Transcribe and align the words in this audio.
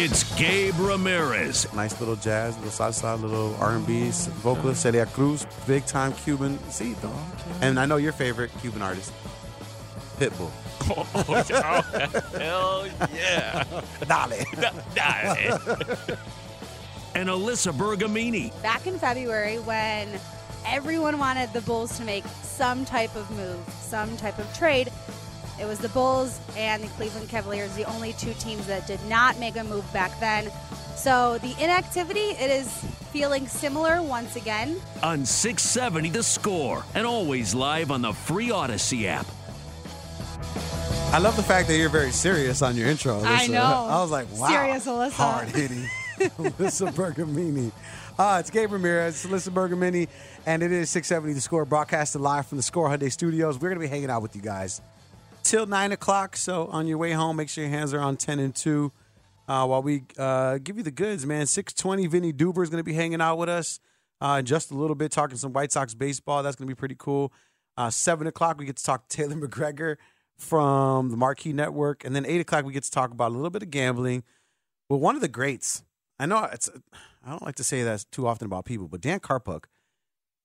It's 0.00 0.22
Gabe 0.38 0.78
Ramirez. 0.78 1.66
Nice 1.74 1.98
little 1.98 2.14
jazz, 2.14 2.56
little 2.58 2.70
salsa, 2.70 3.20
little 3.20 3.56
R&B 3.56 4.10
vocalist, 4.44 4.82
Celia 4.82 5.06
Cruz, 5.06 5.44
big 5.66 5.86
time 5.86 6.12
Cuban. 6.12 6.56
See, 6.70 6.94
dog. 7.02 7.18
And 7.62 7.80
I 7.80 7.84
know 7.84 7.96
your 7.96 8.12
favorite 8.12 8.52
Cuban 8.60 8.80
artist, 8.80 9.12
Pitbull. 10.20 10.52
Oh, 10.90 11.02
hell 12.38 12.86
yeah. 13.12 13.64
Dale. 14.08 14.44
Dale. 14.94 15.58
and 17.16 17.28
Alyssa 17.28 17.72
Bergamini. 17.72 18.52
Back 18.62 18.86
in 18.86 19.00
February, 19.00 19.58
when 19.58 20.08
everyone 20.64 21.18
wanted 21.18 21.52
the 21.52 21.60
Bulls 21.62 21.98
to 21.98 22.04
make 22.04 22.24
some 22.42 22.84
type 22.84 23.16
of 23.16 23.28
move, 23.32 23.58
some 23.80 24.16
type 24.16 24.38
of 24.38 24.56
trade, 24.56 24.92
it 25.60 25.66
was 25.66 25.78
the 25.78 25.88
Bulls 25.90 26.40
and 26.56 26.82
the 26.82 26.88
Cleveland 26.88 27.28
Cavaliers, 27.28 27.74
the 27.74 27.84
only 27.84 28.12
two 28.14 28.32
teams 28.34 28.66
that 28.66 28.86
did 28.86 29.04
not 29.06 29.38
make 29.38 29.56
a 29.56 29.64
move 29.64 29.90
back 29.92 30.18
then. 30.20 30.50
So 30.96 31.38
the 31.38 31.52
inactivity, 31.62 32.20
it 32.20 32.50
is 32.50 32.68
feeling 33.12 33.46
similar 33.46 34.02
once 34.02 34.36
again. 34.36 34.80
On 35.02 35.24
670 35.24 36.10
The 36.10 36.22
Score. 36.22 36.84
And 36.94 37.06
always 37.06 37.54
live 37.54 37.90
on 37.90 38.02
the 38.02 38.12
free 38.12 38.48
Audacy 38.48 39.06
app. 39.06 39.26
I 41.12 41.18
love 41.18 41.36
the 41.36 41.42
fact 41.42 41.68
that 41.68 41.76
you're 41.76 41.88
very 41.88 42.10
serious 42.10 42.62
on 42.62 42.76
your 42.76 42.88
intro. 42.88 43.20
Alyssa. 43.20 43.26
I 43.26 43.46
know. 43.46 43.62
I 43.88 44.00
was 44.02 44.10
like, 44.10 44.26
wow. 44.34 44.48
Serious 44.48 44.86
Alyssa. 44.86 45.10
Hard 45.12 45.48
hitting. 45.48 45.88
Alyssa 46.18 46.92
Bergamini. 46.92 47.72
Uh, 48.18 48.38
it's 48.40 48.50
Gabe 48.50 48.72
Ramirez, 48.72 49.24
Alyssa 49.24 49.50
Bergamini, 49.50 50.08
and 50.44 50.62
it 50.62 50.72
is 50.72 50.90
670 50.90 51.34
The 51.34 51.40
Score, 51.40 51.64
broadcasted 51.64 52.20
live 52.20 52.46
from 52.46 52.56
the 52.56 52.62
Score 52.62 52.88
Hyundai 52.88 53.10
Studios. 53.10 53.56
We're 53.56 53.68
going 53.68 53.80
to 53.80 53.86
be 53.86 53.88
hanging 53.88 54.10
out 54.10 54.22
with 54.22 54.34
you 54.34 54.42
guys 54.42 54.80
till 55.48 55.66
9 55.66 55.92
o'clock. 55.92 56.36
So 56.36 56.66
on 56.66 56.86
your 56.86 56.98
way 56.98 57.12
home, 57.12 57.36
make 57.36 57.48
sure 57.48 57.64
your 57.64 57.70
hands 57.70 57.94
are 57.94 58.00
on 58.00 58.18
10 58.18 58.38
and 58.38 58.54
2 58.54 58.92
uh, 59.48 59.66
while 59.66 59.82
we 59.82 60.02
uh, 60.18 60.58
give 60.58 60.76
you 60.76 60.82
the 60.82 60.90
goods, 60.90 61.24
man. 61.24 61.46
620, 61.46 62.06
Vinnie 62.06 62.32
Duber 62.34 62.62
is 62.62 62.68
going 62.68 62.80
to 62.80 62.84
be 62.84 62.92
hanging 62.92 63.22
out 63.22 63.38
with 63.38 63.48
us 63.48 63.80
uh, 64.20 64.36
in 64.40 64.44
just 64.44 64.70
a 64.70 64.74
little 64.74 64.94
bit, 64.94 65.10
talking 65.10 65.38
some 65.38 65.54
White 65.54 65.72
Sox 65.72 65.94
baseball. 65.94 66.42
That's 66.42 66.54
going 66.54 66.68
to 66.68 66.74
be 66.74 66.78
pretty 66.78 66.96
cool. 66.98 67.32
Uh, 67.78 67.88
7 67.88 68.26
o'clock, 68.26 68.58
we 68.58 68.66
get 68.66 68.76
to 68.76 68.84
talk 68.84 69.08
to 69.08 69.16
Taylor 69.16 69.36
McGregor 69.36 69.96
from 70.36 71.10
the 71.10 71.16
Marquee 71.16 71.54
Network. 71.54 72.04
And 72.04 72.14
then 72.14 72.26
8 72.26 72.42
o'clock, 72.42 72.66
we 72.66 72.74
get 72.74 72.84
to 72.84 72.90
talk 72.90 73.10
about 73.10 73.30
a 73.30 73.34
little 73.34 73.50
bit 73.50 73.62
of 73.62 73.70
gambling 73.70 74.24
with 74.90 75.00
one 75.00 75.14
of 75.14 75.22
the 75.22 75.28
greats. 75.28 75.82
I 76.18 76.26
know 76.26 76.46
it's, 76.52 76.68
I 77.24 77.30
don't 77.30 77.42
like 77.42 77.54
to 77.54 77.64
say 77.64 77.82
that 77.84 78.04
too 78.12 78.26
often 78.26 78.44
about 78.44 78.66
people, 78.66 78.86
but 78.86 79.00
Dan 79.00 79.20
Karpuk, 79.20 79.64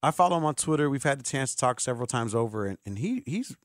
I 0.02 0.12
follow 0.12 0.38
him 0.38 0.46
on 0.46 0.56
Twitter. 0.56 0.90
We've 0.90 1.03
had 1.03 1.20
the 1.20 1.24
chance 1.24 1.52
to 1.52 1.58
talk 1.58 1.81
several 1.81 2.08
times 2.08 2.34
over, 2.34 2.66
and, 2.66 2.78
and 2.85 3.00
he 3.00 3.24
he's 3.25 3.56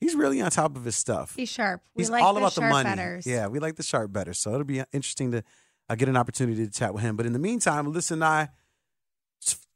he's 0.00 0.14
really 0.14 0.40
on 0.40 0.50
top 0.50 0.76
of 0.76 0.84
his 0.84 0.96
stuff. 0.96 1.34
He's 1.36 1.48
sharp. 1.48 1.82
We 1.94 2.02
He's 2.02 2.10
like 2.10 2.22
all 2.22 2.34
the 2.34 2.40
about 2.40 2.54
the 2.54 2.62
money. 2.62 2.88
betters. 2.88 3.26
Yeah, 3.26 3.46
we 3.48 3.58
like 3.58 3.76
the 3.76 3.82
sharp 3.82 4.12
better. 4.12 4.32
So 4.34 4.52
it'll 4.54 4.64
be 4.64 4.82
interesting 4.92 5.30
to 5.32 5.42
uh, 5.88 5.94
get 5.94 6.08
an 6.08 6.16
opportunity 6.16 6.64
to 6.64 6.70
chat 6.72 6.92
with 6.94 7.02
him. 7.02 7.16
But 7.16 7.26
in 7.26 7.32
the 7.32 7.38
meantime, 7.38 7.86
Alyssa 7.86 8.12
and 8.12 8.24
I, 8.24 8.48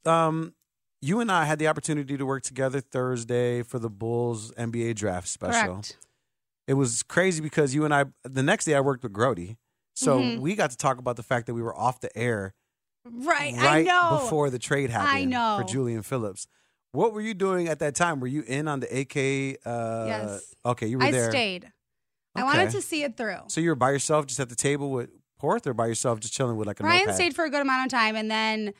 um, 0.05 0.53
you 1.01 1.19
and 1.19 1.31
I 1.31 1.45
had 1.45 1.59
the 1.59 1.67
opportunity 1.67 2.17
to 2.17 2.25
work 2.25 2.43
together 2.43 2.79
Thursday 2.81 3.61
for 3.63 3.79
the 3.79 3.89
Bulls 3.89 4.51
NBA 4.53 4.95
draft 4.95 5.27
special. 5.27 5.73
Correct. 5.75 5.97
It 6.67 6.73
was 6.73 7.03
crazy 7.03 7.41
because 7.41 7.75
you 7.75 7.85
and 7.85 7.93
I, 7.93 8.05
the 8.23 8.41
next 8.43 8.65
day 8.65 8.73
I 8.75 8.79
worked 8.79 9.03
with 9.03 9.13
Grody. 9.13 9.57
So 9.93 10.19
Mhm. 10.19 10.39
we 10.39 10.55
got 10.55 10.71
to 10.71 10.77
talk 10.77 10.97
about 10.97 11.15
the 11.15 11.23
fact 11.23 11.45
that 11.47 11.53
we 11.53 11.61
were 11.61 11.75
off 11.77 11.99
the 11.99 12.15
air 12.17 12.53
Right. 13.07 13.53
I 13.55 13.83
know. 13.83 14.19
before 14.21 14.49
the 14.49 14.57
trade 14.59 14.89
happened 14.89 15.15
I 15.15 15.23
know. 15.25 15.57
for 15.59 15.63
Julian 15.71 16.01
Phillips. 16.01 16.47
What 16.95 17.13
were 17.13 17.21
you 17.21 17.33
doing 17.33 17.67
at 17.67 17.79
that 17.79 17.95
time? 17.95 18.19
Were 18.19 18.27
you 18.27 18.43
in 18.47 18.67
on 18.67 18.79
the 18.79 18.87
AK? 19.01 19.59
Uh, 19.65 20.05
Yes. 20.07 20.55
Okay, 20.65 20.87
you 20.87 20.97
were 20.97 21.03
I 21.03 21.11
there. 21.11 21.29
stayed. 21.29 21.71
I 22.35 22.43
wanted 22.43 22.71
to 22.71 22.81
see 22.81 23.03
it 23.03 23.15
through. 23.15 23.37
So 23.47 23.61
you 23.61 23.69
were 23.69 23.75
by 23.75 23.91
yourself, 23.91 24.25
just 24.27 24.39
at 24.39 24.49
the 24.49 24.55
table 24.55 24.91
with 24.91 25.09
Porth, 25.39 25.67
or 25.67 25.73
by 25.73 25.87
yourself, 25.87 26.19
just 26.19 26.33
chilling 26.33 26.57
with 26.57 26.67
like 26.67 26.79
a 26.79 26.83
Ryan 26.83 26.99
notepad? 26.99 27.15
stayed 27.15 27.35
for 27.35 27.45
a 27.45 27.49
good 27.49 27.61
amount 27.61 27.85
of 27.85 27.91
time, 27.97 28.15
and 28.15 28.29
then 28.29 28.73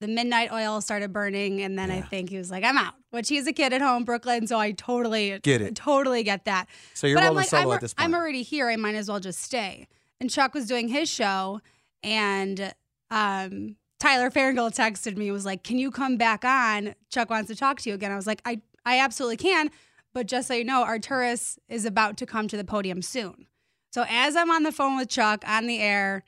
the 0.00 0.08
midnight 0.08 0.52
oil 0.52 0.80
started 0.80 1.12
burning, 1.12 1.62
and 1.62 1.78
then 1.78 1.90
I 1.90 2.02
think 2.02 2.28
he 2.28 2.36
was 2.36 2.50
like, 2.50 2.62
"I'm 2.64 2.76
out." 2.76 2.94
Which 3.10 3.28
he's 3.28 3.46
a 3.46 3.52
kid 3.52 3.72
at 3.72 3.80
home, 3.80 4.04
Brooklyn, 4.04 4.46
so 4.46 4.58
I 4.58 4.72
totally 4.72 5.38
Get 5.42 5.62
it. 5.62 5.76
totally 5.76 6.24
get 6.24 6.44
that. 6.46 6.66
So 6.94 7.06
you're 7.06 7.16
but 7.16 7.22
I'm 7.22 7.28
rolling 7.28 7.36
like, 7.42 7.48
solo 7.48 7.70
I'm, 7.70 7.74
at 7.76 7.80
this 7.80 7.94
point. 7.94 8.04
I'm 8.08 8.14
already 8.14 8.42
here. 8.42 8.68
I 8.68 8.76
might 8.76 8.96
as 8.96 9.08
well 9.08 9.20
just 9.20 9.40
stay. 9.40 9.86
And 10.20 10.28
Chuck 10.28 10.52
was 10.52 10.66
doing 10.66 10.88
his 10.88 11.08
show, 11.08 11.60
and 12.02 12.74
um, 13.10 13.76
Tyler 14.00 14.30
Farringale 14.30 14.70
texted 14.74 15.16
me 15.16 15.30
was 15.30 15.44
like, 15.44 15.62
"Can 15.64 15.78
you 15.78 15.90
come 15.90 16.16
back 16.16 16.44
on? 16.44 16.94
Chuck 17.10 17.30
wants 17.30 17.48
to 17.48 17.56
talk 17.56 17.80
to 17.80 17.88
you 17.88 17.94
again." 17.94 18.12
I 18.12 18.16
was 18.16 18.26
like, 18.26 18.42
"I 18.44 18.60
I 18.84 18.98
absolutely 19.00 19.36
can." 19.38 19.70
But 20.12 20.26
just 20.26 20.48
so 20.48 20.54
you 20.54 20.64
know, 20.64 20.84
Arturas 20.84 21.58
is 21.68 21.84
about 21.84 22.16
to 22.18 22.26
come 22.26 22.46
to 22.48 22.56
the 22.56 22.64
podium 22.64 23.02
soon. 23.02 23.46
So 23.92 24.04
as 24.08 24.36
I'm 24.36 24.50
on 24.50 24.62
the 24.62 24.72
phone 24.72 24.96
with 24.96 25.08
Chuck 25.08 25.44
on 25.46 25.66
the 25.66 25.80
air, 25.80 26.24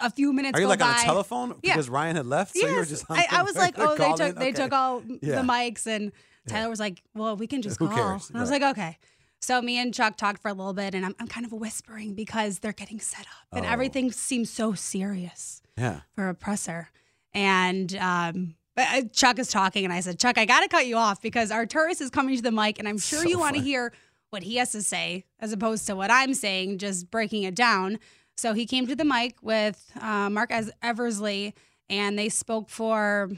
a 0.00 0.10
few 0.10 0.32
minutes 0.32 0.56
Are 0.56 0.60
you 0.60 0.66
like 0.66 0.82
on 0.82 0.94
by. 0.94 1.00
a 1.02 1.04
telephone 1.04 1.58
Yeah. 1.62 1.72
because 1.74 1.90
Ryan 1.90 2.16
had 2.16 2.26
left? 2.26 2.56
So 2.56 2.66
you 2.66 2.76
were 2.76 2.84
just 2.84 3.04
on 3.10 3.18
I, 3.18 3.26
I 3.30 3.42
was 3.42 3.56
like, 3.64 3.74
oh, 3.78 3.96
they 3.96 4.12
took 4.12 4.36
they 4.36 4.48
Okay. 4.48 4.52
took 4.52 4.72
all 4.72 5.02
Yeah. 5.22 5.36
the 5.36 5.42
mics, 5.42 5.86
and 5.86 6.12
Tyler 6.48 6.70
was 6.70 6.80
like, 6.80 7.02
well, 7.14 7.36
we 7.36 7.46
can 7.46 7.60
just 7.62 7.78
Who 7.78 7.88
call. 7.88 7.96
cares? 7.96 8.28
And 8.30 8.38
I 8.38 8.40
was 8.40 8.50
like, 8.50 8.62
okay. 8.62 8.96
So 9.40 9.62
me 9.62 9.78
and 9.78 9.92
Chuck 9.94 10.16
talked 10.16 10.40
for 10.42 10.48
a 10.48 10.54
little 10.54 10.72
bit, 10.72 10.94
and 10.94 11.04
I'm, 11.06 11.14
I'm 11.20 11.28
kind 11.28 11.46
of 11.46 11.52
whispering 11.52 12.14
because 12.14 12.58
they're 12.60 12.72
getting 12.72 12.98
set 13.00 13.20
up, 13.26 13.46
and 13.56 13.64
Oh. 13.64 13.68
everything 13.68 14.10
seems 14.10 14.50
so 14.50 14.74
serious 14.74 15.62
Yeah. 15.76 16.00
for 16.14 16.28
a 16.28 16.34
presser. 16.34 16.88
And 17.34 17.94
um, 17.96 18.54
But 18.74 18.86
uh, 18.90 19.02
Chuck 19.12 19.38
is 19.38 19.48
talking, 19.48 19.84
and 19.84 19.92
I 19.92 20.00
said, 20.00 20.18
Chuck, 20.18 20.36
I 20.38 20.46
got 20.46 20.60
to 20.60 20.68
cut 20.68 20.86
you 20.86 20.96
off 20.96 21.20
because 21.22 21.50
Arturas 21.50 22.00
is 22.00 22.10
coming 22.10 22.34
to 22.36 22.42
the 22.42 22.50
mic, 22.50 22.78
and 22.78 22.88
I'm 22.88 22.98
sure 22.98 23.22
So 23.22 23.28
you 23.28 23.38
want 23.38 23.56
to 23.56 23.62
hear 23.62 23.92
what 24.30 24.42
he 24.42 24.56
has 24.56 24.72
to 24.72 24.82
say 24.82 25.24
as 25.38 25.52
opposed 25.52 25.86
to 25.86 25.94
what 25.96 26.10
I'm 26.10 26.34
saying, 26.34 26.78
just 26.78 27.10
breaking 27.10 27.44
it 27.44 27.54
down. 27.54 27.98
So 28.36 28.52
he 28.52 28.66
came 28.66 28.86
to 28.88 28.96
the 28.96 29.04
mic 29.04 29.36
with 29.42 29.90
uh, 30.00 30.28
Marc 30.28 30.50
Eversley, 30.82 31.54
and 31.88 32.18
they 32.18 32.28
spoke 32.28 32.68
for 32.68 33.30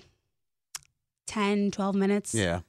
10, 1.26 1.70
12 1.70 1.94
minutes. 1.94 2.34
Yeah. 2.34 2.60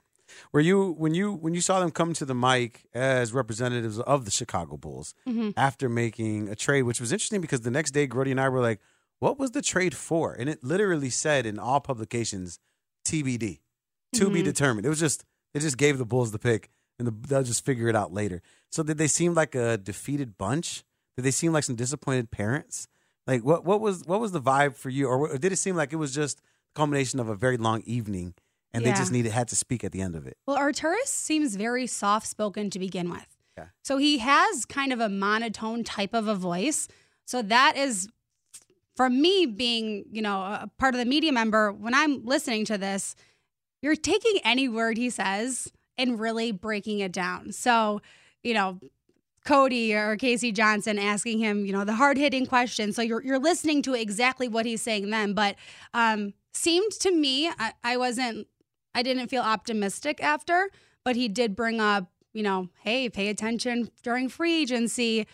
Were 0.53 0.59
you 0.59 0.91
when 0.93 1.13
you 1.13 1.33
when 1.33 1.53
you 1.53 1.61
saw 1.61 1.79
them 1.79 1.91
come 1.91 2.13
to 2.13 2.25
the 2.25 2.35
mic 2.35 2.85
as 2.93 3.33
representatives 3.33 3.99
of 3.99 4.25
the 4.25 4.31
Chicago 4.31 4.77
Bulls 4.77 5.13
Mhm. 5.27 5.53
after 5.57 5.89
making 5.89 6.49
a 6.49 6.55
trade, 6.55 6.83
which 6.83 6.99
was 7.01 7.11
interesting 7.11 7.41
because 7.41 7.61
the 7.61 7.71
next 7.71 7.91
day 7.91 8.07
Grody 8.07 8.31
and 8.31 8.39
I 8.41 8.49
were 8.49 8.61
like, 8.61 8.79
"What 9.19 9.37
was 9.39 9.51
the 9.51 9.61
trade 9.61 9.95
for?" 9.95 10.33
And 10.33 10.49
it 10.49 10.63
literally 10.63 11.09
said 11.09 11.45
in 11.45 11.59
all 11.59 11.79
publications, 11.79 12.59
TBD, 13.05 13.61
to 14.13 14.29
be 14.29 14.41
Mhm. 14.41 14.45
determined. 14.45 14.85
It 14.85 14.89
was 14.89 14.99
just 14.99 15.25
they 15.53 15.59
just 15.59 15.77
gave 15.77 15.97
the 15.97 16.05
Bulls 16.05 16.31
the 16.31 16.39
pick, 16.39 16.69
and 16.99 17.07
the, 17.07 17.11
they'll 17.27 17.43
just 17.43 17.65
figure 17.65 17.87
it 17.87 17.95
out 17.95 18.13
later. 18.13 18.41
So 18.71 18.83
did 18.83 18.97
they 18.99 19.07
seem 19.07 19.33
like 19.33 19.55
a 19.55 19.77
defeated 19.77 20.37
bunch? 20.37 20.83
Did 21.17 21.23
they 21.23 21.31
seem 21.31 21.51
like 21.53 21.63
some 21.63 21.75
disappointed 21.75 22.29
parents? 22.31 22.87
Like 23.25 23.43
what 23.43 23.65
what 23.65 23.81
was 23.81 24.03
what 24.05 24.19
was 24.19 24.31
the 24.31 24.41
vibe 24.41 24.75
for 24.75 24.89
you, 24.89 25.07
or, 25.07 25.37
did 25.37 25.51
it 25.51 25.57
seem 25.57 25.75
like 25.75 25.91
it 25.91 25.97
was 25.97 26.13
just 26.13 26.39
a 26.39 26.43
culmination 26.75 27.19
of 27.19 27.27
a 27.29 27.35
very 27.35 27.57
long 27.57 27.81
evening? 27.81 28.35
And 28.73 28.85
they 28.85 28.91
just 28.91 29.11
needed 29.11 29.31
had 29.31 29.47
to 29.47 29.55
speak 29.55 29.83
at 29.83 29.91
the 29.91 30.01
end 30.01 30.15
of 30.15 30.27
it. 30.27 30.37
Well, 30.45 30.57
Arturas 30.57 31.07
seems 31.07 31.55
very 31.55 31.87
soft 31.87 32.27
spoken 32.27 32.69
to 32.69 32.79
begin 32.79 33.09
with. 33.09 33.25
Yeah. 33.57 33.65
So 33.83 33.97
he 33.97 34.19
has 34.19 34.65
kind 34.65 34.93
of 34.93 34.99
a 34.99 35.09
monotone 35.09 35.83
type 35.83 36.13
of 36.13 36.27
a 36.27 36.35
voice. 36.35 36.87
So 37.25 37.41
that 37.41 37.75
is, 37.75 38.07
for 38.95 39.09
me 39.09 39.45
being, 39.45 40.05
you 40.11 40.21
know, 40.21 40.41
a 40.41 40.69
part 40.77 40.93
of 40.93 40.99
the 40.99 41.05
media 41.05 41.31
member, 41.31 41.71
when 41.71 41.93
I'm 41.93 42.23
listening 42.25 42.65
to 42.65 42.77
this, 42.77 43.15
you're 43.81 43.95
taking 43.95 44.39
any 44.43 44.69
word 44.69 44.97
he 44.97 45.09
says 45.09 45.71
and 45.97 46.19
really 46.19 46.51
breaking 46.51 46.99
it 46.99 47.11
down. 47.11 47.51
So, 47.51 48.01
you 48.43 48.53
know, 48.53 48.79
Cody 49.45 49.95
or 49.95 50.15
K.C. 50.15 50.51
Johnson 50.51 50.99
asking 50.99 51.39
him, 51.39 51.65
you 51.65 51.71
know, 51.71 51.83
the 51.83 51.93
hard 51.93 52.17
hitting 52.17 52.45
question. 52.45 52.93
So 52.93 53.01
you're 53.01 53.23
you're 53.23 53.39
listening 53.39 53.81
to 53.83 53.93
exactly 53.93 54.47
what 54.47 54.65
he's 54.65 54.81
saying 54.81 55.09
then. 55.09 55.33
But 55.33 55.55
um, 55.93 56.33
seemed 56.53 56.91
to 56.99 57.11
me, 57.11 57.47
I, 57.47 57.73
I 57.83 57.97
wasn't, 57.97 58.47
I 58.93 59.03
didn't 59.03 59.27
feel 59.29 59.41
optimistic 59.43 60.21
after, 60.23 60.69
but 61.03 61.15
he 61.15 61.27
did 61.27 61.55
bring 61.55 61.79
up, 61.79 62.09
you 62.33 62.43
know, 62.43 62.69
hey, 62.83 63.09
pay 63.09 63.29
attention 63.29 63.89
during 64.03 64.29
free 64.29 64.61
agency. 64.61 65.27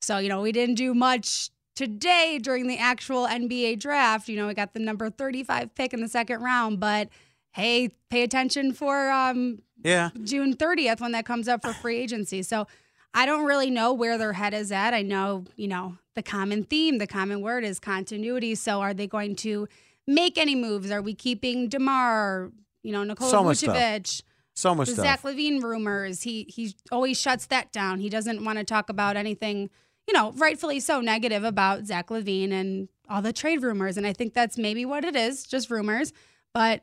So 0.00 0.18
you 0.18 0.28
know, 0.28 0.42
we 0.42 0.52
didn't 0.52 0.76
do 0.76 0.94
much 0.94 1.50
today 1.74 2.38
during 2.40 2.66
the 2.66 2.78
actual 2.78 3.26
NBA 3.26 3.80
draft. 3.80 4.28
You 4.28 4.36
know, 4.36 4.46
we 4.46 4.54
got 4.54 4.74
the 4.74 4.80
number 4.80 5.10
35 5.10 5.74
pick 5.74 5.92
in 5.92 6.00
the 6.00 6.08
second 6.08 6.42
round, 6.42 6.80
but 6.80 7.08
hey, 7.52 7.90
pay 8.10 8.22
attention 8.22 8.72
for 8.72 9.10
um, 9.10 9.60
Yeah. 9.82 10.10
June 10.24 10.54
30th 10.56 11.00
when 11.00 11.12
that 11.12 11.24
comes 11.24 11.48
up 11.48 11.62
for 11.62 11.72
free 11.72 11.98
agency. 11.98 12.42
So 12.42 12.66
I 13.14 13.26
don't 13.26 13.44
really 13.44 13.70
know 13.70 13.92
where 13.92 14.16
their 14.16 14.32
head 14.32 14.54
is 14.54 14.72
at. 14.72 14.94
I 14.94 15.02
know, 15.02 15.44
you 15.56 15.68
know, 15.68 15.98
the 16.14 16.22
common 16.22 16.64
theme, 16.64 16.98
the 16.98 17.06
common 17.06 17.40
word 17.42 17.64
is 17.64 17.78
continuity. 17.78 18.54
So 18.54 18.80
are 18.80 18.94
they 18.94 19.06
going 19.06 19.36
to 19.36 19.68
make 20.06 20.38
any 20.38 20.54
moves? 20.54 20.90
Are 20.90 21.02
we 21.02 21.14
keeping 21.14 21.68
DeMar, 21.68 22.50
you 22.82 22.92
know, 22.92 23.04
Nikola 23.04 23.30
So. 23.30 23.42
Vucevic? 23.44 24.22
So 24.54 24.74
much 24.74 24.88
the 24.88 24.94
stuff. 24.94 25.06
Zach 25.06 25.22
LaVine 25.22 25.62
rumors. 25.62 26.22
He 26.22 26.44
he 26.44 26.74
always 26.90 27.18
shuts 27.18 27.46
that 27.46 27.72
down. 27.72 28.00
He 28.00 28.10
doesn't 28.10 28.44
want 28.44 28.58
to 28.58 28.64
talk 28.64 28.90
about 28.90 29.16
anything, 29.16 29.70
you 30.06 30.12
know, 30.12 30.32
rightfully 30.32 30.78
so 30.78 31.00
negative 31.00 31.42
about 31.42 31.86
Zach 31.86 32.08
LaVine 32.08 32.52
and 32.52 32.88
all 33.08 33.22
the 33.22 33.32
trade 33.32 33.62
rumors. 33.62 33.96
And 33.96 34.06
I 34.06 34.12
think 34.12 34.34
that's 34.34 34.58
maybe 34.58 34.84
what 34.84 35.06
it 35.06 35.16
is, 35.16 35.44
just 35.44 35.70
rumors. 35.70 36.12
But 36.52 36.82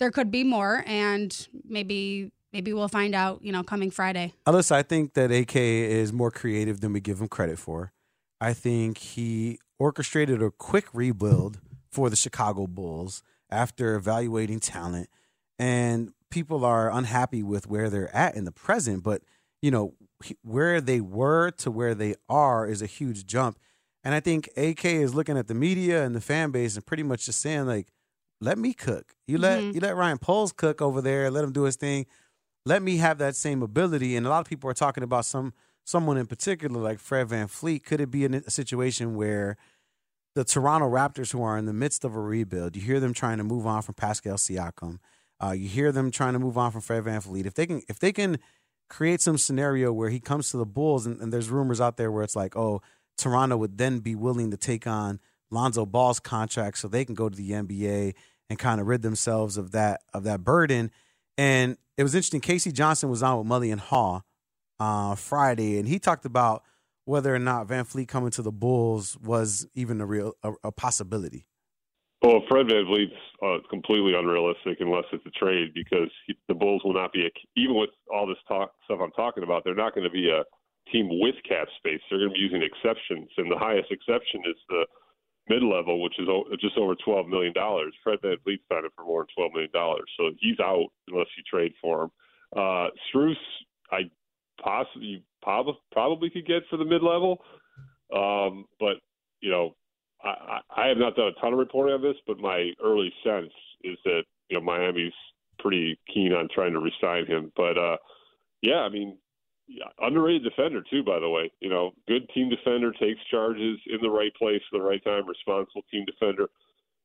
there 0.00 0.10
could 0.10 0.32
be 0.32 0.42
more, 0.42 0.82
and 0.86 1.46
maybe 1.64 2.32
maybe 2.52 2.72
we'll 2.72 2.88
find 2.88 3.14
out, 3.14 3.44
you 3.44 3.52
know, 3.52 3.62
coming 3.62 3.92
Friday. 3.92 4.32
Alyssa, 4.46 4.72
I 4.72 4.82
think 4.82 5.14
that 5.14 5.30
AK 5.30 5.54
is 5.54 6.12
more 6.12 6.32
creative 6.32 6.80
than 6.80 6.92
we 6.92 7.00
give 7.00 7.20
him 7.20 7.28
credit 7.28 7.60
for. 7.60 7.92
I 8.40 8.54
think 8.54 8.98
he 8.98 9.58
orchestrated 9.78 10.42
a 10.42 10.50
quick 10.50 10.86
rebuild 10.92 11.60
for 11.92 12.10
the 12.10 12.16
Chicago 12.16 12.66
Bulls 12.66 13.22
after 13.50 13.94
evaluating 13.94 14.58
talent, 14.58 15.08
and 15.58 16.12
people 16.30 16.64
are 16.64 16.90
unhappy 16.90 17.42
with 17.42 17.66
where 17.66 17.88
they're 17.90 18.14
at 18.14 18.34
in 18.34 18.44
the 18.44 18.52
present. 18.52 19.02
But 19.02 19.22
you 19.62 19.70
know 19.70 19.94
where 20.42 20.80
they 20.80 21.00
were 21.00 21.50
to 21.52 21.70
where 21.70 21.94
they 21.94 22.14
are 22.28 22.66
is 22.66 22.82
a 22.82 22.86
huge 22.86 23.26
jump, 23.26 23.58
and 24.02 24.14
I 24.14 24.20
think 24.20 24.48
AK 24.56 24.84
is 24.84 25.14
looking 25.14 25.38
at 25.38 25.48
the 25.48 25.54
media 25.54 26.04
and 26.04 26.14
the 26.14 26.20
fan 26.20 26.50
base 26.50 26.76
and 26.76 26.84
pretty 26.86 27.02
much 27.02 27.26
just 27.26 27.40
saying 27.40 27.66
like, 27.66 27.88
"Let 28.40 28.58
me 28.58 28.72
cook. 28.74 29.14
You 29.26 29.38
let 29.38 29.62
Mhm. 29.62 29.74
you 29.74 29.80
let 29.80 29.96
Ryan 29.96 30.18
Poles 30.18 30.52
cook 30.52 30.82
over 30.82 31.00
there. 31.00 31.30
Let 31.30 31.44
him 31.44 31.52
do 31.52 31.62
his 31.64 31.76
thing." 31.76 32.06
let 32.66 32.82
me 32.82 32.96
have 32.96 33.18
that 33.18 33.36
same 33.36 33.62
ability. 33.62 34.16
And 34.16 34.24
a 34.24 34.30
lot 34.30 34.40
of 34.40 34.46
people 34.46 34.70
are 34.70 34.74
talking 34.74 35.02
about 35.04 35.26
some 35.26 35.52
someone 35.84 36.16
in 36.16 36.24
particular, 36.26 36.80
like 36.80 36.98
Fred 36.98 37.28
VanVleet. 37.28 37.84
Could 37.84 38.00
it 38.00 38.10
be 38.10 38.24
in 38.24 38.32
a 38.32 38.48
situation 38.50 39.14
where 39.16 39.58
the 40.34 40.44
Toronto 40.44 40.88
Raptors, 40.88 41.32
who 41.32 41.42
are 41.42 41.58
in 41.58 41.66
the 41.66 41.74
midst 41.74 42.04
of 42.04 42.14
a 42.16 42.20
rebuild, 42.20 42.74
you 42.74 42.80
hear 42.80 43.00
them 43.00 43.12
trying 43.12 43.36
to 43.36 43.44
move 43.44 43.66
on 43.66 43.82
from 43.82 43.94
Pascal 43.96 44.36
Siakam, 44.38 44.98
uh, 45.42 45.52
you 45.52 45.68
hear 45.68 45.92
them 45.92 46.10
trying 46.10 46.32
to 46.34 46.38
move 46.38 46.58
on 46.58 46.70
from 46.70 46.80
Fred 46.80 47.04
VanVleet. 47.04 47.46
If 47.46 47.54
they 47.54 47.66
can, 47.66 47.82
if 47.88 47.98
they 47.98 48.12
can 48.12 48.38
create 48.88 49.20
some 49.20 49.38
scenario 49.38 49.92
where 49.92 50.10
he 50.10 50.20
comes 50.20 50.50
to 50.50 50.56
the 50.56 50.66
Bulls, 50.66 51.06
and, 51.06 51.20
and 51.20 51.32
there's 51.32 51.50
rumors 51.50 51.80
out 51.80 51.96
there 51.96 52.12
where 52.12 52.22
it's 52.22 52.36
like, 52.36 52.56
oh, 52.56 52.82
Toronto 53.16 53.56
would 53.56 53.78
then 53.78 54.00
be 54.00 54.14
willing 54.14 54.50
to 54.50 54.56
take 54.56 54.86
on 54.86 55.20
Lonzo 55.50 55.86
Ball's 55.86 56.20
contract 56.20 56.78
so 56.78 56.88
they 56.88 57.04
can 57.04 57.14
go 57.14 57.28
to 57.28 57.36
the 57.36 57.50
NBA 57.50 58.14
and 58.50 58.58
kind 58.58 58.80
of 58.80 58.86
rid 58.86 59.02
themselves 59.02 59.56
of 59.56 59.72
that 59.72 60.02
of 60.12 60.24
that 60.24 60.44
burden. 60.44 60.90
And 61.36 61.76
it 61.96 62.02
was 62.02 62.14
interesting. 62.14 62.40
K.C. 62.40 62.72
Johnson 62.72 63.08
was 63.08 63.22
on 63.22 63.38
with 63.38 63.46
Mully 63.46 63.72
and 63.72 63.80
Haugh 63.80 64.22
uh, 64.80 65.14
Friday, 65.14 65.78
and 65.78 65.88
he 65.88 65.98
talked 65.98 66.24
about 66.24 66.62
whether 67.04 67.34
or 67.34 67.38
not 67.38 67.68
VanVleet 67.68 68.08
coming 68.08 68.30
to 68.30 68.42
the 68.42 68.52
Bulls 68.52 69.16
was 69.18 69.66
even 69.74 70.00
a 70.00 70.06
real 70.06 70.32
a, 70.42 70.52
a 70.64 70.72
possibility. 70.72 71.46
Well, 72.24 72.40
Fred 72.48 72.68
VanVleet's 72.68 73.20
uh, 73.44 73.58
completely 73.68 74.14
unrealistic 74.16 74.78
unless 74.80 75.04
it's 75.12 75.26
a 75.26 75.30
trade 75.38 75.74
because 75.74 76.08
he, 76.26 76.34
the 76.48 76.54
Bulls 76.54 76.80
will 76.82 76.94
not 76.94 77.12
be 77.12 77.26
a 77.26 77.30
even 77.54 77.76
with 77.76 77.90
all 78.10 78.26
this 78.26 78.38
talk 78.48 78.72
stuff 78.86 79.00
I'm 79.02 79.10
talking 79.10 79.42
about. 79.42 79.62
They're 79.62 79.74
not 79.74 79.94
going 79.94 80.08
to 80.08 80.10
be 80.10 80.30
a 80.30 80.42
team 80.90 81.20
with 81.20 81.34
cap 81.46 81.68
space. 81.76 82.00
They're 82.08 82.20
going 82.20 82.30
to 82.30 82.34
be 82.34 82.40
using 82.40 82.62
exceptions, 82.62 83.28
and 83.36 83.52
the 83.52 83.58
highest 83.58 83.90
exception 83.90 84.40
is 84.48 84.56
the 84.70 84.86
mid 85.50 85.62
level, 85.62 86.00
which 86.00 86.18
is 86.18 86.26
o- 86.26 86.48
just 86.58 86.78
over 86.78 86.94
twelve 87.04 87.28
million 87.28 87.52
dollars. 87.52 87.92
Fred 88.02 88.20
VanVleet 88.24 88.60
signed 88.72 88.86
it 88.86 88.92
for 88.96 89.04
more 89.04 89.26
than 89.28 89.34
twelve 89.36 89.52
million 89.52 89.72
dollars, 89.74 90.08
so 90.16 90.30
he's 90.40 90.58
out 90.60 90.86
unless 91.08 91.28
you 91.36 91.42
trade 91.44 91.74
for 91.78 92.04
him. 92.04 92.10
Uh, 92.56 92.88
Strus, 93.12 93.36
I 93.92 94.08
possibly 94.62 95.22
probably 95.42 95.78
probably 95.92 96.30
could 96.30 96.46
get 96.46 96.62
for 96.70 96.78
the 96.78 96.86
mid 96.86 97.02
level, 97.02 97.44
um, 98.16 98.64
but 98.80 98.96
you 99.42 99.50
know 99.50 99.74
I, 100.24 100.60
I 100.76 100.88
have 100.88 100.96
not 100.96 101.16
done 101.16 101.28
a 101.28 101.40
ton 101.40 101.52
of 101.52 101.58
reporting 101.58 101.94
on 101.94 102.02
this, 102.02 102.16
but 102.26 102.38
my 102.38 102.72
early 102.82 103.12
sense 103.24 103.52
is 103.82 103.98
that 104.04 104.22
you 104.48 104.58
know 104.58 104.64
Miami's 104.64 105.12
pretty 105.58 105.98
keen 106.12 106.32
on 106.32 106.48
trying 106.54 106.72
to 106.72 106.80
resign 106.80 107.26
him. 107.26 107.52
But 107.56 107.78
uh, 107.78 107.96
yeah, 108.62 108.80
I 108.80 108.88
mean, 108.88 109.18
underrated 110.00 110.44
defender 110.44 110.82
too. 110.90 111.02
By 111.02 111.18
the 111.18 111.28
way, 111.28 111.50
you 111.60 111.68
know, 111.68 111.92
good 112.08 112.28
team 112.34 112.48
defender, 112.48 112.92
takes 112.92 113.20
charges 113.30 113.78
in 113.86 113.98
the 114.00 114.10
right 114.10 114.34
place 114.34 114.62
at 114.72 114.78
the 114.78 114.84
right 114.84 115.02
time, 115.04 115.28
responsible 115.28 115.82
team 115.90 116.04
defender, 116.06 116.48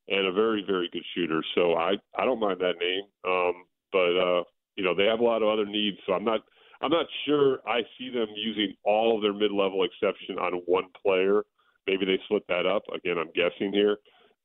and 0.08 0.26
a 0.26 0.32
very 0.32 0.64
very 0.66 0.90
good 0.92 1.06
shooter. 1.16 1.44
So 1.56 1.76
I 1.76 1.94
I 2.18 2.26
don't 2.26 2.40
mind 2.40 2.60
that 2.62 2.80
name. 2.80 3.04
Um, 3.28 3.66
but 3.92 4.18
uh, 4.18 4.44
you 4.76 4.84
know 4.84 4.96
they 4.96 5.06
have 5.06 5.20
a 5.20 5.24
lot 5.24 5.42
of 5.42 5.50
other 5.50 5.66
needs, 5.66 5.98
so 6.06 6.14
I'm 6.14 6.26
not. 6.26 6.42
I'm 6.82 6.92
not 6.92 7.08
sure 7.26 7.60
I 7.68 7.82
see 7.98 8.10
them 8.10 8.30
using 8.38 8.74
all 8.86 9.18
of 9.18 9.22
their 9.22 9.34
mid-level 9.34 9.84
exception 9.84 10.40
on 10.40 10.62
one 10.66 10.86
player 11.04 11.44
maybe 11.90 12.06
they 12.06 12.20
split 12.26 12.44
that 12.48 12.66
up. 12.66 12.84
Again, 12.94 13.18
I'm 13.18 13.32
guessing 13.34 13.74
here, 13.74 13.98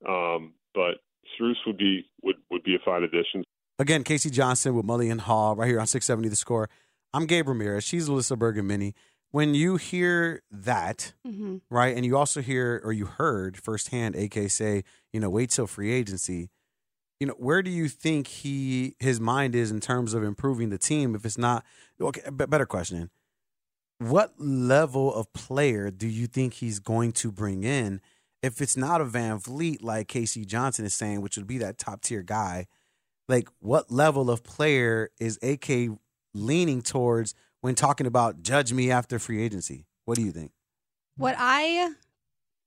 um, 0.08 0.54
but 0.74 0.94
Strus 1.38 1.54
would 1.66 1.76
be 1.76 2.04
would 2.22 2.36
would 2.50 2.62
be 2.62 2.74
a 2.74 2.78
fine 2.84 3.02
addition. 3.02 3.44
Again, 3.78 4.04
K.C. 4.04 4.30
Johnson 4.30 4.74
with 4.74 4.86
Mully 4.86 5.10
and 5.10 5.20
Haugh 5.22 5.56
right 5.56 5.66
here 5.68 5.80
on 5.80 5.86
670 5.86 6.28
The 6.28 6.36
Score. 6.36 6.68
I'm 7.12 7.26
Gabe 7.26 7.48
Ramirez. 7.48 7.82
She's 7.84 8.08
Alyssa 8.08 8.36
Bergamini. 8.38 8.94
When 9.32 9.52
you 9.54 9.76
hear 9.76 10.42
that, 10.52 11.12
Mm-hmm. 11.26 11.56
right, 11.70 11.96
and 11.96 12.06
you 12.06 12.16
also 12.16 12.40
hear 12.40 12.80
or 12.84 12.92
you 12.92 13.06
heard 13.06 13.56
firsthand 13.56 14.14
AK 14.14 14.48
say, 14.48 14.84
you 15.12 15.18
know, 15.18 15.28
wait 15.28 15.50
till 15.50 15.66
free 15.66 15.90
agency. 15.92 16.50
You 17.18 17.26
know, 17.28 17.34
where 17.34 17.62
do 17.62 17.70
you 17.70 17.88
think 17.88 18.28
he 18.28 18.94
his 19.00 19.18
mind 19.20 19.54
is 19.56 19.70
in 19.72 19.80
terms 19.80 20.14
of 20.14 20.22
improving 20.22 20.70
the 20.70 20.78
team? 20.78 21.14
If 21.16 21.24
it's 21.24 21.38
not 21.38 21.64
okay, 22.00 22.22
better 22.30 22.66
question. 22.66 23.10
What 24.11 24.34
level 24.38 25.14
of 25.14 25.32
player 25.32 25.90
do 25.90 26.06
you 26.06 26.26
think 26.26 26.54
he's 26.54 26.78
going 26.78 27.12
to 27.12 27.32
bring 27.32 27.64
in? 27.64 28.00
If 28.42 28.61
it's 28.61 28.76
not 28.76 29.00
a 29.00 29.04
VanVleet 29.04 29.82
like 29.82 30.08
K.C. 30.08 30.44
Johnson 30.44 30.84
is 30.84 30.92
saying, 30.92 31.23
which 31.23 31.37
would 31.37 31.46
be 31.46 31.58
that 31.58 31.78
top 31.78 32.02
tier 32.02 32.23
guy, 32.23 32.66
like 33.28 33.49
what 33.61 33.90
level 33.90 34.30
of 34.30 34.44
player 34.44 35.08
is 35.18 35.38
AK 35.42 35.96
leaning 36.34 36.82
towards 36.82 37.34
when 37.62 37.75
talking 37.75 38.06
about 38.06 38.42
judge 38.42 38.73
me 38.73 38.90
after 38.90 39.18
free 39.18 39.42
agency? 39.42 39.87
What 40.04 40.16
do 40.16 40.23
you 40.23 40.32
think? 40.32 40.52
What 41.16 41.37
I 41.38 41.92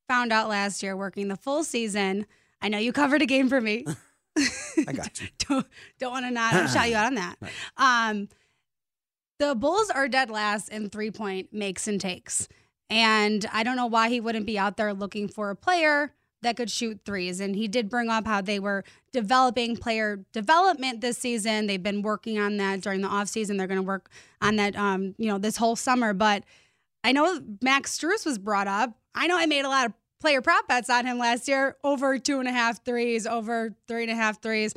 found 0.08 0.32
out 0.32 0.48
last 0.48 0.82
year 0.82 0.96
working 0.96 1.28
the 1.28 1.36
full 1.36 1.62
season, 1.62 2.26
I 2.60 2.68
know 2.68 2.78
you 2.78 2.92
covered 2.92 3.22
a 3.22 3.26
game 3.26 3.48
for 3.48 3.60
me. 3.60 3.84
I 4.88 4.92
got 4.92 5.20
you. 5.20 5.28
don't 5.48 5.66
don't 5.98 6.12
want 6.12 6.26
to 6.26 6.30
not 6.30 6.70
shout 6.70 6.88
you 6.88 6.96
out 6.96 7.06
on 7.06 7.14
that. 7.14 7.36
Um, 7.76 8.28
the 9.38 9.54
Bulls 9.54 9.90
are 9.90 10.08
dead 10.08 10.30
last 10.30 10.68
in 10.68 10.90
three 10.90 11.10
point 11.10 11.52
makes 11.52 11.88
and 11.88 12.00
takes, 12.00 12.48
and 12.90 13.46
I 13.52 13.62
don't 13.62 13.76
know 13.76 13.86
why 13.86 14.08
he 14.08 14.20
wouldn't 14.20 14.46
be 14.46 14.58
out 14.58 14.76
there 14.76 14.92
looking 14.94 15.28
for 15.28 15.50
a 15.50 15.56
player 15.56 16.12
that 16.42 16.56
could 16.56 16.70
shoot 16.70 17.00
threes. 17.04 17.40
And 17.40 17.56
he 17.56 17.68
did 17.68 17.88
bring 17.88 18.08
up 18.08 18.26
how 18.26 18.40
they 18.40 18.58
were 18.58 18.84
developing 19.12 19.76
player 19.76 20.24
development 20.32 21.00
this 21.00 21.18
season. 21.18 21.66
They've 21.66 21.82
been 21.82 22.02
working 22.02 22.38
on 22.38 22.56
that 22.58 22.80
during 22.80 23.00
the 23.00 23.08
offseason. 23.08 23.58
They're 23.58 23.66
going 23.66 23.80
to 23.80 23.86
work 23.86 24.08
on 24.40 24.56
that, 24.56 24.76
um, 24.76 25.14
you 25.18 25.26
know, 25.26 25.38
this 25.38 25.56
whole 25.56 25.76
summer. 25.76 26.12
But 26.14 26.44
I 27.02 27.12
know 27.12 27.40
Max 27.62 27.98
Strus 27.98 28.24
was 28.24 28.38
brought 28.38 28.68
up. 28.68 28.96
I 29.14 29.26
know 29.26 29.36
I 29.36 29.46
made 29.46 29.64
a 29.64 29.68
lot 29.68 29.86
of 29.86 29.92
player 30.20 30.42
prop 30.42 30.68
bets 30.68 30.90
on 30.90 31.06
him 31.06 31.18
last 31.18 31.48
year 31.48 31.76
over 31.82 32.18
two 32.18 32.38
and 32.38 32.48
a 32.48 32.52
half 32.52 32.84
threes, 32.84 33.26
over 33.26 33.74
three 33.86 34.02
and 34.02 34.12
a 34.12 34.16
half 34.16 34.40
threes. 34.42 34.74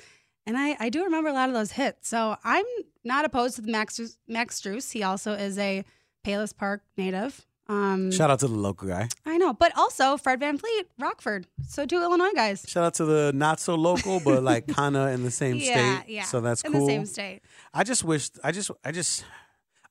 And 0.47 0.57
I, 0.57 0.75
I 0.79 0.89
do 0.89 1.03
remember 1.03 1.29
a 1.29 1.33
lot 1.33 1.49
of 1.49 1.55
those 1.55 1.71
hits. 1.71 2.07
So 2.07 2.37
I'm 2.43 2.65
not 3.03 3.25
opposed 3.25 3.55
to 3.55 3.61
the 3.61 3.71
Max, 3.71 3.99
Max 4.27 4.61
Strus. 4.61 4.91
He 4.91 5.03
also 5.03 5.33
is 5.33 5.57
a 5.57 5.83
Palos 6.23 6.53
Park 6.53 6.81
native. 6.97 7.45
Um, 7.69 8.11
Shout 8.11 8.29
out 8.29 8.39
to 8.39 8.47
the 8.47 8.55
local 8.55 8.87
guy. 8.89 9.07
I 9.25 9.37
know, 9.37 9.53
but 9.53 9.71
also 9.77 10.17
Fred 10.17 10.41
VanVleet, 10.41 10.83
Rockford. 10.99 11.47
So 11.67 11.85
two 11.85 12.01
Illinois 12.01 12.31
guys. 12.35 12.65
Shout 12.67 12.83
out 12.83 12.93
to 12.95 13.05
the 13.05 13.31
not 13.33 13.59
so 13.61 13.75
local, 13.75 14.19
but 14.19 14.43
like 14.43 14.67
kind 14.75 14.97
of 14.97 15.07
in 15.09 15.23
the 15.23 15.31
same 15.31 15.55
Yeah, 15.55 15.99
state. 16.01 16.11
yeah. 16.13 16.23
So 16.23 16.41
that's 16.41 16.63
in 16.63 16.73
cool. 16.73 16.81
the 16.81 16.87
same 16.91 17.05
state. 17.05 17.41
I 17.73 17.83
just 17.83 18.03
wish. 18.03 18.29
I 18.43 18.51
just. 18.51 18.71
I 18.83 18.91
just. 18.91 19.23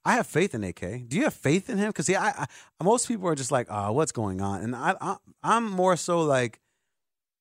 I 0.03 0.13
have 0.13 0.25
faith 0.27 0.53
in 0.55 0.63
AK. 0.63 1.07
Do 1.07 1.17
you 1.17 1.23
have 1.23 1.33
faith 1.33 1.69
in 1.69 1.77
him? 1.77 1.87
Because 1.87 2.09
yeah, 2.09 2.21
I, 2.23 2.45
I, 2.79 2.83
most 2.83 3.07
people 3.07 3.27
are 3.27 3.35
just 3.35 3.51
like, 3.51 3.67
"Oh, 3.69 3.91
what's 3.93 4.11
going 4.11 4.41
on?" 4.41 4.61
And 4.61 4.75
I, 4.75 4.95
I, 5.01 5.15
I'm 5.43 5.69
more 5.69 5.95
so 5.95 6.21
like, 6.21 6.59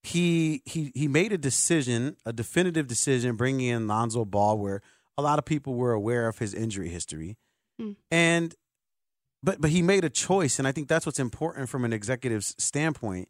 he 0.03 0.63
he 0.65 0.93
he 0.95 1.09
made 1.09 1.33
a 1.33 1.39
decision, 1.39 2.17
a 2.25 2.33
definitive 2.33 2.87
decision, 2.87 3.37
bringing 3.37 3.67
in 3.69 3.87
Lonzo 3.89 4.25
Ball, 4.25 4.59
where 4.59 4.83
a 5.21 5.23
lot 5.23 5.39
of 5.39 5.45
people 5.45 5.75
were 5.75 5.93
aware 5.93 6.27
of 6.29 6.39
his 6.39 6.55
injury 6.55 6.89
history, 6.89 7.37
Hmm. 7.79 7.93
and 8.11 8.55
but 9.43 9.61
but 9.61 9.71
he 9.71 9.81
made 9.83 10.05
a 10.05 10.11
choice, 10.11 10.59
and 10.59 10.67
I 10.69 10.73
think 10.73 10.89
that's 10.89 11.07
what's 11.07 11.19
important 11.19 11.69
from 11.69 11.85
an 11.85 11.93
executive's 11.93 12.55
standpoint. 12.59 13.29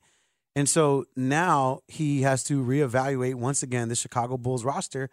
And 0.57 0.69
so 0.69 1.05
now 1.15 1.81
he 1.87 2.23
has 2.23 2.43
to 2.45 2.65
reevaluate 2.65 3.35
once 3.37 3.63
again 3.63 3.89
the 3.89 3.95
Chicago 3.95 4.37
Bulls 4.37 4.65
roster 4.65 5.09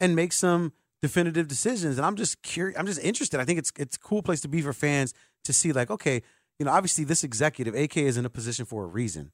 and 0.00 0.16
make 0.16 0.32
some 0.32 0.72
definitive 1.00 1.46
decisions. 1.46 1.96
And 1.98 2.04
I'm 2.04 2.16
just 2.16 2.42
curious. 2.42 2.76
I'm 2.78 2.86
just 2.86 3.00
interested. 3.00 3.38
I 3.38 3.44
think 3.44 3.60
it's 3.60 3.70
it's 3.78 3.96
a 3.96 4.00
cool 4.00 4.22
place 4.22 4.40
to 4.40 4.48
be 4.48 4.60
for 4.60 4.72
fans 4.72 5.14
to 5.44 5.52
see 5.52 5.72
like, 5.72 5.90
okay, 5.90 6.22
you 6.58 6.66
know, 6.66 6.72
obviously 6.72 7.04
this 7.04 7.22
executive, 7.22 7.74
AK, 7.76 7.96
is 7.98 8.16
in 8.16 8.24
a 8.26 8.30
position 8.30 8.64
for 8.64 8.82
a 8.82 8.86
reason. 8.88 9.30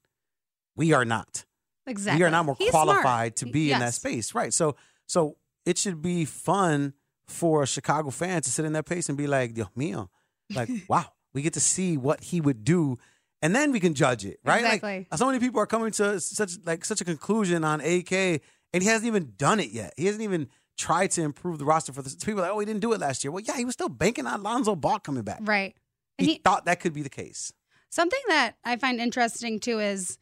We 0.75 0.93
are 0.93 1.05
not. 1.05 1.45
Exactly. 1.87 2.19
We 2.21 2.25
are 2.25 2.29
not 2.31 2.45
more 2.45 2.55
He's 2.59 2.69
qualified 2.69 3.03
smart. 3.03 3.35
to 3.37 3.45
be 3.47 3.71
in 3.71 3.79
that 3.79 3.95
space, 3.95 4.35
right? 4.35 4.53
So 4.53 4.75
so 5.07 5.37
it 5.65 5.77
should 5.77 6.01
be 6.01 6.25
fun 6.25 6.93
for 7.27 7.63
a 7.63 7.67
Chicago 7.67 8.09
fan 8.09 8.41
to 8.41 8.49
sit 8.49 8.65
in 8.65 8.73
that 8.73 8.85
pace 8.85 9.07
and 9.09 9.17
be 9.17 9.27
like, 9.27 9.53
Dios 9.53 9.69
mío, 9.77 10.09
like, 10.53 10.69
wow, 10.89 11.05
we 11.33 11.41
get 11.41 11.53
to 11.53 11.59
see 11.59 11.97
what 11.97 12.21
he 12.23 12.41
would 12.41 12.63
do. 12.63 12.97
And 13.41 13.55
then 13.55 13.71
we 13.71 13.79
can 13.79 13.93
judge 13.93 14.25
it, 14.25 14.39
right? 14.43 14.63
Exactly. 14.63 15.07
Like 15.09 15.17
so 15.17 15.25
many 15.27 15.39
people 15.39 15.61
are 15.61 15.65
coming 15.67 15.91
to 15.91 16.19
such 16.19 16.53
like 16.65 16.83
such 16.83 16.99
a 16.99 17.05
conclusion 17.05 17.63
on 17.63 17.79
AK, 17.79 18.11
and 18.11 18.83
he 18.83 18.85
hasn't 18.85 19.07
even 19.07 19.33
done 19.37 19.59
it 19.61 19.69
yet. 19.71 19.93
He 19.95 20.07
hasn't 20.07 20.23
even 20.23 20.49
tried 20.77 21.11
to 21.11 21.21
improve 21.21 21.57
the 21.57 21.65
roster 21.65 21.93
for 21.93 22.01
the 22.01 22.13
people. 22.25 22.41
Like, 22.41 22.51
oh, 22.51 22.59
he 22.59 22.65
didn't 22.65 22.81
do 22.81 22.91
it 22.91 22.99
last 22.99 23.23
year. 23.23 23.31
Well, 23.31 23.43
yeah, 23.45 23.55
he 23.55 23.63
was 23.63 23.73
still 23.73 23.89
banking 23.89 24.25
on 24.27 24.43
Lonzo 24.43 24.75
Ball 24.75 24.99
coming 24.99 25.23
back. 25.23 25.39
Right. 25.41 25.73
And 26.17 26.27
He, 26.27 26.33
he, 26.33 26.39
thought 26.39 26.65
that 26.65 26.81
could 26.81 26.93
be 26.93 27.01
the 27.01 27.09
case. 27.09 27.53
something 27.89 28.19
that 28.27 28.55
I 28.65 28.75
find 28.75 28.99
interesting 28.99 29.59
too 29.61 29.79
is 29.79 30.17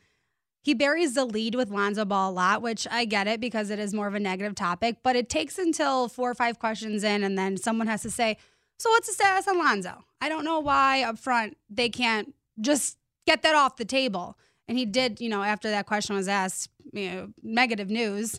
he 0.67 0.73
buries 0.73 1.13
the 1.13 1.23
lead 1.23 1.55
with 1.55 1.69
Lonzo 1.69 2.03
Ball 2.03 2.29
a 2.29 2.33
lot, 2.33 2.61
which 2.61 2.85
I 2.91 3.05
get 3.05 3.25
it 3.25 3.39
because 3.39 3.69
it 3.69 3.79
is 3.79 3.93
more 3.93 4.05
of 4.05 4.15
a 4.15 4.19
negative 4.19 4.53
topic, 4.53 4.97
but 5.01 5.15
it 5.15 5.29
takes 5.29 5.57
until 5.57 6.09
four 6.09 6.29
or 6.29 6.35
five 6.35 6.59
questions 6.59 7.05
in 7.05 7.23
and 7.23 7.39
then 7.39 7.55
someone 7.55 7.87
has 7.87 8.01
to 8.01 8.11
say, 8.11 8.35
So 8.77 8.89
what's 8.89 9.07
the 9.07 9.13
status 9.13 9.47
on 9.47 9.57
Lonzo? 9.57 10.03
I 10.19 10.27
don't 10.27 10.43
know 10.43 10.59
why 10.59 11.03
up 11.03 11.19
front 11.19 11.55
they 11.69 11.87
can't 11.87 12.35
just 12.59 12.97
get 13.25 13.43
that 13.43 13.55
off 13.55 13.77
the 13.77 13.85
table. 13.85 14.37
And 14.67 14.77
he 14.77 14.85
did, 14.85 15.21
you 15.21 15.29
know, 15.29 15.41
after 15.41 15.69
that 15.69 15.85
question 15.85 16.17
was 16.17 16.27
asked, 16.27 16.69
you 16.91 17.11
know, 17.11 17.29
negative 17.41 17.89
news, 17.89 18.37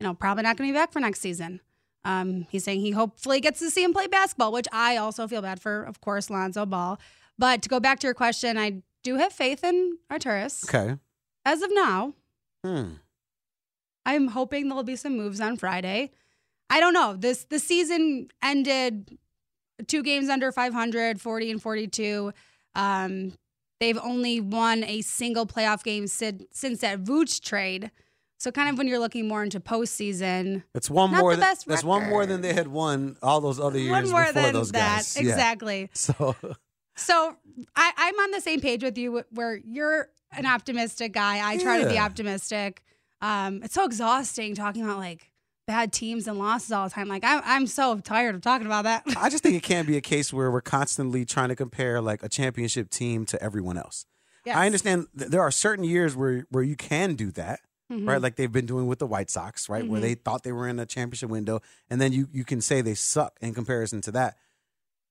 you 0.00 0.06
know, 0.06 0.12
probably 0.12 0.42
not 0.42 0.58
going 0.58 0.68
to 0.68 0.74
be 0.74 0.78
back 0.78 0.92
for 0.92 1.00
next 1.00 1.20
season. 1.20 1.62
Um, 2.04 2.46
he's 2.50 2.62
saying 2.62 2.80
he 2.82 2.90
hopefully 2.90 3.40
gets 3.40 3.58
to 3.60 3.70
see 3.70 3.82
him 3.82 3.94
play 3.94 4.06
basketball, 4.06 4.52
which 4.52 4.68
I 4.70 4.98
also 4.98 5.26
feel 5.26 5.40
bad 5.40 5.62
for, 5.62 5.84
of 5.84 6.02
course, 6.02 6.28
Lonzo 6.28 6.66
Ball. 6.66 7.00
But 7.38 7.62
to 7.62 7.70
go 7.70 7.80
back 7.80 8.00
to 8.00 8.06
your 8.06 8.12
question, 8.12 8.58
I 8.58 8.82
do 9.02 9.16
have 9.16 9.32
faith 9.32 9.64
in 9.64 9.96
Arturas. 10.12 10.68
Okay. 10.68 10.98
As 11.44 11.62
of 11.62 11.70
now, 11.72 12.14
Hmm. 12.64 12.94
I'm 14.06 14.28
hoping 14.28 14.68
there'll 14.68 14.82
be 14.82 14.96
some 14.96 15.16
moves 15.16 15.40
on 15.40 15.56
Friday. 15.56 16.10
I 16.68 16.80
don't 16.80 16.92
know. 16.94 17.14
This 17.16 17.44
the 17.44 17.58
season 17.58 18.28
ended 18.42 19.18
two 19.86 20.02
games 20.02 20.28
under 20.28 20.52
500, 20.52 21.20
40 21.20 21.50
and 21.50 21.62
42. 21.62 22.32
Um, 22.74 23.32
they've 23.78 23.98
only 23.98 24.40
won 24.40 24.84
a 24.84 25.00
single 25.02 25.46
playoff 25.46 25.82
game 25.82 26.06
since, 26.06 26.44
since 26.52 26.80
that 26.80 27.02
Vooch 27.02 27.40
trade. 27.40 27.90
So 28.38 28.50
kind 28.50 28.68
of 28.70 28.78
when 28.78 28.86
you're 28.88 28.98
looking 28.98 29.26
more 29.28 29.42
into 29.42 29.60
postseason, 29.60 30.62
That's 30.72 30.88
one 30.88 31.10
Not 31.12 31.20
more. 31.20 31.32
the 31.32 31.40
Than, 31.40 31.48
best 31.50 31.66
that's 31.66 31.84
one 31.84 32.08
more 32.08 32.24
than 32.26 32.40
they 32.40 32.54
had 32.54 32.68
won 32.68 33.16
all 33.22 33.40
those 33.40 33.60
other 33.60 33.78
years 33.78 33.90
one 33.90 34.08
more 34.10 34.24
before 34.26 34.42
than 34.42 34.52
those 34.54 34.72
that. 34.72 34.96
guys. 34.98 35.16
Yeah. 35.16 35.22
Exactly. 35.22 35.90
So 35.94 36.36
So 36.96 37.36
I, 37.76 37.92
I'm 37.96 38.14
on 38.20 38.30
the 38.30 38.40
same 38.40 38.60
page 38.60 38.82
with 38.82 38.96
you 38.98 39.24
where 39.30 39.56
you're 39.56 40.08
an 40.32 40.46
optimistic 40.46 41.12
guy. 41.12 41.46
I 41.46 41.58
try 41.58 41.80
to 41.82 41.88
be 41.88 41.94
Yeah. 41.94 42.04
optimistic. 42.04 42.82
Um, 43.20 43.62
it's 43.62 43.74
so 43.74 43.84
exhausting 43.84 44.54
talking 44.54 44.82
about 44.82 44.98
like 44.98 45.30
bad 45.66 45.92
teams 45.92 46.26
and 46.26 46.38
losses 46.38 46.72
all 46.72 46.88
the 46.88 46.94
time. 46.94 47.06
Like 47.08 47.22
I'm, 47.24 47.42
I'm 47.44 47.66
so 47.66 47.98
tired 47.98 48.34
of 48.34 48.40
talking 48.40 48.66
about 48.66 48.84
that. 48.84 49.04
I 49.16 49.28
just 49.30 49.42
think 49.42 49.54
it 49.56 49.62
can't 49.64 49.86
be 49.86 49.96
a 49.96 50.00
case 50.00 50.32
where 50.32 50.50
we're 50.50 50.60
constantly 50.62 51.24
trying 51.24 51.48
to 51.50 51.56
compare 51.56 52.00
like 52.00 52.22
a 52.22 52.28
championship 52.28 52.90
team 52.90 53.26
to 53.26 53.42
everyone 53.42 53.76
else. 53.76 54.06
Yes. 54.46 54.56
I 54.56 54.66
understand 54.66 55.06
th- 55.18 55.30
there 55.30 55.42
are 55.42 55.50
certain 55.50 55.84
years 55.84 56.16
where 56.16 56.46
where 56.50 56.64
you 56.64 56.74
can 56.76 57.14
do 57.14 57.30
that, 57.32 57.60
Mhm. 57.92 58.08
right? 58.08 58.22
Like 58.22 58.36
they've 58.36 58.50
been 58.50 58.64
doing 58.66 58.86
with 58.86 58.98
the 58.98 59.06
White 59.06 59.28
Sox, 59.30 59.68
right? 59.68 59.86
Where 59.86 59.98
Mhm. 60.00 60.02
they 60.02 60.14
thought 60.14 60.44
they 60.44 60.52
were 60.52 60.66
in 60.66 60.78
a 60.80 60.86
championship 60.86 61.28
window, 61.28 61.60
and 61.90 62.00
then 62.00 62.12
you 62.14 62.26
you 62.32 62.44
can 62.44 62.62
say 62.62 62.80
they 62.80 62.94
suck 62.94 63.36
in 63.42 63.52
comparison 63.52 64.00
to 64.00 64.10
that. 64.12 64.38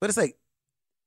But 0.01 0.09
it's 0.09 0.17
like 0.17 0.35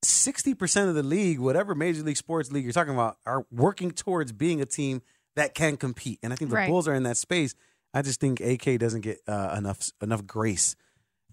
sixty 0.03 0.55
percent 0.55 0.89
of 0.89 0.95
the 0.95 1.03
league, 1.03 1.39
whatever 1.39 1.75
major 1.75 2.03
league 2.03 2.17
sports 2.17 2.51
league 2.53 2.65
you're 2.65 2.73
talking 2.73 2.95
about, 2.95 3.17
are 3.27 3.45
working 3.51 3.91
towards 3.91 4.33
being 4.33 4.61
a 4.61 4.67
team 4.67 5.03
that 5.37 5.55
can 5.55 5.77
compete. 5.77 6.19
And 6.23 6.33
I 6.33 6.37
think 6.37 6.51
the 6.51 6.57
Right. 6.57 6.69
Bulls 6.69 6.87
are 6.89 6.95
in 6.95 7.05
that 7.05 7.17
space. 7.17 7.55
I 7.95 8.03
just 8.03 8.21
think 8.21 8.41
AK 8.41 8.79
doesn't 8.79 9.03
get 9.03 9.21
uh, 9.29 9.55
enough 9.57 9.91
enough 10.03 10.27
grace 10.27 10.77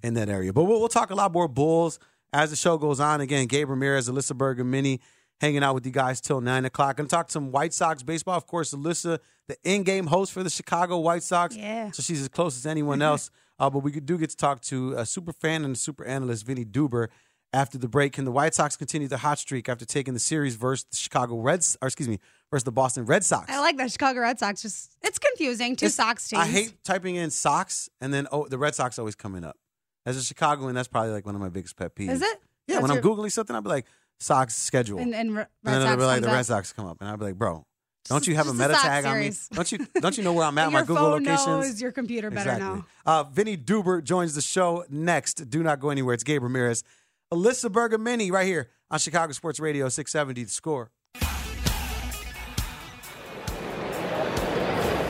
in 0.03 0.13
that 0.15 0.29
area. 0.29 0.53
But 0.53 0.63
we'll, 0.65 0.79
we'll 0.79 0.87
talk 0.89 1.09
a 1.09 1.15
lot 1.15 1.31
more 1.33 1.47
Bulls 1.47 1.99
as 2.31 2.49
the 2.51 2.55
show 2.55 2.77
goes 2.77 2.99
on. 2.99 3.21
Again, 3.21 3.47
Gabe 3.47 3.69
Ramirez, 3.69 4.09
Alyssa 4.09 4.33
Bergamini 4.37 4.99
hanging 5.41 5.63
out 5.63 5.73
with 5.73 5.85
you 5.85 5.91
guys 5.91 6.19
till 6.21 6.41
nine 6.41 6.65
o'clock. 6.65 6.97
Gonna 6.97 7.09
talk 7.09 7.31
some 7.31 7.51
White 7.51 7.73
Sox 7.73 8.03
baseball. 8.03 8.35
Of 8.37 8.45
course, 8.45 8.73
Alyssa, 8.73 9.19
the 9.47 9.57
in-game 9.63 10.07
host 10.07 10.31
for 10.33 10.43
the 10.43 10.49
Chicago 10.49 10.99
White 10.99 11.23
Sox. 11.23 11.55
Yeah. 11.55 11.91
So 11.91 12.03
she's 12.03 12.21
as 12.21 12.27
close 12.27 12.55
as 12.57 12.65
anyone 12.65 13.01
else. 13.09 13.31
uh, 13.57 13.69
but 13.69 13.79
we 13.79 13.91
do 13.91 14.17
get 14.17 14.29
to 14.29 14.37
talk 14.37 14.61
to 14.63 14.93
a 14.93 15.05
super 15.05 15.33
fan 15.33 15.63
and 15.65 15.75
a 15.75 15.79
super 15.79 16.05
analyst, 16.05 16.45
Vinnie 16.45 16.65
Duber. 16.65 17.07
After 17.51 17.79
the 17.79 17.87
break, 17.87 18.13
can 18.13 18.25
the 18.25 18.31
White 18.31 18.53
Sox 18.53 18.75
continue 18.77 19.07
the 19.07 19.17
hot 19.17 19.39
streak 19.39 19.67
after 19.69 19.83
taking 19.83 20.13
the 20.13 20.19
series 20.19 20.55
versus 20.55 20.85
the 20.91 20.97
Chicago 20.97 21.39
Reds, 21.39 21.77
or 21.81 21.87
excuse 21.87 22.07
me, 22.07 22.19
versus 22.51 22.63
the 22.63 22.71
Boston 22.71 23.05
Red 23.05 23.23
Sox? 23.23 23.51
I 23.51 23.59
like 23.59 23.75
that 23.77 23.91
Chicago 23.91 24.19
Red 24.19 24.37
Sox. 24.37 24.61
Just 24.61 24.95
it's 25.01 25.17
confusing. 25.17 25.75
Two 25.75 25.87
It's- 25.87 25.95
Sox 25.95 26.27
teams. 26.27 26.43
I 26.43 26.45
hate 26.45 26.83
typing 26.83 27.15
in 27.15 27.31
Sox 27.31 27.89
and 28.01 28.13
then 28.13 28.27
oh, 28.31 28.47
the 28.47 28.59
Red 28.59 28.75
Sox 28.75 28.99
always 28.99 29.15
coming 29.15 29.43
up. 29.43 29.57
As 30.05 30.15
a 30.15 30.23
Chicagoan, 30.23 30.75
that's 30.75 30.87
probably 30.87 31.11
like 31.11 31.25
one 31.25 31.33
of 31.35 31.41
my 31.41 31.49
biggest 31.49 31.75
pet 31.75 31.95
peeves. 31.95 32.11
Is 32.11 32.21
it? 32.21 32.39
Yeah, 32.67 32.75
That's 32.75 32.81
when 32.87 32.91
I'm 32.91 33.03
googling 33.03 33.31
something, 33.31 33.55
I'll 33.55 33.63
be 33.63 33.69
like 33.69 33.85
Sox 34.19 34.55
schedule, 34.55 34.99
And, 34.99 35.15
and 35.15 35.35
Red 35.35 35.47
and 35.65 35.73
then 35.73 35.81
Sox 35.81 35.89
I'll 35.91 35.97
be 35.97 36.03
like 36.03 36.21
the. 36.21 36.27
Red 36.27 36.45
Sox 36.45 36.71
come 36.71 36.85
up, 36.85 36.97
and 36.99 37.09
I'll 37.09 37.17
be 37.17 37.25
like, 37.25 37.35
bro, 37.35 37.65
don't 38.05 38.25
you 38.27 38.35
have 38.35 38.47
a 38.47 38.51
just 38.51 38.59
a 38.61 38.67
meta 38.67 38.79
tag 38.79 39.05
on 39.05 39.19
me? 39.19 39.31
Don't 39.51 39.71
you 39.71 39.87
don't 39.99 40.17
you 40.17 40.23
know 40.23 40.33
where 40.33 40.45
I'm 40.45 40.57
at? 40.57 40.71
My 40.71 40.81
Google 40.81 40.97
phone 40.97 41.23
locations. 41.23 41.47
knows, 41.47 41.81
your 41.81 41.91
computer 41.91 42.29
better 42.29 42.51
exactly. 42.51 42.79
know. 42.79 42.85
Uh, 43.05 43.23
Vinnie 43.23 43.57
Duber 43.57 44.03
joins 44.03 44.35
the 44.35 44.41
show 44.41 44.85
next. 44.89 45.49
Do 45.49 45.61
not 45.63 45.79
go 45.79 45.89
anywhere. 45.89 46.13
It's 46.15 46.23
Gabe 46.23 46.41
Ramirez, 46.43 46.83
Alyssa 47.31 47.69
Bergamini 47.69 48.31
right 48.31 48.47
here 48.47 48.71
on 48.89 48.97
Chicago 48.97 49.31
Sports 49.33 49.59
Radio 49.59 49.87
670. 49.87 50.45
The 50.45 50.49
score. 50.49 50.89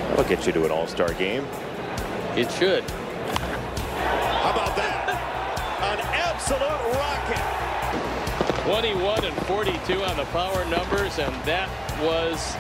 That'll 0.10 0.26
get 0.26 0.46
you 0.46 0.52
to 0.52 0.66
an 0.66 0.72
all-star 0.72 1.14
game. 1.14 1.46
It 2.36 2.52
should. 2.52 2.84
How 2.92 4.52
about 4.52 4.76
that? 4.76 5.08
An 5.80 6.00
absolute 6.12 6.60
rocket. 7.00 7.60
21 8.66 9.24
and 9.24 9.38
42 9.48 10.04
on 10.04 10.18
the 10.18 10.26
power 10.26 10.66
numbers, 10.66 11.20
and 11.20 11.34
that 11.46 11.70
was 12.04 12.54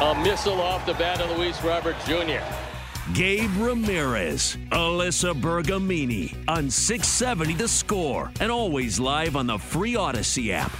a 0.00 0.14
missile 0.24 0.62
off 0.62 0.86
the 0.86 0.94
bat 0.94 1.20
of 1.20 1.36
Luis 1.36 1.62
Robert 1.62 1.96
Jr. 2.06 2.42
Gabe 3.12 3.50
Ramirez, 3.58 4.56
Alyssa 4.70 5.38
Bergamini 5.38 6.34
on 6.48 6.70
670 6.70 7.52
The 7.54 7.68
Score, 7.68 8.32
and 8.40 8.50
always 8.50 8.98
live 8.98 9.36
on 9.36 9.46
the 9.46 9.58
free 9.58 9.92
Audacy 9.92 10.50
app. 10.50 10.72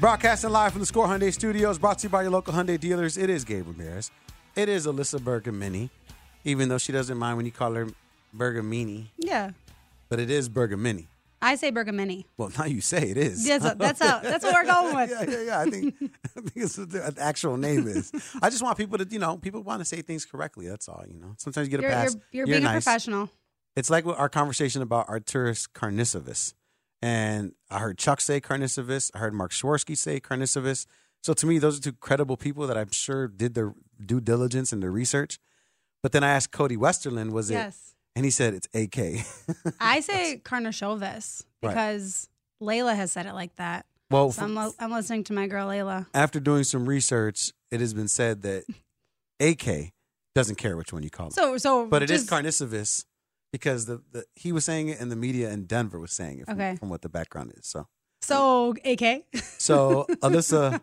Broadcasting 0.00 0.50
live 0.50 0.72
from 0.72 0.80
the 0.80 0.86
Score 0.86 1.06
Hyundai 1.06 1.32
Studios, 1.32 1.78
brought 1.78 1.98
to 1.98 2.04
you 2.06 2.08
by 2.08 2.22
your 2.22 2.30
local 2.30 2.54
Hyundai 2.54 2.80
dealers. 2.80 3.18
It 3.18 3.28
is 3.28 3.44
Gabe 3.44 3.66
Ramirez. 3.68 4.10
It 4.56 4.68
is 4.70 4.86
Alyssa 4.86 5.20
Bergamini, 5.20 5.90
even 6.44 6.70
though 6.70 6.78
she 6.78 6.90
doesn't 6.92 7.18
mind 7.18 7.36
when 7.36 7.44
you 7.44 7.52
call 7.52 7.74
her 7.74 7.88
Bergamini, 8.34 9.06
Yeah. 9.18 9.50
but 10.08 10.18
it 10.18 10.30
is 10.30 10.48
Bergamini. 10.48 11.06
I 11.40 11.54
say 11.54 11.70
Bergamini. 11.70 12.24
Well, 12.36 12.50
now 12.58 12.64
you 12.64 12.80
say 12.80 13.10
it 13.10 13.16
is. 13.16 13.46
That's, 13.46 13.74
that's, 13.74 14.00
how, 14.00 14.18
that's 14.18 14.44
what 14.44 14.54
we're 14.54 14.64
going 14.72 14.96
with. 14.96 15.10
yeah, 15.10 15.22
yeah, 15.30 15.42
yeah. 15.42 15.60
I 15.60 15.70
think, 15.70 15.94
I 16.36 16.40
think 16.40 16.52
it's 16.56 16.76
what 16.78 16.90
the 16.90 17.14
actual 17.18 17.56
name 17.56 17.86
is. 17.86 18.10
I 18.42 18.50
just 18.50 18.62
want 18.62 18.76
people 18.76 18.98
to, 18.98 19.06
you 19.08 19.18
know, 19.20 19.36
people 19.36 19.62
want 19.62 19.80
to 19.80 19.84
say 19.84 20.02
things 20.02 20.24
correctly. 20.24 20.66
That's 20.68 20.88
all, 20.88 21.04
you 21.08 21.18
know. 21.18 21.34
Sometimes 21.38 21.68
you 21.68 21.70
get 21.70 21.80
a 21.80 21.82
You're, 21.82 21.90
pass. 21.92 22.14
you're, 22.32 22.46
you're 22.46 22.46
being 22.46 22.64
nice. 22.64 22.82
a 22.82 22.84
professional. 22.84 23.30
It's 23.76 23.90
like 23.90 24.04
our 24.06 24.28
conversation 24.28 24.82
about 24.82 25.06
Arturas 25.06 25.68
Karnisovas. 25.70 26.54
And 27.00 27.52
I 27.70 27.78
heard 27.78 27.98
Chuck 27.98 28.20
say 28.20 28.40
Karnisovas. 28.40 29.12
I 29.14 29.18
heard 29.18 29.34
Mark 29.34 29.52
Schwarsky 29.52 29.96
say 29.96 30.18
Karnisovas. 30.18 30.86
So 31.22 31.32
to 31.34 31.46
me, 31.46 31.58
those 31.58 31.78
are 31.78 31.82
two 31.82 31.92
credible 31.92 32.36
people 32.36 32.66
that 32.66 32.76
I'm 32.76 32.90
sure 32.90 33.28
did 33.28 33.54
their 33.54 33.74
due 34.04 34.20
diligence 34.20 34.72
and 34.72 34.82
their 34.82 34.90
research. 34.90 35.38
But 36.02 36.12
then 36.12 36.24
I 36.24 36.30
asked 36.30 36.50
Cody 36.52 36.76
Westerland, 36.76 37.30
was 37.30 37.50
it? 37.50 37.74
And 38.18 38.24
he 38.24 38.32
said 38.32 38.52
it's 38.54 38.66
AK. 38.74 39.24
I 39.80 40.00
say 40.00 40.42
Right. 41.62 41.70
because 41.70 42.28
Layla 42.60 42.96
has 42.96 43.12
said 43.12 43.26
it 43.26 43.32
like 43.32 43.54
that. 43.56 43.86
Well, 44.10 44.32
so 44.32 44.42
I'm, 44.42 44.56
li- 44.56 44.72
I'm 44.80 44.90
listening 44.90 45.22
to 45.24 45.32
my 45.32 45.46
girl 45.46 45.68
Layla. 45.68 46.06
After 46.12 46.40
doing 46.40 46.64
some 46.64 46.88
research, 46.88 47.52
it 47.70 47.78
has 47.78 47.94
been 47.94 48.08
said 48.08 48.42
that 48.42 48.64
AK 49.40 49.92
doesn't 50.34 50.56
care 50.56 50.76
which 50.76 50.92
one 50.92 51.04
you 51.04 51.10
call 51.10 51.28
it. 51.28 51.34
So, 51.34 51.58
so 51.58 51.86
but 51.86 52.02
it 52.02 52.10
is 52.10 52.22
just- 52.26 52.32
Karnisovas 52.32 53.04
because 53.52 53.86
the, 53.86 54.02
the 54.10 54.24
he 54.34 54.50
was 54.50 54.64
saying 54.64 54.88
it 54.88 54.98
and 54.98 55.12
the 55.12 55.16
media 55.16 55.50
in 55.50 55.66
Denver 55.66 56.00
was 56.00 56.10
saying 56.12 56.40
it 56.40 56.46
from, 56.46 56.54
Okay. 56.54 56.74
from 56.76 56.88
what 56.88 57.02
the 57.02 57.08
background 57.08 57.52
is. 57.56 57.66
So 57.68 57.86
So 58.20 58.74
AK, 58.84 59.26
so 59.58 60.06
Alyssa, 60.22 60.80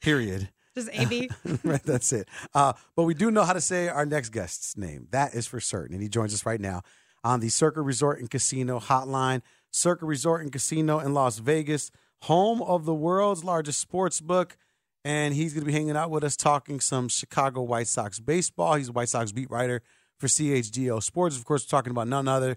period. 0.00 0.48
Just 0.84 0.90
AB. 0.92 1.30
right, 1.64 1.82
that's 1.82 2.12
it. 2.12 2.28
Uh, 2.54 2.72
but 2.94 3.02
we 3.02 3.14
do 3.14 3.30
know 3.30 3.42
how 3.42 3.52
to 3.52 3.60
say 3.60 3.88
our 3.88 4.06
next 4.06 4.30
guest's 4.30 4.76
name. 4.76 5.08
That 5.10 5.34
is 5.34 5.46
for 5.46 5.60
certain. 5.60 5.94
And 5.94 6.02
he 6.02 6.08
joins 6.08 6.32
us 6.32 6.46
right 6.46 6.60
now 6.60 6.82
on 7.24 7.40
the 7.40 7.48
Circa 7.48 7.82
Resort 7.82 8.20
and 8.20 8.30
Casino 8.30 8.78
hotline. 8.78 9.42
Circa 9.70 10.06
Resort 10.06 10.42
and 10.42 10.52
Casino 10.52 10.98
in 10.98 11.12
Las 11.14 11.38
Vegas, 11.38 11.90
home 12.22 12.62
of 12.62 12.84
the 12.84 12.94
world's 12.94 13.44
largest 13.44 13.80
sports 13.80 14.20
book. 14.20 14.56
And 15.04 15.34
he's 15.34 15.52
going 15.52 15.62
to 15.62 15.66
be 15.66 15.72
hanging 15.72 15.96
out 15.96 16.10
with 16.10 16.24
us 16.24 16.36
talking 16.36 16.80
some 16.80 17.08
Chicago 17.08 17.62
White 17.62 17.86
Sox 17.86 18.18
baseball. 18.18 18.74
He's 18.74 18.88
a 18.88 18.92
White 18.92 19.08
Sox 19.08 19.32
beat 19.32 19.50
writer 19.50 19.82
for 20.18 20.26
CHGO 20.26 21.02
Sports. 21.02 21.36
Of 21.36 21.44
course, 21.44 21.64
we're 21.64 21.76
talking 21.76 21.90
about 21.90 22.08
none 22.08 22.28
other 22.28 22.56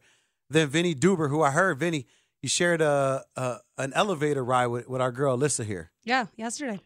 than 0.49 0.67
Vinnie 0.69 0.95
Duber, 0.95 1.29
who 1.29 1.41
I 1.41 1.51
heard, 1.51 1.79
Vinnie, 1.79 2.05
you 2.41 2.49
shared 2.49 2.81
a, 2.81 3.23
a 3.35 3.57
an 3.77 3.93
elevator 3.93 4.43
ride 4.43 4.67
with, 4.67 4.89
with 4.89 5.01
our 5.01 5.11
girl 5.11 5.37
Alyssa 5.37 5.65
here. 5.65 5.91
Yeah, 6.03 6.25
yesterday. 6.35 6.79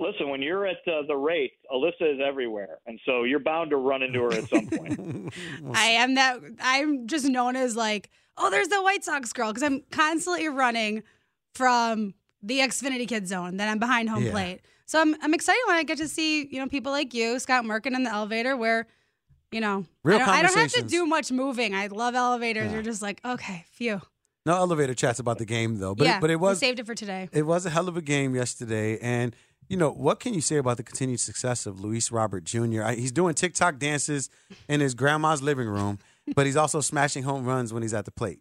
Listen, 0.00 0.28
when 0.28 0.42
you're 0.42 0.66
at 0.66 0.78
uh, 0.88 1.02
the 1.06 1.14
rate, 1.16 1.52
Alyssa 1.72 2.14
is 2.14 2.20
everywhere, 2.24 2.78
and 2.86 2.98
so 3.06 3.22
you're 3.22 3.38
bound 3.38 3.70
to 3.70 3.76
run 3.76 4.02
into 4.02 4.20
her 4.22 4.32
at 4.32 4.48
some 4.48 4.66
point. 4.66 5.32
I 5.74 5.86
am 5.86 6.14
that. 6.16 6.40
I'm 6.60 7.06
just 7.06 7.26
known 7.26 7.54
as 7.54 7.76
like, 7.76 8.10
oh, 8.36 8.50
there's 8.50 8.68
the 8.68 8.82
White 8.82 9.04
Sox 9.04 9.32
girl 9.32 9.48
because 9.52 9.62
I'm 9.62 9.82
constantly 9.92 10.48
running 10.48 11.04
from 11.54 12.14
the 12.42 12.58
Xfinity 12.58 13.06
Kid 13.06 13.28
Zone. 13.28 13.56
Then 13.56 13.68
I'm 13.68 13.78
behind 13.78 14.08
home 14.10 14.24
Yeah. 14.24 14.30
plate. 14.32 14.60
So 14.86 15.00
I'm 15.00 15.14
I'm 15.22 15.32
excited 15.32 15.60
when 15.66 15.76
I 15.76 15.82
get 15.84 15.98
to 15.98 16.08
see 16.08 16.46
you 16.46 16.58
know 16.58 16.68
people 16.68 16.92
like 16.92 17.14
you, 17.14 17.38
Scott 17.38 17.64
Merkin, 17.64 17.94
in 17.94 18.02
the 18.02 18.10
elevator 18.10 18.56
where. 18.56 18.86
You 19.52 19.60
know, 19.60 19.84
Real 20.02 20.16
I, 20.16 20.18
don't, 20.18 20.28
I 20.28 20.32
don't 20.32 20.42
have 20.42 20.50
to 20.50 20.54
conversations. 20.56 20.90
do 20.90 21.06
much 21.06 21.30
moving. 21.30 21.76
I 21.76 21.86
love 21.86 22.16
elevators. 22.16 22.64
Yeah. 22.66 22.72
You're 22.72 22.82
just 22.82 23.02
like, 23.02 23.20
okay, 23.24 23.64
phew. 23.70 24.00
No 24.44 24.56
elevator 24.56 24.94
chats 24.94 25.20
about 25.20 25.38
the 25.38 25.44
game 25.44 25.78
though, 25.78 25.94
but 25.94 26.08
yeah, 26.08 26.16
it, 26.16 26.20
but 26.20 26.30
it 26.30 26.40
we 26.40 26.48
was 26.48 26.58
saved 26.58 26.80
it 26.80 26.86
for 26.86 26.94
today. 26.96 27.28
it 27.32 27.42
was 27.46 27.64
a 27.64 27.70
hell 27.70 27.86
of 27.86 27.96
a 27.96 28.02
game 28.02 28.34
yesterday, 28.34 28.98
and 28.98 29.36
you 29.68 29.76
know 29.76 29.90
what 29.90 30.20
can 30.20 30.34
you 30.34 30.40
say 30.40 30.56
about 30.56 30.76
the 30.76 30.82
continued 30.82 31.20
success 31.20 31.66
of 31.66 31.80
Luis 31.80 32.10
Robert 32.12 32.44
Jr. 32.44 32.82
I, 32.82 32.94
he's 32.94 33.12
doing 33.12 33.34
TikTok 33.34 33.78
dances 33.78 34.30
in 34.68 34.80
his 34.80 34.94
grandma's 34.94 35.42
living 35.42 35.68
room, 35.68 35.98
but 36.34 36.46
he's 36.46 36.56
also 36.56 36.80
smashing 36.80 37.24
home 37.24 37.44
runs 37.44 37.72
when 37.72 37.82
he's 37.82 37.94
at 37.94 38.04
the 38.04 38.12
plate. 38.12 38.40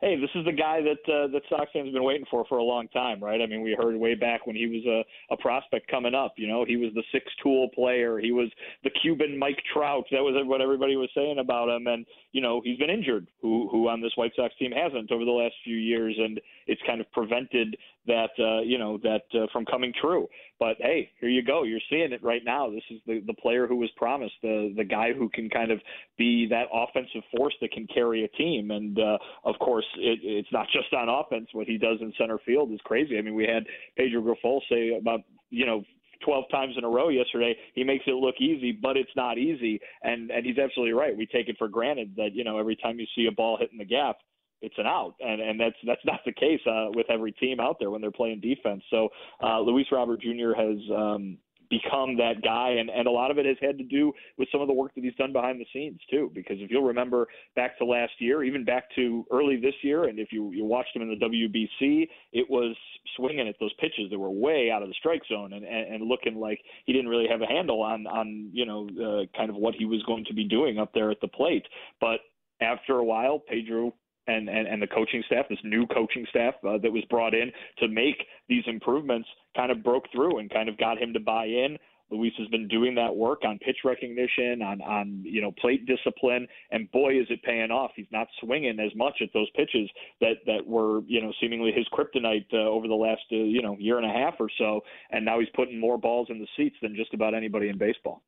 hey, 0.00 0.14
this 0.20 0.30
is 0.34 0.44
the 0.44 0.52
guy 0.52 0.80
that 0.80 1.12
uh, 1.12 1.26
that 1.28 1.42
Sox 1.48 1.70
fans 1.72 1.86
have 1.86 1.92
been 1.92 2.04
waiting 2.04 2.26
for 2.30 2.44
for 2.48 2.58
a 2.58 2.62
long 2.62 2.88
time, 2.88 3.22
right? 3.22 3.40
I 3.40 3.46
mean, 3.46 3.62
we 3.62 3.76
heard 3.80 3.96
way 3.96 4.14
back 4.14 4.46
when 4.46 4.54
he 4.54 4.66
was 4.66 4.84
a, 4.86 5.34
a 5.34 5.36
prospect 5.36 5.90
coming 5.90 6.14
up. 6.14 6.34
You 6.36 6.46
know, 6.46 6.64
he 6.64 6.76
was 6.76 6.92
the 6.94 7.02
six 7.12 7.26
tool 7.42 7.68
player. 7.74 8.18
He 8.18 8.32
was 8.32 8.48
the 8.84 8.90
Cuban 9.02 9.38
Mike 9.38 9.60
Trout. 9.72 10.04
That 10.10 10.22
was 10.22 10.34
what 10.46 10.60
everybody 10.60 10.96
was 10.96 11.10
saying 11.14 11.38
about 11.38 11.68
him. 11.68 11.86
And 11.86 12.06
you 12.32 12.40
know, 12.40 12.60
he's 12.64 12.78
been 12.78 12.90
injured. 12.90 13.28
Who 13.42 13.68
who 13.70 13.88
on 13.88 14.00
this 14.00 14.12
White 14.16 14.32
Sox 14.36 14.54
team 14.58 14.72
hasn't 14.72 15.10
over 15.10 15.24
the 15.24 15.30
last 15.30 15.54
few 15.64 15.76
years, 15.76 16.14
and 16.18 16.40
it's 16.66 16.82
kind 16.86 17.00
of 17.00 17.10
prevented 17.12 17.76
that 18.08 18.30
uh, 18.38 18.62
you 18.62 18.78
know 18.78 18.98
that 18.98 19.22
uh, 19.34 19.46
from 19.52 19.64
coming 19.64 19.92
true. 20.00 20.26
But 20.58 20.76
hey, 20.80 21.10
here 21.20 21.28
you 21.28 21.42
go. 21.42 21.62
You're 21.62 21.80
seeing 21.88 22.12
it 22.12 22.22
right 22.22 22.42
now. 22.44 22.68
This 22.68 22.82
is 22.90 23.00
the 23.06 23.22
the 23.26 23.34
player 23.34 23.66
who 23.66 23.76
was 23.76 23.90
promised, 23.96 24.34
the 24.42 24.74
the 24.76 24.84
guy 24.84 25.12
who 25.12 25.28
can 25.28 25.48
kind 25.48 25.70
of 25.70 25.80
be 26.16 26.46
that 26.48 26.66
offensive 26.72 27.22
force 27.36 27.54
that 27.60 27.70
can 27.70 27.86
carry 27.94 28.24
a 28.24 28.28
team. 28.28 28.72
And 28.72 28.98
uh, 28.98 29.18
of 29.44 29.58
course, 29.60 29.86
it, 29.98 30.18
it's 30.22 30.52
not 30.52 30.66
just 30.72 30.92
on 30.92 31.08
offense. 31.08 31.48
What 31.52 31.68
he 31.68 31.78
does 31.78 31.98
in 32.00 32.12
center 32.18 32.38
field 32.44 32.72
is 32.72 32.80
crazy. 32.84 33.18
I 33.18 33.22
mean, 33.22 33.34
we 33.34 33.44
had 33.44 33.64
Pedro 33.96 34.22
Grifol 34.22 34.60
say 34.68 34.98
about 34.98 35.20
you 35.50 35.66
know 35.66 35.84
12 36.24 36.44
times 36.50 36.74
in 36.76 36.84
a 36.84 36.88
row 36.88 37.08
yesterday. 37.08 37.56
He 37.74 37.84
makes 37.84 38.04
it 38.06 38.14
look 38.14 38.34
easy, 38.40 38.72
but 38.72 38.96
it's 38.96 39.14
not 39.14 39.38
easy. 39.38 39.80
And 40.02 40.30
and 40.30 40.44
he's 40.44 40.58
absolutely 40.58 40.94
right. 40.94 41.16
We 41.16 41.26
take 41.26 41.48
it 41.48 41.56
for 41.58 41.68
granted 41.68 42.14
that 42.16 42.34
you 42.34 42.44
know 42.44 42.58
every 42.58 42.76
time 42.76 42.98
you 42.98 43.06
see 43.14 43.26
a 43.26 43.32
ball 43.32 43.56
hitting 43.58 43.78
the 43.78 43.84
gap, 43.84 44.16
it's 44.60 44.74
an 44.78 44.86
out, 44.86 45.14
and 45.20 45.40
and 45.40 45.60
that's 45.60 45.76
that's 45.86 46.04
not 46.04 46.20
the 46.24 46.32
case 46.32 46.60
uh, 46.66 46.86
with 46.94 47.06
every 47.10 47.32
team 47.32 47.60
out 47.60 47.76
there 47.78 47.90
when 47.90 48.00
they're 48.00 48.10
playing 48.10 48.40
defense. 48.40 48.82
So 48.90 49.08
uh, 49.42 49.60
Luis 49.60 49.86
Robert 49.92 50.20
Jr. 50.20 50.52
has. 50.56 50.78
Um, 50.94 51.38
become 51.70 52.16
that 52.16 52.42
guy 52.42 52.70
and, 52.78 52.88
and 52.88 53.06
a 53.06 53.10
lot 53.10 53.30
of 53.30 53.38
it 53.38 53.46
has 53.46 53.56
had 53.60 53.78
to 53.78 53.84
do 53.84 54.12
with 54.36 54.48
some 54.50 54.60
of 54.60 54.68
the 54.68 54.72
work 54.72 54.94
that 54.94 55.04
he's 55.04 55.14
done 55.16 55.32
behind 55.32 55.60
the 55.60 55.66
scenes 55.72 56.00
too 56.10 56.30
because 56.34 56.56
if 56.60 56.70
you'll 56.70 56.82
remember 56.82 57.26
back 57.56 57.76
to 57.78 57.84
last 57.84 58.12
year 58.18 58.42
even 58.42 58.64
back 58.64 58.84
to 58.94 59.26
early 59.30 59.60
this 59.60 59.74
year 59.82 60.04
and 60.04 60.18
if 60.18 60.28
you, 60.32 60.50
you 60.52 60.64
watched 60.64 60.94
him 60.94 61.02
in 61.02 61.10
the 61.10 61.26
WBC 61.26 62.08
it 62.32 62.48
was 62.48 62.74
swinging 63.16 63.48
at 63.48 63.54
those 63.60 63.72
pitches 63.74 64.10
that 64.10 64.18
were 64.18 64.30
way 64.30 64.70
out 64.70 64.82
of 64.82 64.88
the 64.88 64.94
strike 64.98 65.22
zone 65.30 65.52
and, 65.52 65.64
and, 65.64 65.94
and 65.94 66.08
looking 66.08 66.36
like 66.36 66.60
he 66.86 66.92
didn't 66.92 67.08
really 67.08 67.28
have 67.28 67.42
a 67.42 67.46
handle 67.46 67.82
on 67.82 68.06
on 68.06 68.48
you 68.52 68.64
know 68.64 68.88
uh, 68.98 69.36
kind 69.36 69.50
of 69.50 69.56
what 69.56 69.74
he 69.74 69.84
was 69.84 70.02
going 70.04 70.24
to 70.24 70.34
be 70.34 70.44
doing 70.44 70.78
up 70.78 70.92
there 70.94 71.10
at 71.10 71.20
the 71.20 71.28
plate 71.28 71.66
but 72.00 72.20
after 72.60 72.94
a 72.94 73.04
while 73.04 73.38
Pedro 73.38 73.92
and, 74.28 74.48
and, 74.48 74.68
and 74.68 74.80
the 74.80 74.86
coaching 74.86 75.22
staff, 75.26 75.46
this 75.48 75.58
new 75.64 75.86
coaching 75.86 76.26
staff 76.30 76.54
uh, 76.64 76.78
that 76.82 76.92
was 76.92 77.04
brought 77.10 77.34
in 77.34 77.50
to 77.78 77.88
make 77.88 78.22
these 78.48 78.64
improvements, 78.66 79.28
kind 79.56 79.72
of 79.72 79.82
broke 79.82 80.04
through 80.12 80.38
and 80.38 80.50
kind 80.50 80.68
of 80.68 80.78
got 80.78 80.98
him 80.98 81.12
to 81.14 81.20
buy 81.20 81.46
in. 81.46 81.78
Luis 82.10 82.32
has 82.38 82.48
been 82.48 82.68
doing 82.68 82.94
that 82.94 83.14
work 83.14 83.42
on 83.44 83.58
pitch 83.58 83.78
recognition, 83.84 84.62
on 84.62 84.80
on 84.80 85.20
you 85.24 85.42
know 85.42 85.52
plate 85.60 85.86
discipline, 85.86 86.46
and 86.70 86.90
boy 86.90 87.20
is 87.20 87.26
it 87.28 87.42
paying 87.42 87.70
off. 87.70 87.90
He's 87.96 88.06
not 88.10 88.28
swinging 88.40 88.80
as 88.80 88.94
much 88.96 89.16
at 89.20 89.28
those 89.34 89.48
pitches 89.50 89.90
that 90.20 90.36
that 90.46 90.66
were 90.66 91.02
you 91.06 91.20
know 91.20 91.32
seemingly 91.40 91.70
his 91.72 91.86
kryptonite 91.92 92.46
uh, 92.52 92.68
over 92.68 92.88
the 92.88 92.94
last 92.94 93.22
uh, 93.32 93.36
you 93.36 93.62
know 93.62 93.76
year 93.78 93.98
and 93.98 94.06
a 94.06 94.12
half 94.12 94.34
or 94.40 94.48
so, 94.58 94.80
and 95.10 95.24
now 95.24 95.38
he's 95.38 95.50
putting 95.54 95.78
more 95.78 95.98
balls 95.98 96.28
in 96.30 96.38
the 96.38 96.48
seats 96.56 96.76
than 96.80 96.96
just 96.96 97.12
about 97.12 97.34
anybody 97.34 97.68
in 97.68 97.76
baseball. 97.76 98.22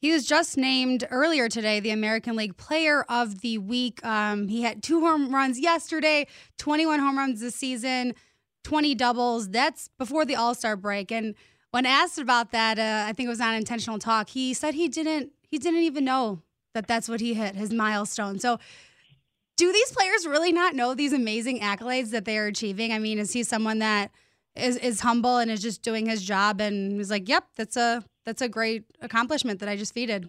He 0.00 0.12
was 0.12 0.24
just 0.24 0.56
named 0.56 1.06
earlier 1.10 1.48
today 1.48 1.80
the 1.80 1.90
American 1.90 2.36
League 2.36 2.56
Player 2.56 3.02
of 3.08 3.40
the 3.40 3.58
Week. 3.58 4.04
Um, 4.04 4.46
he 4.46 4.62
had 4.62 4.80
two 4.80 5.00
home 5.00 5.34
runs 5.34 5.58
yesterday, 5.58 6.28
21 6.58 7.00
home 7.00 7.18
runs 7.18 7.40
this 7.40 7.56
season, 7.56 8.14
20 8.62 8.94
doubles. 8.94 9.48
That's 9.48 9.88
before 9.98 10.24
the 10.24 10.36
All 10.36 10.54
Star 10.54 10.76
break. 10.76 11.10
And 11.10 11.34
when 11.72 11.84
asked 11.84 12.18
about 12.18 12.52
that, 12.52 12.78
uh, 12.78 13.08
I 13.08 13.12
think 13.12 13.26
it 13.26 13.30
was 13.30 13.40
on 13.40 13.54
intentional 13.54 13.98
talk. 13.98 14.30
He 14.30 14.54
said 14.54 14.74
he 14.74 14.88
didn't. 14.88 15.32
He 15.42 15.58
didn't 15.58 15.80
even 15.80 16.04
know 16.04 16.42
that 16.74 16.86
that's 16.86 17.08
what 17.08 17.20
he 17.20 17.34
hit 17.34 17.56
his 17.56 17.72
milestone. 17.72 18.38
So, 18.38 18.58
do 19.56 19.72
these 19.72 19.90
players 19.90 20.26
really 20.26 20.52
not 20.52 20.76
know 20.76 20.94
these 20.94 21.12
amazing 21.12 21.58
accolades 21.58 22.10
that 22.10 22.24
they 22.24 22.38
are 22.38 22.46
achieving? 22.46 22.92
I 22.92 23.00
mean, 23.00 23.18
is 23.18 23.32
he 23.32 23.42
someone 23.42 23.80
that 23.80 24.12
is 24.54 24.76
is 24.76 25.00
humble 25.00 25.38
and 25.38 25.50
is 25.50 25.60
just 25.60 25.82
doing 25.82 26.06
his 26.06 26.22
job 26.22 26.60
and 26.60 26.92
he's 26.92 27.10
like, 27.10 27.28
"Yep, 27.28 27.44
that's 27.56 27.76
a 27.76 28.04
that's 28.28 28.42
a 28.42 28.48
great 28.48 28.84
accomplishment 29.00 29.58
that 29.60 29.70
I 29.70 29.76
just 29.76 29.94
feated." 29.94 30.28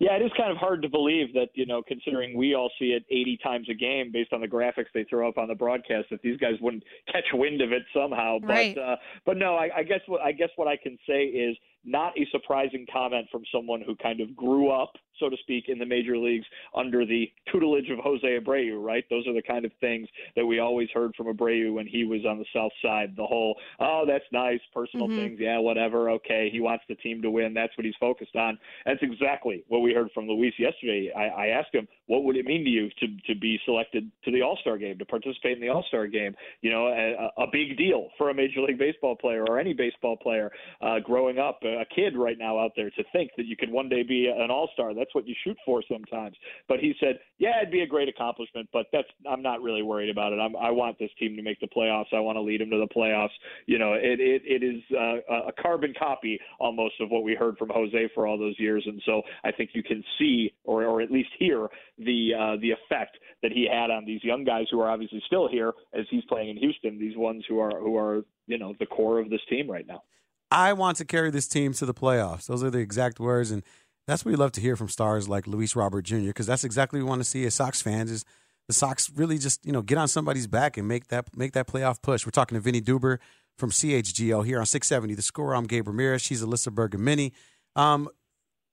Yeah, 0.00 0.16
it 0.16 0.22
is 0.22 0.32
kind 0.36 0.50
of 0.50 0.56
hard 0.56 0.82
to 0.82 0.88
believe 0.88 1.32
that, 1.34 1.50
you 1.54 1.64
know, 1.64 1.80
considering 1.80 2.36
we 2.36 2.56
all 2.56 2.72
see 2.76 2.86
it 2.86 3.04
80 3.08 3.38
times 3.40 3.68
a 3.70 3.74
game 3.74 4.10
based 4.12 4.32
on 4.32 4.40
the 4.40 4.48
graphics 4.48 4.86
they 4.92 5.04
throw 5.04 5.28
up 5.28 5.38
on 5.38 5.46
the 5.46 5.54
broadcast, 5.54 6.08
that 6.10 6.20
these 6.22 6.36
guys 6.38 6.54
wouldn't 6.60 6.82
catch 7.06 7.22
wind 7.32 7.60
of 7.60 7.70
it 7.70 7.82
somehow. 7.94 8.38
Right. 8.42 8.74
But, 8.74 8.80
uh, 8.80 8.96
but 9.24 9.36
no, 9.36 9.54
I, 9.54 9.70
I 9.76 9.82
guess 9.84 10.00
what 10.08 10.20
I 10.20 10.32
guess 10.32 10.48
what 10.56 10.66
I 10.66 10.76
can 10.76 10.98
say 11.06 11.26
is 11.26 11.56
not 11.84 12.12
a 12.18 12.26
surprising 12.30 12.86
comment 12.92 13.26
from 13.30 13.42
someone 13.52 13.80
who 13.80 13.96
kind 13.96 14.20
of 14.20 14.34
grew 14.36 14.70
up, 14.70 14.92
so 15.18 15.28
to 15.28 15.36
speak, 15.38 15.64
in 15.68 15.78
the 15.78 15.86
major 15.86 16.16
leagues 16.16 16.46
under 16.74 17.04
the 17.04 17.30
tutelage 17.50 17.90
of 17.90 17.98
Jose 17.98 18.26
Abreu, 18.26 18.82
right? 18.82 19.04
Those 19.10 19.26
are 19.26 19.32
the 19.34 19.42
kind 19.42 19.64
of 19.64 19.72
things 19.80 20.08
that 20.36 20.46
we 20.46 20.58
always 20.58 20.88
heard 20.94 21.14
from 21.16 21.26
Abreu 21.26 21.74
when 21.74 21.86
he 21.86 22.04
was 22.04 22.24
on 22.24 22.38
the 22.38 22.44
south 22.54 22.72
side. 22.82 23.14
The 23.16 23.26
whole, 23.26 23.56
oh, 23.80 24.04
that's 24.06 24.24
nice, 24.32 24.60
personal 24.72 25.08
Mhm. 25.08 25.16
things, 25.16 25.40
yeah, 25.40 25.58
whatever, 25.58 26.10
okay. 26.10 26.50
He 26.50 26.60
wants 26.60 26.84
the 26.88 26.94
team 26.96 27.20
to 27.22 27.30
win. 27.30 27.54
That's 27.54 27.76
what 27.76 27.84
he's 27.84 27.96
focused 27.96 28.36
on. 28.36 28.58
That's 28.84 29.02
exactly 29.02 29.64
what 29.68 29.80
we 29.80 29.92
heard 29.92 30.10
from 30.12 30.28
Luis 30.28 30.54
yesterday. 30.58 31.12
I, 31.12 31.26
I 31.28 31.46
asked 31.48 31.74
him, 31.74 31.86
what 32.12 32.24
would 32.24 32.36
it 32.36 32.44
mean 32.44 32.62
to 32.62 32.68
you 32.68 32.90
to 33.00 33.06
to 33.32 33.40
be 33.40 33.58
selected 33.64 34.10
to 34.26 34.30
the 34.30 34.42
All 34.42 34.58
Star 34.60 34.76
game, 34.76 34.98
to 34.98 35.04
participate 35.06 35.56
in 35.56 35.62
the 35.62 35.70
All 35.70 35.82
Star 35.88 36.06
game? 36.06 36.34
You 36.60 36.70
know, 36.70 36.88
a, 36.88 37.42
a 37.42 37.46
big 37.50 37.78
deal 37.78 38.10
for 38.18 38.28
a 38.28 38.34
Major 38.34 38.60
League 38.60 38.78
Baseball 38.78 39.16
player 39.16 39.46
or 39.48 39.58
any 39.58 39.72
baseball 39.72 40.18
player 40.18 40.50
uh, 40.82 40.98
growing 41.02 41.38
up. 41.38 41.60
A, 41.64 41.80
a 41.80 41.84
kid 41.86 42.14
right 42.14 42.36
now 42.38 42.58
out 42.58 42.72
there 42.76 42.90
to 42.90 43.04
think 43.14 43.30
that 43.38 43.46
you 43.46 43.56
could 43.56 43.70
one 43.70 43.88
day 43.88 44.02
be 44.02 44.30
an 44.30 44.50
all 44.50 44.68
star. 44.74 44.92
That's 44.92 45.14
what 45.14 45.26
you 45.26 45.34
shoot 45.42 45.56
for 45.64 45.82
sometimes. 45.90 46.36
But 46.68 46.80
he 46.80 46.92
said, 47.00 47.18
"Yeah, 47.38 47.62
it'd 47.62 47.72
be 47.72 47.80
a 47.80 47.86
great 47.86 48.10
accomplishment, 48.10 48.68
but 48.74 48.88
that's 48.92 49.08
I'm 49.26 49.40
not 49.40 49.62
really 49.62 49.82
worried 49.82 50.10
about 50.10 50.34
it. 50.34 50.36
I'm, 50.36 50.54
I 50.54 50.70
want 50.70 50.98
this 50.98 51.10
team 51.18 51.34
to 51.36 51.42
make 51.42 51.60
the 51.60 51.68
playoffs. 51.74 52.12
I 52.12 52.20
want 52.20 52.36
to 52.36 52.42
lead 52.42 52.60
them 52.60 52.68
to 52.72 52.78
the 52.78 52.94
playoffs. 52.94 53.34
You 53.64 53.78
know, 53.78 53.94
it 53.94 54.20
it, 54.20 54.42
it 54.44 54.62
is 54.62 54.82
uh, 54.92 55.48
a 55.48 55.52
carbon 55.62 55.94
copy 55.98 56.38
almost 56.60 57.00
of 57.00 57.10
what 57.10 57.22
we 57.22 57.34
heard 57.34 57.56
from 57.56 57.70
Jose 57.70 58.10
for 58.14 58.26
all 58.26 58.36
those 58.36 58.58
years, 58.58 58.82
and 58.86 59.00
so 59.06 59.22
I 59.44 59.50
think 59.50 59.70
you 59.72 59.82
can 59.82 60.04
see 60.18 60.52
or 60.64 60.84
or 60.84 61.00
at 61.00 61.10
least 61.10 61.30
hear 61.38 61.68
the 62.04 62.32
uh, 62.38 62.56
the 62.60 62.70
effect 62.70 63.18
that 63.42 63.52
he 63.52 63.68
had 63.70 63.90
on 63.90 64.04
these 64.04 64.22
young 64.22 64.44
guys 64.44 64.66
who 64.70 64.80
are 64.80 64.90
obviously 64.90 65.22
still 65.26 65.48
here 65.48 65.72
as 65.92 66.06
he's 66.10 66.24
playing 66.24 66.50
in 66.50 66.56
Houston. 66.56 66.98
These 66.98 67.16
ones 67.16 67.44
who 67.48 67.58
are 67.58 67.78
who 67.78 67.96
are 67.96 68.22
you 68.46 68.58
know 68.58 68.74
the 68.78 68.86
core 68.86 69.18
of 69.18 69.30
this 69.30 69.40
team 69.48 69.70
right 69.70 69.86
now. 69.86 70.02
I 70.50 70.74
want 70.74 70.98
to 70.98 71.04
carry 71.04 71.30
this 71.30 71.48
team 71.48 71.72
to 71.74 71.86
the 71.86 71.94
playoffs. 71.94 72.46
Those 72.46 72.62
are 72.62 72.70
the 72.70 72.78
exact 72.78 73.18
words, 73.18 73.50
and 73.50 73.62
that's 74.06 74.24
what 74.24 74.30
we 74.30 74.36
love 74.36 74.52
to 74.52 74.60
hear 74.60 74.76
from 74.76 74.88
stars 74.88 75.28
like 75.28 75.46
Luis 75.46 75.74
Robert 75.74 76.02
Jr. 76.02 76.26
Because 76.26 76.46
that's 76.46 76.64
exactly 76.64 77.00
what 77.00 77.04
we 77.04 77.08
want 77.08 77.20
to 77.22 77.28
see 77.28 77.44
as 77.46 77.54
Sox 77.54 77.80
fans. 77.80 78.10
Is 78.10 78.24
the 78.68 78.74
Sox 78.74 79.10
really 79.14 79.38
just 79.38 79.64
you 79.64 79.72
know 79.72 79.82
get 79.82 79.98
on 79.98 80.08
somebody's 80.08 80.46
back 80.46 80.76
and 80.76 80.86
make 80.86 81.08
that 81.08 81.36
make 81.36 81.52
that 81.52 81.66
playoff 81.66 82.02
push? 82.02 82.26
We're 82.26 82.30
talking 82.30 82.56
to 82.56 82.60
Vinnie 82.60 82.82
Duber 82.82 83.18
from 83.56 83.70
CHGO 83.70 84.44
here 84.44 84.58
on 84.58 84.66
670. 84.66 85.14
The 85.14 85.22
score. 85.22 85.54
I'm 85.54 85.64
Gabe 85.64 85.88
Ramirez. 85.88 86.22
She's 86.22 86.42
Alyssa 86.42 86.68
Bergamini. 86.68 87.32
Um, 87.76 88.08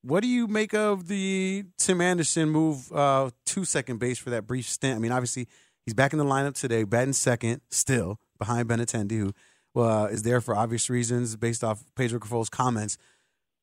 what 0.02 0.22
do 0.22 0.28
you 0.28 0.48
make 0.48 0.74
of 0.74 1.08
the 1.08 1.66
Tim 1.78 2.02
Anderson 2.02 2.50
move 2.50 2.92
uh, 2.92 3.32
to 3.48 3.66
second 3.66 3.98
base 4.00 4.18
for 4.18 4.30
that 4.30 4.48
brief 4.48 4.68
stint? 4.68 4.96
I 4.96 5.00
mean, 5.00 5.12
obviously 5.12 5.48
he's 5.86 5.94
back 5.94 6.14
in 6.14 6.20
the 6.20 6.26
lineup 6.26 6.60
today, 6.60 6.84
batting 6.84 7.14
second 7.14 7.62
still 7.70 8.20
behind 8.38 8.70
Benintendi, 8.70 9.34
who 9.76 9.82
uh, 9.82 10.06
is 10.06 10.24
there 10.24 10.42
for 10.42 10.56
obvious 10.56 10.90
reasons 10.90 11.36
based 11.36 11.64
off 11.64 11.84
Pedro 11.96 12.20
Grifol's 12.20 12.50
comments. 12.50 12.98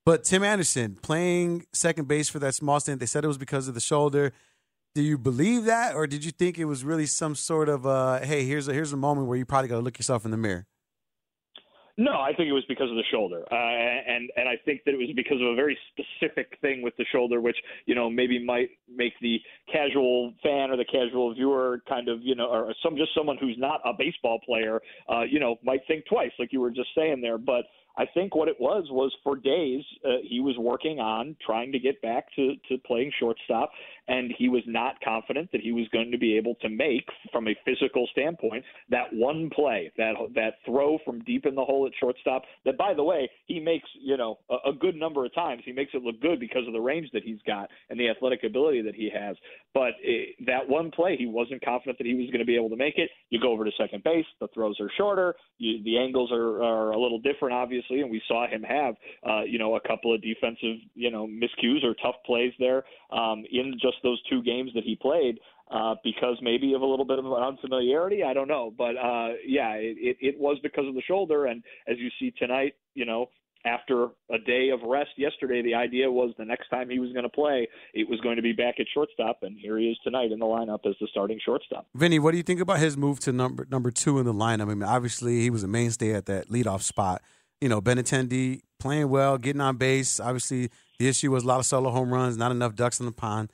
But 0.05 0.22
Tim 0.22 0.44
Anderson 0.44 0.96
playing 1.03 1.66
second 1.72 2.07
base 2.07 2.29
for 2.29 2.38
that 2.38 2.55
small 2.55 2.79
stint, 2.79 3.01
they 3.01 3.07
said 3.07 3.25
it 3.25 3.29
was 3.29 3.38
because 3.38 3.66
of 3.66 3.75
the 3.75 3.81
shoulder. 3.81 4.33
Do 4.94 5.03
you 5.03 5.18
believe 5.18 5.64
that, 5.64 5.94
or 5.94 6.07
did 6.07 6.25
you 6.25 6.31
think 6.31 6.59
it 6.59 6.64
was 6.64 6.85
really 6.85 7.07
some 7.07 7.35
sort 7.35 7.68
of 7.68 7.87
uh, 7.87 8.20
hey, 8.20 8.44
here's 8.44 8.68
a 8.68 8.72
here's 8.72 8.92
a 8.92 8.96
moment 8.96 9.27
where 9.27 9.37
you 9.37 9.44
probably 9.44 9.68
got 9.68 9.77
to 9.77 9.83
look 9.83 9.99
yourself 9.99 10.25
in 10.25 10.31
the 10.31 10.37
mirror? 10.37 10.66
No, 11.99 12.21
I 12.21 12.35
think 12.35 12.49
it 12.49 12.53
was 12.53 12.65
because 12.69 12.91
of 12.91 12.97
the 12.97 13.05
shoulder, 13.11 13.43
uh, 13.51 13.55
and 13.55 14.31
and 14.37 14.47
I 14.47 14.57
think 14.67 14.83
that 14.85 14.93
it 14.93 14.99
was 14.99 15.09
because 15.17 15.41
of 15.41 15.47
a 15.49 15.55
very 15.55 15.79
specific 15.93 16.59
thing 16.61 16.83
with 16.83 16.95
the 16.99 17.07
shoulder, 17.11 17.41
which 17.41 17.57
you 17.87 17.95
know 17.95 18.11
maybe 18.11 18.39
might 18.45 18.69
make 18.95 19.15
the 19.23 19.41
casual 19.73 20.35
fan 20.43 20.71
or 20.71 20.77
the 20.77 20.85
casual 20.85 21.33
viewer 21.33 21.81
kind 21.89 22.11
of 22.11 22.21
you 22.21 22.35
know, 22.35 22.49
or 22.49 22.75
some 22.83 22.99
just 22.99 23.15
someone 23.15 23.39
who's 23.39 23.57
not 23.57 23.81
a 23.87 23.95
baseball 23.97 24.39
player, 24.45 24.83
uh, 25.11 25.23
you 25.23 25.41
know, 25.41 25.57
might 25.65 25.81
think 25.89 26.05
twice, 26.05 26.33
like 26.39 26.53
you 26.53 26.61
were 26.61 26.71
just 26.71 26.91
saying 26.95 27.23
there. 27.23 27.39
But 27.39 27.65
I 27.97 28.05
think 28.13 28.35
what 28.35 28.49
it 28.49 28.61
was 28.61 28.85
was 28.91 29.15
for 29.25 29.37
days 29.37 29.83
uh, 30.05 30.19
he 30.23 30.41
was 30.41 30.55
working 30.59 31.01
on 31.01 31.35
trying 31.45 31.73
to 31.73 31.79
get 31.79 32.01
back 32.03 32.27
to 32.37 32.57
to 32.69 32.77
playing 32.87 33.11
shortstop, 33.19 33.71
and 34.09 34.33
he 34.37 34.49
was 34.49 34.62
not 34.66 34.95
confident 35.03 35.51
that 35.53 35.61
he 35.61 35.73
was 35.73 35.87
going 35.92 36.11
to 36.11 36.19
be 36.19 36.37
able 36.37 36.55
to 36.57 36.69
make, 36.69 37.07
from 37.33 37.49
a 37.49 37.57
physical 37.64 38.09
standpoint, 38.12 38.64
that 38.90 39.07
one 39.12 39.51
play, 39.55 39.90
that 39.97 40.14
that 40.35 40.55
throw 40.64 40.99
from 41.05 41.21
deep 41.25 41.47
in 41.47 41.55
the 41.55 41.64
hole 41.64 41.87
at 41.87 41.92
shortstop. 41.99 42.42
That, 42.64 42.79
by 42.79 42.95
the 42.95 43.05
way, 43.05 43.29
he 43.47 43.61
makes 43.61 43.88
you 44.01 44.16
know 44.16 44.38
a, 44.51 44.71
a 44.71 44.73
good 44.73 44.97
number 44.97 45.25
of 45.25 45.35
times. 45.35 45.62
He 45.64 45.73
makes 45.73 45.92
it 45.95 46.03
look 46.03 46.21
good 46.21 46.40
because 46.40 46.66
of 46.66 46.73
the 46.73 46.81
range 46.81 47.09
that 47.12 47.23
he's 47.25 47.40
got 47.47 47.69
and 47.90 47.99
the 47.99 48.09
athletic 48.09 48.45
ability 48.45 48.83
that 48.83 48.95
he 48.95 49.11
has. 49.14 49.37
But 49.75 49.92
it, 50.03 50.37
that 50.47 50.69
one 50.69 50.90
play, 50.90 51.16
he 51.16 51.27
wasn't 51.27 51.64
confident 51.64 51.99
that 51.99 52.07
he 52.07 52.14
was 52.14 52.27
going 52.27 52.40
to 52.40 52.47
be 52.47 52.57
able 52.57 52.71
to 52.71 52.77
make 52.77 52.99
it. 52.99 53.11
You 53.31 53.40
go 53.40 53.53
over 53.53 53.64
to 53.64 53.71
second 53.79 54.05
base, 54.05 54.27
the 54.40 54.49
throws 54.55 54.77
are 54.81 54.90
shorter, 54.97 55.35
you, 55.59 55.83
the 55.85 55.99
angles 55.99 56.31
are, 56.33 56.62
are 56.62 56.90
a 56.90 56.99
little 56.99 57.21
different, 57.21 57.55
obviously, 57.55 58.01
and 58.01 58.11
we 58.11 58.23
saw 58.29 58.47
him 58.47 58.62
have 58.62 58.95
uh, 59.29 59.42
you 59.42 59.59
know 59.59 59.77
a 59.77 59.81
couple 59.81 60.14
of 60.14 60.23
defensive 60.23 60.77
you 60.95 61.11
know 61.11 61.27
miscues 61.27 61.85
or 61.85 61.95
tough 62.03 62.16
plays 62.25 62.53
there 62.59 62.85
um, 63.12 63.45
in 63.51 63.75
just 63.81 63.96
just 63.97 64.03
those 64.03 64.23
two 64.31 64.43
games 64.43 64.71
that 64.75 64.85
he 64.85 64.97
played 64.97 65.39
uh, 65.71 65.95
because 66.05 66.37
maybe 66.43 66.75
of 66.75 66.83
a 66.83 66.87
little 66.87 67.05
bit 67.05 67.19
of 67.19 67.27
unfamiliarity. 67.27 68.23
I 68.23 68.35
don't 68.35 68.49
know, 68.49 68.73
but 68.77 68.97
uh, 68.97 69.31
yeah, 69.47 69.73
it, 69.75 69.97
it, 69.99 70.17
it 70.21 70.39
was 70.39 70.59
because 70.63 70.87
of 70.87 70.95
the 70.95 71.03
shoulder. 71.03 71.47
And 71.47 71.63
as 71.89 71.97
you 71.99 72.09
see 72.19 72.33
tonight, 72.39 72.75
you 72.95 73.05
know, 73.05 73.27
after 73.65 74.05
a 74.31 74.39
day 74.47 74.71
of 74.71 74.81
rest 74.87 75.11
yesterday, 75.17 75.61
the 75.61 75.75
idea 75.75 76.09
was 76.11 76.33
the 76.39 76.45
next 76.45 76.69
time 76.69 76.89
he 76.89 77.01
was 77.01 77.11
going 77.13 77.25
to 77.25 77.29
play, 77.29 77.69
it 77.95 78.09
was 78.09 78.21
going 78.21 78.37
to 78.37 78.43
be 78.43 78.53
back 78.53 78.77
at 78.79 78.87
shortstop, 78.95 79.39
and 79.43 79.59
here 79.59 79.77
he 79.77 79.87
is 79.87 79.99
tonight 80.05 80.31
in 80.31 80.39
the 80.39 80.47
lineup 80.47 80.87
as 80.87 80.95
the 81.01 81.09
starting 81.11 81.41
shortstop. 81.45 81.87
Vinnie, 81.95 82.21
what 82.21 82.31
do 82.31 82.37
you 82.37 82.45
think 82.45 82.61
about 82.61 82.79
his 82.79 82.97
move 82.97 83.19
to 83.21 83.33
number 83.33 83.67
number 83.69 83.91
two 83.91 84.21
in 84.21 84.27
the 84.27 84.33
lineup? 84.33 84.63
I 84.71 84.75
mean, 84.75 84.83
obviously 84.85 85.41
he 85.41 85.51
was 85.51 85.65
a 85.65 85.69
mainstay 85.69 86.15
at 86.15 86.27
that 86.27 86.49
leadoff 86.49 86.83
spot. 86.83 87.23
You 87.61 87.69
know, 87.69 87.81
Benintendi 87.81 88.61
playing 88.79 89.09
well, 89.09 89.37
getting 89.39 89.63
on 89.63 89.79
base. 89.79 90.21
Obviously, 90.21 90.71
the 91.01 91.09
issue 91.09 91.33
was 91.33 91.43
a 91.43 91.47
lot 91.47 91.59
of 91.59 91.67
solo 91.67 91.91
home 91.91 92.13
runs, 92.13 92.37
not 92.37 92.53
enough 92.53 92.77
ducks 92.77 93.01
in 93.01 93.07
the 93.07 93.13
pond. 93.13 93.51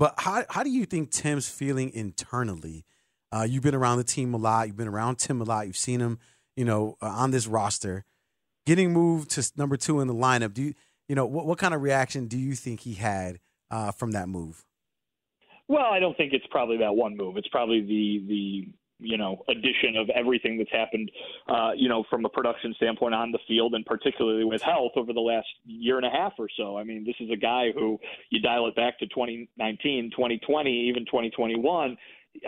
But 0.00 0.14
how 0.16 0.44
how 0.48 0.62
do 0.62 0.70
you 0.70 0.86
think 0.86 1.10
Tim's 1.10 1.50
feeling 1.50 1.92
internally? 1.92 2.86
Uh, 3.30 3.46
you've 3.48 3.62
been 3.62 3.74
around 3.74 3.98
the 3.98 4.04
team 4.04 4.32
a 4.32 4.38
lot. 4.38 4.66
You've 4.66 4.76
been 4.78 4.88
around 4.88 5.18
Tim 5.18 5.42
a 5.42 5.44
lot. 5.44 5.66
You've 5.66 5.76
seen 5.76 6.00
him, 6.00 6.18
you 6.56 6.64
know, 6.64 6.96
uh, 7.02 7.08
on 7.08 7.32
this 7.32 7.46
roster, 7.46 8.06
getting 8.64 8.94
moved 8.94 9.30
to 9.32 9.52
number 9.58 9.76
two 9.76 10.00
in 10.00 10.08
the 10.08 10.14
lineup. 10.14 10.54
Do 10.54 10.62
you, 10.62 10.74
you 11.06 11.14
know, 11.14 11.26
what 11.26 11.44
what 11.44 11.58
kind 11.58 11.74
of 11.74 11.82
reaction 11.82 12.28
do 12.28 12.38
you 12.38 12.54
think 12.54 12.80
he 12.80 12.94
had 12.94 13.40
uh, 13.70 13.92
from 13.92 14.12
that 14.12 14.26
move? 14.26 14.64
Well, 15.68 15.92
I 15.92 16.00
don't 16.00 16.16
think 16.16 16.32
it's 16.32 16.46
probably 16.50 16.78
that 16.78 16.96
one 16.96 17.14
move. 17.14 17.36
It's 17.36 17.48
probably 17.48 17.82
the 17.82 18.24
the 18.26 18.68
you 19.00 19.16
know 19.16 19.42
addition 19.48 19.96
of 19.96 20.08
everything 20.10 20.58
that's 20.58 20.70
happened 20.70 21.10
uh, 21.48 21.70
you 21.74 21.88
know 21.88 22.04
from 22.10 22.24
a 22.24 22.28
production 22.28 22.74
standpoint 22.76 23.14
on 23.14 23.32
the 23.32 23.38
field 23.48 23.74
and 23.74 23.84
particularly 23.86 24.44
with 24.44 24.62
health 24.62 24.92
over 24.96 25.12
the 25.12 25.20
last 25.20 25.48
year 25.64 25.96
and 25.96 26.06
a 26.06 26.10
half 26.10 26.32
or 26.38 26.48
so 26.56 26.76
i 26.76 26.84
mean 26.84 27.04
this 27.04 27.16
is 27.20 27.30
a 27.30 27.36
guy 27.36 27.72
who 27.74 27.98
you 28.30 28.40
dial 28.40 28.66
it 28.66 28.76
back 28.76 28.98
to 28.98 29.06
2019 29.06 30.10
2020 30.10 30.88
even 30.88 31.04
2021 31.04 31.96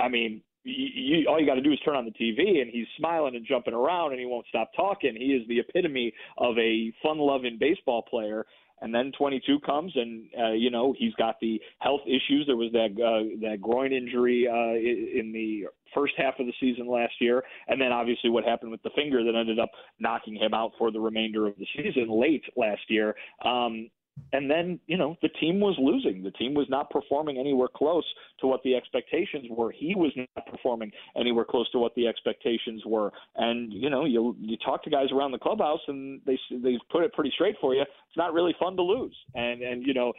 i 0.00 0.08
mean 0.08 0.42
you, 0.64 0.86
you, 0.94 1.28
all 1.28 1.40
you 1.40 1.46
got 1.46 1.54
to 1.54 1.60
do 1.60 1.72
is 1.72 1.78
turn 1.80 1.96
on 1.96 2.04
the 2.04 2.12
TV, 2.12 2.60
and 2.60 2.70
he's 2.70 2.86
smiling 2.96 3.34
and 3.34 3.44
jumping 3.46 3.74
around, 3.74 4.12
and 4.12 4.20
he 4.20 4.26
won't 4.26 4.46
stop 4.48 4.70
talking. 4.76 5.16
He 5.16 5.32
is 5.32 5.46
the 5.48 5.58
epitome 5.58 6.12
of 6.38 6.56
a 6.58 6.92
fun-loving 7.02 7.56
baseball 7.58 8.02
player, 8.02 8.46
and 8.80 8.94
then 8.94 9.12
22 9.16 9.60
comes, 9.60 9.92
and 9.94 10.24
uh, 10.38 10.52
you 10.52 10.70
know 10.70 10.94
he's 10.98 11.14
got 11.14 11.36
the 11.40 11.60
health 11.78 12.00
issues. 12.06 12.44
There 12.46 12.56
was 12.56 12.72
that 12.72 12.90
uh, 12.92 13.48
that 13.48 13.60
groin 13.60 13.92
injury 13.92 14.48
uh, 14.48 14.74
in 14.74 15.32
the 15.32 15.66
first 15.94 16.14
half 16.16 16.38
of 16.38 16.46
the 16.46 16.52
season 16.60 16.88
last 16.88 17.14
year, 17.20 17.42
and 17.68 17.80
then 17.80 17.92
obviously 17.92 18.30
what 18.30 18.44
happened 18.44 18.70
with 18.70 18.82
the 18.82 18.90
finger 18.94 19.22
that 19.24 19.34
ended 19.34 19.58
up 19.58 19.70
knocking 19.98 20.36
him 20.36 20.54
out 20.54 20.72
for 20.78 20.90
the 20.90 21.00
remainder 21.00 21.46
of 21.46 21.54
the 21.58 21.66
season 21.76 22.08
late 22.08 22.44
last 22.56 22.82
year. 22.88 23.14
Um, 23.44 23.90
and 24.32 24.50
then 24.50 24.80
you 24.86 24.96
know 24.96 25.16
the 25.22 25.28
team 25.28 25.60
was 25.60 25.76
losing. 25.78 26.22
The 26.22 26.30
team 26.32 26.54
was 26.54 26.66
not 26.68 26.90
performing 26.90 27.38
anywhere 27.38 27.68
close 27.74 28.04
to 28.40 28.46
what 28.46 28.62
the 28.62 28.74
expectations 28.74 29.46
were. 29.50 29.72
He 29.72 29.94
was 29.94 30.12
not 30.16 30.46
performing 30.46 30.90
anywhere 31.16 31.44
close 31.44 31.70
to 31.72 31.78
what 31.78 31.94
the 31.94 32.06
expectations 32.06 32.82
were. 32.86 33.12
And 33.36 33.72
you 33.72 33.90
know 33.90 34.04
you 34.04 34.36
you 34.40 34.56
talk 34.64 34.82
to 34.84 34.90
guys 34.90 35.08
around 35.12 35.32
the 35.32 35.38
clubhouse 35.38 35.80
and 35.88 36.20
they 36.26 36.38
they 36.50 36.78
put 36.90 37.04
it 37.04 37.12
pretty 37.12 37.30
straight 37.34 37.56
for 37.60 37.74
you 37.74 37.82
it's 37.82 38.16
not 38.16 38.34
really 38.34 38.54
fun 38.58 38.76
to 38.76 38.82
lose. 38.82 39.16
And 39.34 39.62
and 39.62 39.86
you 39.86 39.94
know 39.94 40.12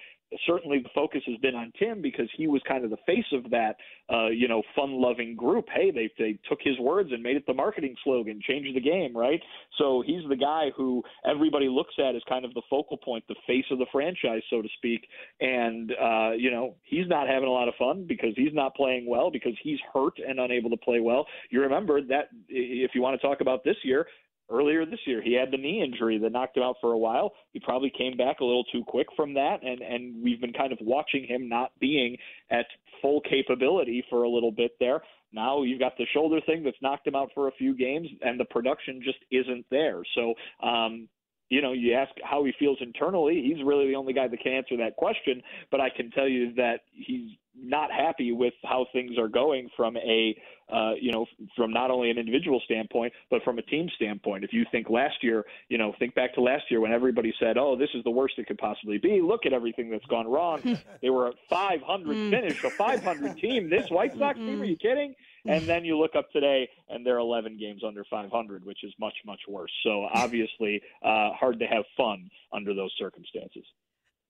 certainly 0.45 0.79
the 0.79 0.89
focus 0.93 1.21
has 1.27 1.37
been 1.37 1.55
on 1.55 1.71
Tim 1.79 2.01
because 2.01 2.29
he 2.37 2.47
was 2.47 2.61
kind 2.67 2.83
of 2.83 2.89
the 2.89 2.97
face 3.05 3.25
of 3.31 3.49
that, 3.51 3.75
uh, 4.11 4.27
you 4.27 4.47
know, 4.47 4.61
fun-loving 4.75 5.35
group. 5.35 5.65
Hey, 5.73 5.91
they 5.91 6.09
they 6.17 6.39
took 6.49 6.59
his 6.61 6.77
words 6.79 7.11
and 7.11 7.21
made 7.21 7.35
it 7.35 7.45
the 7.47 7.53
marketing 7.53 7.95
slogan, 8.03 8.39
change 8.47 8.67
the 8.73 8.81
game, 8.81 9.15
right? 9.15 9.41
So 9.77 10.03
he's 10.05 10.27
the 10.29 10.35
guy 10.35 10.71
who 10.75 11.03
everybody 11.29 11.67
looks 11.67 11.93
at 11.99 12.15
as 12.15 12.21
kind 12.27 12.45
of 12.45 12.53
the 12.53 12.61
focal 12.69 12.97
point, 12.97 13.23
the 13.27 13.35
face 13.47 13.65
of 13.71 13.79
the 13.79 13.85
franchise, 13.91 14.41
so 14.49 14.61
to 14.61 14.69
speak. 14.77 15.07
And 15.39 15.91
uh, 15.91 16.31
you 16.31 16.51
know, 16.51 16.75
he's 16.83 17.07
not 17.07 17.27
having 17.27 17.47
a 17.49 17.51
lot 17.51 17.67
of 17.67 17.75
fun 17.75 18.05
because 18.07 18.33
he's 18.35 18.53
not 18.53 18.75
playing 18.75 19.07
well 19.07 19.31
because 19.31 19.53
he's 19.61 19.79
hurt 19.93 20.13
and 20.25 20.39
unable 20.39 20.69
to 20.69 20.77
play 20.77 20.99
well. 20.99 21.25
You 21.49 21.61
remember 21.61 22.01
that 22.01 22.29
if 22.49 22.91
you 22.93 23.01
want 23.01 23.19
to 23.19 23.25
talk 23.25 23.41
about 23.41 23.63
this 23.63 23.77
year, 23.83 24.07
earlier 24.53 24.85
this 24.85 24.99
year. 25.05 25.21
He 25.21 25.33
had 25.33 25.51
the 25.51 25.57
knee 25.57 25.83
injury 25.83 26.17
that 26.19 26.31
knocked 26.31 26.55
him 26.55 26.63
out 26.63 26.75
for 26.79 26.93
a 26.93 26.97
while. 26.97 27.33
He 27.51 27.59
probably 27.59 27.91
came 27.97 28.15
back 28.15 28.39
a 28.39 28.45
little 28.45 28.63
too 28.65 28.83
quick 28.87 29.07
from 29.15 29.33
that, 29.33 29.63
and 29.63 29.81
and 29.81 30.23
we've 30.23 30.39
been 30.39 30.53
kind 30.53 30.71
of 30.71 30.77
watching 30.81 31.25
him 31.25 31.49
not 31.49 31.71
being 31.79 32.17
at 32.51 32.65
full 33.01 33.21
capability 33.21 34.05
for 34.09 34.23
a 34.23 34.29
little 34.29 34.51
bit 34.51 34.71
there. 34.79 35.01
Now 35.31 35.63
you've 35.63 35.79
got 35.79 35.97
the 35.97 36.05
shoulder 36.13 36.39
thing 36.45 36.63
that's 36.63 36.77
knocked 36.81 37.07
him 37.07 37.15
out 37.15 37.31
for 37.33 37.47
a 37.47 37.51
few 37.53 37.75
games, 37.75 38.07
and 38.21 38.39
the 38.39 38.45
production 38.45 39.01
just 39.03 39.19
isn't 39.31 39.65
there. 39.69 40.03
So. 40.15 40.33
um 40.65 41.09
you 41.49 41.61
know, 41.61 41.73
you 41.73 41.93
ask 41.93 42.11
how 42.23 42.43
he 42.45 42.53
feels 42.57 42.79
internally. 42.81 43.43
He's 43.45 43.63
really 43.63 43.85
the 43.87 43.95
only 43.95 44.13
guy 44.13 44.27
that 44.27 44.39
can 44.39 44.53
answer 44.53 44.75
that 44.77 44.95
question. 44.95 45.43
But 45.69 45.81
I 45.81 45.89
can 45.95 46.09
tell 46.09 46.27
you 46.27 46.51
that 46.55 46.79
he's 46.91 47.29
not 47.55 47.91
happy 47.91 48.31
with 48.31 48.53
how 48.63 48.85
things 48.93 49.17
are 49.17 49.27
going 49.27 49.69
from 49.75 49.97
a 49.97 50.35
uh, 50.73 50.93
you 50.99 51.11
know 51.11 51.25
from 51.55 51.71
not 51.71 51.91
only 51.91 52.09
an 52.09 52.17
individual 52.17 52.61
standpoint 52.65 53.13
but 53.29 53.43
from 53.43 53.59
a 53.59 53.61
team 53.63 53.89
standpoint. 53.95 54.43
If 54.43 54.53
you 54.53 54.65
think 54.71 54.89
last 54.89 55.15
year, 55.21 55.45
you 55.69 55.77
know, 55.77 55.93
think 55.99 56.15
back 56.15 56.33
to 56.35 56.41
last 56.41 56.63
year 56.69 56.81
when 56.81 56.91
everybody 56.91 57.33
said, 57.39 57.57
"Oh, 57.57 57.75
this 57.75 57.89
is 57.93 58.03
the 58.03 58.11
worst 58.11 58.35
it 58.37 58.47
could 58.47 58.57
possibly 58.57 58.97
be. 58.97 59.21
Look 59.21 59.45
at 59.45 59.53
everything 59.53 59.89
that's 59.89 60.05
gone 60.05 60.27
wrong." 60.27 60.61
they 61.01 61.09
were 61.09 61.27
a 61.27 61.33
500 61.49 62.31
finish, 62.31 62.63
a 62.63 62.69
500 62.69 63.37
team. 63.37 63.69
This 63.69 63.89
White 63.89 64.17
Sox 64.17 64.37
team? 64.37 64.61
Are 64.61 64.65
you 64.65 64.77
kidding? 64.77 65.13
And 65.45 65.65
then 65.65 65.83
you 65.83 65.97
look 65.97 66.15
up 66.15 66.31
today, 66.31 66.69
and 66.89 67.05
they're 67.05 67.17
11 67.17 67.57
games 67.57 67.81
under 67.85 68.05
500, 68.09 68.63
which 68.63 68.83
is 68.83 68.93
much, 68.97 69.15
much 69.25 69.41
worse. 69.47 69.71
So 69.83 70.07
obviously, 70.13 70.81
uh, 71.03 71.31
hard 71.33 71.59
to 71.59 71.65
have 71.65 71.83
fun 71.97 72.29
under 72.53 72.73
those 72.73 72.93
circumstances. 72.97 73.65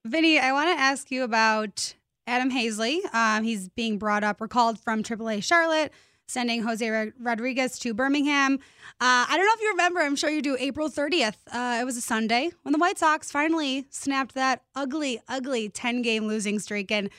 Vinnie, 0.06 0.40
I 0.40 0.52
want 0.52 0.70
to 0.76 0.82
ask 0.82 1.12
you 1.12 1.24
about 1.24 1.94
Adam 2.28 2.52
Haseley. 2.52 3.00
Um, 3.14 3.44
he's 3.44 3.70
being 3.70 3.98
brought 3.98 4.24
up, 4.24 4.42
recalled 4.42 4.80
from 4.80 5.04
AAA 5.04 5.44
Charlotte, 5.44 5.92
sending 6.28 6.64
Jose 6.64 7.12
Rodriguez 7.20 7.78
to 7.80 7.94
Birmingham. 7.94 8.56
Uh, 9.02 9.26
I 9.28 9.36
don't 9.36 9.46
know 9.46 9.54
if 9.56 9.62
you 9.62 9.70
remember, 9.72 10.02
I'm 10.02 10.16
sure 10.16 10.30
you 10.30 10.42
do, 10.42 10.56
April 10.60 10.90
30th. 10.90 11.36
Uh, 11.52 11.80
it 11.82 11.86
was 11.86 11.98
a 11.98 12.02
Sunday 12.02 12.52
when 12.64 12.72
the 12.72 12.80
White 12.80 12.98
Sox 12.98 13.32
finally 13.32 13.86
snapped 13.90 14.36
that 14.36 14.64
ugly, 14.76 15.22
ugly 15.28 15.70
10 15.70 16.02
game 16.02 16.26
losing 16.26 16.60
streak. 16.60 16.92
And 16.92 17.10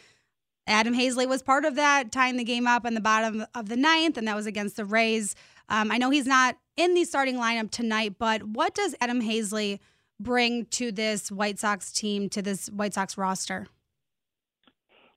Adam 0.67 0.95
Haseley 0.95 1.29
was 1.29 1.43
part 1.43 1.65
of 1.65 1.75
that, 1.75 2.11
tying 2.11 2.37
the 2.37 2.45
game 2.45 2.67
up 2.67 2.87
in 2.87 2.95
the 2.95 3.01
bottom 3.01 3.45
of 3.55 3.69
the 3.69 3.77
ninth, 3.77 4.17
and 4.17 4.27
that 4.27 4.37
was 4.37 4.47
against 4.47 4.77
the 4.77 4.85
Rays. 4.85 5.35
Um, 5.69 5.91
I 5.91 5.99
know 5.99 6.11
he's 6.11 6.27
not 6.27 6.57
in 6.77 6.95
the 6.95 7.05
starting 7.05 7.37
lineup 7.37 7.71
tonight, 7.71 8.15
but 8.19 8.43
what 8.43 8.75
does 8.75 8.95
Adam 9.01 9.21
Haseley 9.21 9.81
bring 10.19 10.65
to 10.67 10.91
this 10.91 11.31
White 11.31 11.59
Sox 11.59 11.93
team, 11.93 12.29
to 12.31 12.41
this 12.41 12.69
White 12.69 12.95
Sox 12.95 13.19
roster? 13.19 13.67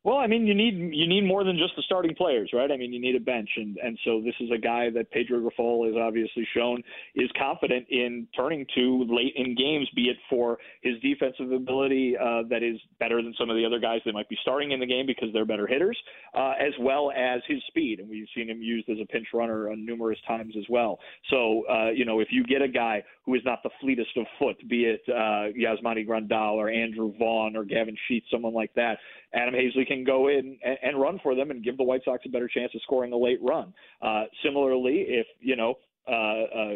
Well, 0.07 0.19
I 0.19 0.27
mean, 0.27 0.47
you 0.47 0.55
need 0.55 0.95
you 0.95 1.05
need 1.05 1.25
more 1.25 1.43
than 1.43 1.57
just 1.57 1.75
the 1.75 1.81
starting 1.81 2.15
players, 2.15 2.51
right? 2.53 2.71
I 2.71 2.77
mean, 2.77 2.93
you 2.93 3.01
need 3.01 3.17
a 3.17 3.19
bench, 3.19 3.49
and 3.57 3.75
and 3.75 3.99
so 4.05 4.21
this 4.21 4.35
is 4.39 4.49
a 4.55 4.57
guy 4.57 4.89
that 4.91 5.11
Pedro 5.11 5.41
Grifol 5.41 5.85
has 5.85 5.97
obviously 6.01 6.47
shown 6.55 6.81
is 7.13 7.29
confident 7.37 7.85
in 7.89 8.25
turning 8.33 8.65
to 8.75 9.05
late 9.09 9.33
in 9.35 9.53
games, 9.53 9.89
be 9.97 10.03
it 10.03 10.15
for 10.29 10.59
his 10.81 10.93
defensive 11.01 11.51
ability 11.51 12.15
uh, 12.15 12.43
that 12.49 12.63
is 12.63 12.79
better 13.01 13.21
than 13.21 13.33
some 13.37 13.49
of 13.49 13.57
the 13.57 13.65
other 13.65 13.79
guys 13.79 13.99
that 14.05 14.13
might 14.13 14.29
be 14.29 14.37
starting 14.43 14.71
in 14.71 14.79
the 14.79 14.85
game 14.85 15.05
because 15.05 15.27
they're 15.33 15.43
better 15.43 15.67
hitters, 15.67 15.97
uh, 16.33 16.53
as 16.57 16.71
well 16.79 17.11
as 17.11 17.41
his 17.45 17.61
speed, 17.67 17.99
and 17.99 18.07
we've 18.07 18.29
seen 18.33 18.49
him 18.49 18.61
used 18.61 18.87
as 18.87 18.99
a 19.03 19.05
pinch 19.07 19.27
runner 19.33 19.69
on 19.71 19.85
numerous 19.85 20.19
times 20.25 20.53
as 20.57 20.63
well. 20.69 20.99
So, 21.29 21.65
uh, 21.67 21.89
you 21.89 22.05
know, 22.05 22.21
if 22.21 22.29
you 22.31 22.45
get 22.45 22.61
a 22.61 22.69
guy 22.69 23.03
who 23.25 23.35
is 23.35 23.41
not 23.43 23.61
the 23.61 23.71
fleetest 23.81 24.15
of 24.15 24.25
foot, 24.39 24.55
be 24.69 24.85
it 24.85 25.01
uh, 25.09 25.51
Yasmani 25.51 26.07
Grandal 26.07 26.53
or 26.53 26.69
Andrew 26.69 27.11
Vaughn 27.19 27.57
or 27.57 27.65
Gavin 27.65 27.97
Sheets, 28.07 28.27
someone 28.31 28.53
like 28.53 28.73
that, 28.75 28.99
Adam 29.33 29.53
Haseley 29.53 29.85
can 29.85 30.03
go 30.03 30.29
in 30.29 30.57
and, 30.63 30.77
and 30.81 31.01
run 31.01 31.19
for 31.21 31.35
them 31.35 31.51
and 31.51 31.63
give 31.63 31.77
the 31.77 31.83
White 31.83 32.01
Sox 32.05 32.23
a 32.25 32.29
better 32.29 32.47
chance 32.47 32.71
of 32.73 32.81
scoring 32.81 33.13
a 33.13 33.17
late 33.17 33.39
run. 33.41 33.73
Uh, 34.01 34.23
similarly, 34.43 35.05
if 35.07 35.27
you 35.39 35.55
know 35.55 35.75
uh, 36.07 36.13
uh, 36.13 36.73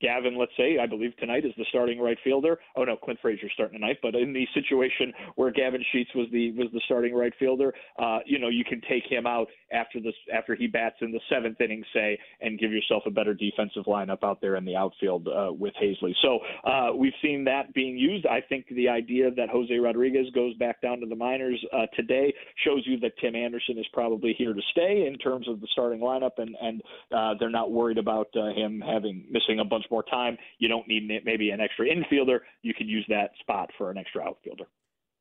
Gavin, 0.00 0.36
let's 0.38 0.52
say, 0.56 0.78
I 0.82 0.86
believe 0.86 1.16
tonight 1.16 1.44
is 1.44 1.52
the 1.56 1.64
starting 1.68 2.00
right 2.00 2.18
fielder. 2.24 2.58
Oh 2.76 2.84
no, 2.84 2.96
Clint 2.96 3.20
Frazier 3.22 3.48
starting 3.54 3.78
tonight. 3.78 3.98
But 4.02 4.14
in 4.14 4.32
the 4.32 4.46
situation 4.54 5.12
where 5.36 5.50
Gavin 5.50 5.82
Sheets 5.92 6.10
was 6.14 6.26
the 6.32 6.52
was 6.52 6.68
the 6.72 6.80
starting 6.84 7.14
right 7.14 7.32
fielder, 7.38 7.72
uh, 7.98 8.18
you 8.26 8.38
know, 8.38 8.48
you 8.48 8.64
can 8.64 8.80
take 8.88 9.04
him 9.08 9.26
out 9.26 9.46
after 9.72 10.00
this 10.00 10.14
after 10.34 10.54
he 10.54 10.66
bats 10.66 10.96
in 11.00 11.12
the 11.12 11.20
seventh 11.30 11.60
inning, 11.60 11.84
say, 11.94 12.18
and 12.40 12.58
give 12.58 12.72
yourself 12.72 13.04
a 13.06 13.10
better 13.10 13.34
defensive 13.34 13.84
lineup 13.84 14.24
out 14.24 14.40
there 14.40 14.56
in 14.56 14.64
the 14.64 14.74
outfield 14.74 15.28
uh, 15.28 15.52
with 15.52 15.74
Haseley. 15.80 16.14
So 16.22 16.40
uh, 16.64 16.94
we've 16.96 17.12
seen 17.22 17.44
that 17.44 17.72
being 17.74 17.96
used. 17.96 18.26
I 18.26 18.40
think 18.40 18.66
the 18.70 18.88
idea 18.88 19.30
that 19.30 19.48
Jose 19.50 19.74
Rodriguez 19.74 20.26
goes 20.34 20.54
back 20.56 20.80
down 20.80 21.00
to 21.00 21.06
the 21.06 21.16
minors 21.16 21.64
uh, 21.72 21.86
today 21.94 22.34
shows 22.64 22.82
you 22.86 22.98
that 23.00 23.12
Tim 23.20 23.36
Anderson 23.36 23.78
is 23.78 23.86
probably 23.92 24.34
here 24.36 24.52
to 24.52 24.62
stay 24.72 25.06
in 25.06 25.18
terms 25.18 25.48
of 25.48 25.60
the 25.60 25.68
starting 25.72 26.00
lineup, 26.00 26.38
and 26.38 26.56
and 26.60 26.82
uh, 27.14 27.34
they're 27.38 27.50
not 27.50 27.70
worried 27.70 27.98
about 27.98 28.28
uh, 28.36 28.50
him 28.62 28.80
having 28.80 29.26
missing 29.30 29.58
a 29.60 29.64
bunch 29.64 29.84
more 29.90 30.02
time. 30.02 30.38
You 30.58 30.68
don't 30.68 30.86
need 30.88 31.08
maybe 31.24 31.50
an 31.50 31.60
extra 31.60 31.86
infielder. 31.86 32.40
You 32.62 32.74
could 32.74 32.88
use 32.88 33.04
that 33.08 33.30
spot 33.40 33.70
for 33.76 33.90
an 33.90 33.98
extra 33.98 34.22
outfielder. 34.22 34.64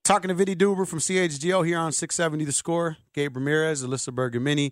Talking 0.03 0.29
to 0.29 0.33
Vinnie 0.33 0.55
Duber 0.55 0.87
from 0.87 0.99
CHGO 0.99 1.65
here 1.65 1.77
on 1.77 1.91
670 1.91 2.45
The 2.45 2.51
Score. 2.51 2.97
Gabe 3.13 3.35
Ramirez, 3.35 3.85
Alyssa 3.85 4.09
Bergamini. 4.09 4.71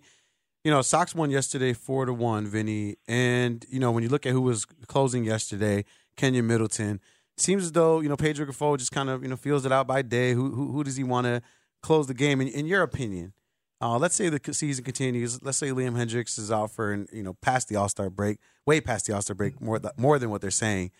You 0.64 0.70
know, 0.70 0.82
Sox 0.82 1.14
won 1.14 1.30
yesterday 1.30 1.72
four 1.72 2.04
to 2.04 2.12
one, 2.12 2.46
Vinnie. 2.46 2.96
And 3.08 3.64
you 3.70 3.80
know, 3.80 3.90
when 3.90 4.02
you 4.02 4.08
look 4.08 4.26
at 4.26 4.32
who 4.32 4.42
was 4.42 4.66
closing 4.86 5.24
yesterday, 5.24 5.84
Keynan 6.16 6.44
Middleton. 6.44 7.00
Seems 7.36 7.64
as 7.64 7.72
though 7.72 8.00
you 8.00 8.08
know 8.08 8.16
Pedro 8.16 8.44
Grifol 8.44 8.76
just 8.76 8.92
kind 8.92 9.08
of 9.08 9.22
you 9.22 9.28
know 9.28 9.36
feels 9.36 9.64
it 9.64 9.72
out 9.72 9.86
by 9.86 10.02
day. 10.02 10.34
Who 10.34 10.50
who, 10.50 10.72
who 10.72 10.84
does 10.84 10.96
he 10.96 11.04
want 11.04 11.26
to 11.26 11.40
close 11.82 12.06
the 12.06 12.14
game? 12.14 12.40
In, 12.40 12.48
in 12.48 12.66
your 12.66 12.82
opinion, 12.82 13.32
uh, 13.80 13.98
let's 13.98 14.14
say 14.14 14.28
the 14.28 14.54
season 14.54 14.84
continues. 14.84 15.42
Let's 15.42 15.58
say 15.58 15.68
Liam 15.68 15.96
Hendriks 15.96 16.38
is 16.38 16.52
out 16.52 16.70
for 16.70 17.06
you 17.12 17.22
know 17.22 17.34
past 17.34 17.68
the 17.68 17.76
All 17.76 17.88
Star 17.88 18.10
break, 18.10 18.38
way 18.66 18.80
past 18.80 19.06
the 19.06 19.14
All 19.14 19.22
Star 19.22 19.34
break, 19.34 19.60
more 19.60 19.80
more 19.96 20.18
than 20.18 20.30
what 20.30 20.40
they're 20.40 20.50
saying. 20.50 20.90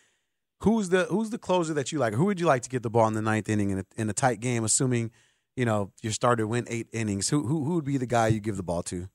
Who's 0.61 0.89
the 0.89 1.05
who's 1.05 1.31
the 1.31 1.39
closer 1.39 1.75
that 1.75 1.93
you 1.93 1.99
like? 1.99 2.15
Who 2.15 2.25
would 2.27 2.41
you 2.41 2.47
like 2.47 2.63
to 2.63 2.71
get 2.71 2.83
the 2.83 2.91
ball 2.91 3.07
in 3.09 3.15
the 3.15 3.23
ninth 3.23 3.49
inning 3.49 3.71
in 3.71 3.79
a, 3.81 3.85
in 3.97 4.09
a 4.09 4.13
tight 4.13 4.41
game? 4.41 4.65
Assuming 4.65 5.11
you 5.57 5.65
know 5.65 5.93
your 6.03 6.13
starter 6.13 6.47
win 6.47 6.67
eight 6.69 6.89
innings, 6.93 7.29
who 7.29 7.47
who 7.47 7.65
who 7.65 7.75
would 7.75 7.85
be 7.85 7.99
the 7.99 8.07
guy 8.07 8.29
you 8.29 8.41
give 8.41 8.57
the 8.57 8.63
ball 8.63 8.83
to? 8.85 9.09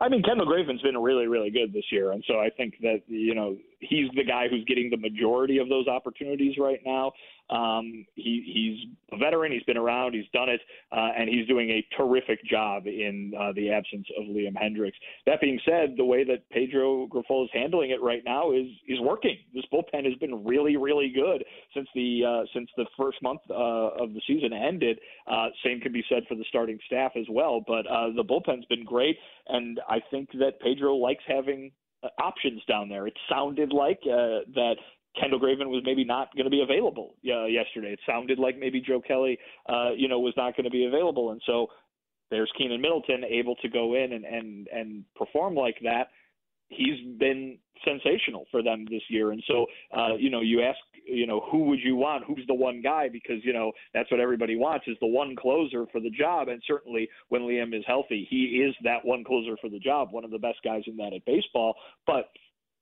I 0.00 0.08
mean, 0.08 0.22
Kendall 0.22 0.46
Graveman's 0.46 0.82
been 0.82 0.98
really, 0.98 1.26
really 1.26 1.50
good 1.50 1.72
this 1.72 1.84
year, 1.90 2.12
and 2.12 2.22
so 2.26 2.34
I 2.34 2.50
think 2.50 2.74
that 2.82 3.02
you 3.06 3.34
know 3.34 3.56
he's 3.80 4.10
the 4.14 4.24
guy 4.24 4.48
who's 4.48 4.64
getting 4.64 4.90
the 4.90 4.96
majority 4.96 5.58
of 5.58 5.68
those 5.68 5.88
opportunities 5.88 6.56
right 6.58 6.80
now. 6.84 7.12
Um, 7.50 8.06
he, 8.14 8.42
he's 8.46 8.90
a 9.12 9.18
veteran. 9.22 9.52
He's 9.52 9.62
been 9.64 9.76
around. 9.76 10.14
He's 10.14 10.28
done 10.32 10.48
it, 10.48 10.60
uh, 10.92 11.10
and 11.16 11.28
he's 11.28 11.46
doing 11.46 11.70
a 11.70 11.86
terrific 11.96 12.42
job 12.44 12.86
in 12.86 13.32
uh, 13.38 13.52
the 13.54 13.70
absence 13.70 14.06
of 14.18 14.24
Liam 14.24 14.54
Hendriks. 14.54 14.94
That 15.26 15.40
being 15.40 15.60
said, 15.64 15.94
the 15.96 16.04
way 16.04 16.24
that 16.24 16.48
Pedro 16.50 17.06
Grifol 17.06 17.44
is 17.44 17.50
handling 17.52 17.90
it 17.90 18.02
right 18.02 18.22
now 18.24 18.52
is 18.52 18.66
is 18.88 18.98
working. 19.00 19.36
This 19.54 19.64
bullpen 19.72 20.04
has 20.04 20.14
been 20.14 20.44
really, 20.44 20.76
really 20.76 21.12
good 21.14 21.44
since 21.74 21.88
the 21.94 22.24
uh, 22.24 22.46
since 22.54 22.70
the 22.76 22.86
first 22.98 23.22
month 23.22 23.40
uh, 23.50 23.54
of 24.02 24.14
the 24.14 24.20
season 24.26 24.52
ended. 24.52 24.98
Uh, 25.26 25.48
same 25.64 25.80
can 25.80 25.92
be 25.92 26.04
said 26.08 26.22
for 26.28 26.34
the 26.34 26.44
starting 26.48 26.78
staff 26.86 27.12
as 27.16 27.26
well. 27.30 27.62
But 27.66 27.86
uh, 27.86 28.08
the 28.16 28.24
bullpen's 28.24 28.64
been 28.66 28.84
great, 28.84 29.18
and 29.48 29.80
I 29.88 30.00
think 30.10 30.30
that 30.32 30.60
Pedro 30.60 30.94
likes 30.94 31.24
having 31.26 31.72
options 32.18 32.62
down 32.66 32.88
there. 32.88 33.06
It 33.06 33.16
sounded 33.28 33.72
like 33.72 34.00
uh, 34.04 34.44
that 34.54 34.76
Kendall 35.20 35.40
Graveman 35.40 35.68
was 35.68 35.82
maybe 35.84 36.04
not 36.04 36.34
going 36.34 36.44
to 36.44 36.50
be 36.50 36.62
available 36.62 37.14
uh, 37.26 37.46
yesterday. 37.46 37.92
It 37.92 38.00
sounded 38.06 38.38
like 38.38 38.58
maybe 38.58 38.80
Joe 38.80 39.00
Kelly, 39.00 39.38
uh, 39.68 39.90
you 39.96 40.08
know, 40.08 40.18
was 40.18 40.34
not 40.36 40.56
going 40.56 40.64
to 40.64 40.70
be 40.70 40.86
available, 40.86 41.30
and 41.30 41.40
so 41.46 41.68
there's 42.30 42.50
Keynan 42.58 42.80
Middleton 42.80 43.22
able 43.24 43.54
to 43.56 43.68
go 43.68 43.94
in 43.94 44.12
and 44.12 44.24
and 44.24 44.68
and 44.68 45.04
perform 45.14 45.54
like 45.54 45.76
that. 45.82 46.08
He's 46.68 47.18
been 47.18 47.58
sensational 47.84 48.46
for 48.50 48.62
them 48.62 48.86
this 48.90 49.02
year, 49.08 49.30
and 49.30 49.42
so 49.46 49.66
uh, 49.96 50.16
you 50.18 50.30
know, 50.30 50.40
you 50.40 50.62
ask, 50.62 50.78
you 51.06 51.26
know, 51.26 51.42
who 51.50 51.64
would 51.64 51.80
you 51.80 51.94
want? 51.94 52.24
Who's 52.24 52.44
the 52.48 52.54
one 52.54 52.80
guy? 52.82 53.08
Because 53.08 53.44
you 53.44 53.52
know 53.52 53.72
that's 53.92 54.10
what 54.10 54.20
everybody 54.20 54.56
wants 54.56 54.86
is 54.88 54.96
the 55.00 55.06
one 55.06 55.36
closer 55.36 55.86
for 55.92 56.00
the 56.00 56.10
job, 56.10 56.48
and 56.48 56.60
certainly 56.66 57.08
when 57.28 57.42
Liam 57.42 57.76
is 57.76 57.84
healthy, 57.86 58.26
he 58.28 58.64
is 58.66 58.74
that 58.82 59.04
one 59.04 59.22
closer 59.22 59.56
for 59.60 59.68
the 59.68 59.78
job, 59.78 60.08
one 60.10 60.24
of 60.24 60.30
the 60.30 60.38
best 60.38 60.58
guys 60.64 60.82
in 60.86 60.96
that 60.96 61.12
at 61.12 61.24
baseball. 61.24 61.74
But 62.06 62.30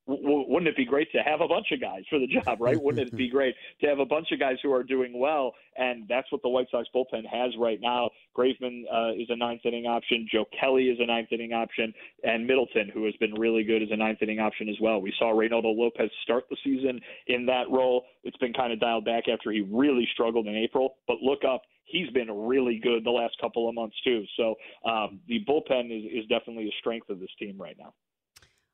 w- 0.07 0.45
wouldn't 0.49 0.69
it 0.69 0.77
be 0.77 0.85
great 0.85 1.11
to 1.12 1.19
have 1.19 1.41
a 1.41 1.49
bunch 1.49 1.67
of 1.73 1.81
guys 1.81 2.03
for 2.11 2.19
the 2.19 2.27
job, 2.27 2.61
right? 2.61 2.81
wouldn't 2.81 3.09
it 3.09 3.17
be 3.17 3.29
great 3.31 3.55
to 3.81 3.87
have 3.87 3.99
a 3.99 4.07
bunch 4.07 4.29
of 4.33 4.38
guys 4.38 4.57
who 4.62 4.73
are 4.73 4.83
doing 4.83 5.19
well? 5.19 5.53
And 5.77 6.07
that's 6.09 6.31
what 6.31 6.43
the 6.43 6.49
White 6.49 6.69
Sox 6.71 6.88
bullpen 6.95 7.27
has 7.31 7.53
right 7.59 7.79
now. 7.81 8.11
Graveman 8.37 8.83
uh, 8.93 9.12
is 9.12 9.29
a 9.31 9.37
ninth 9.37 9.62
inning 9.65 9.87
option. 9.87 10.27
Joe 10.31 10.45
Kelly 10.59 10.85
is 10.85 10.99
a 11.01 11.07
ninth 11.07 11.29
inning 11.33 11.53
option. 11.53 11.93
And 12.25 12.47
Middleton, 12.47 12.91
who 12.93 13.05
has 13.05 13.15
been 13.21 13.35
really 13.35 13.65
good, 13.65 13.83
is 13.83 13.88
a 13.91 13.97
ninth 13.97 14.19
inning 14.23 14.41
option 14.41 14.69
as 14.69 14.77
well. 14.81 15.01
We 15.01 15.12
saw 15.19 15.33
Reynaldo 15.33 15.77
Lopez 15.77 16.11
start 16.23 16.45
the 16.51 16.57
season 16.65 17.01
in 17.29 17.47
that 17.47 17.71
role. 17.71 18.05
It's 18.25 18.37
been 18.38 18.53
kind 18.53 18.73
of 18.73 18.81
dialed 18.81 19.05
back 19.05 19.25
after 19.33 19.51
he 19.51 19.61
really 19.61 20.09
struggled 20.12 20.47
in 20.47 20.57
April. 20.57 20.97
But 21.07 21.19
look 21.23 21.45
up, 21.45 21.62
he's 21.85 22.11
been 22.11 22.31
really 22.31 22.79
good 22.83 23.05
the 23.05 23.11
last 23.11 23.35
couple 23.41 23.69
of 23.69 23.75
months 23.75 23.97
too. 24.05 24.25
So 24.37 24.55
um, 24.88 25.21
the 25.29 25.45
bullpen 25.49 25.87
is, 25.87 26.25
is 26.25 26.29
definitely 26.29 26.69
a 26.69 26.75
strength 26.81 27.09
of 27.11 27.21
this 27.21 27.31
team 27.38 27.57
right 27.61 27.77
now. 27.79 27.95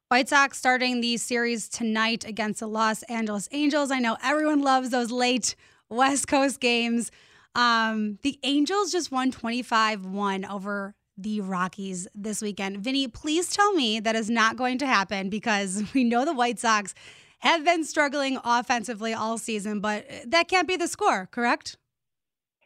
White 0.09 0.31
Sox 0.31 0.57
starting 0.57 1.03
the 1.03 1.19
series 1.19 1.69
tonight 1.69 2.25
against 2.25 2.61
the 2.61 2.67
Los 2.67 3.03
Angeles 3.05 3.47
Angels. 3.53 3.91
I 3.91 3.99
know 3.99 4.17
everyone 4.25 4.63
loves 4.63 4.89
those 4.89 5.11
late 5.11 5.55
West 5.91 6.27
Coast 6.27 6.61
games. 6.61 7.11
Um, 7.55 8.19
the 8.23 8.39
Angels 8.43 8.91
just 8.91 9.13
won 9.13 9.31
25 9.31 10.07
1 10.07 10.47
over 10.47 10.95
the 11.19 11.43
Rockies 11.43 12.09
this 12.15 12.41
weekend. 12.41 12.79
Vinnie, 12.79 13.07
please 13.07 13.51
tell 13.51 13.75
me 13.75 14.01
that 14.01 14.17
is 14.17 14.31
not 14.31 14.57
going 14.57 14.79
to 14.79 14.87
happen 14.87 15.29
because 15.29 15.85
we 15.95 16.05
know 16.05 16.25
the 16.25 16.33
White 16.33 16.59
Sox 16.59 16.95
have 17.41 17.63
been 17.63 17.85
struggling 17.85 18.39
offensively 18.43 19.13
all 19.13 19.37
season, 19.37 19.81
but 19.81 20.07
that 20.25 20.49
can't 20.49 20.67
be 20.67 20.77
the 20.77 20.89
score, 20.89 21.29
correct? 21.31 21.77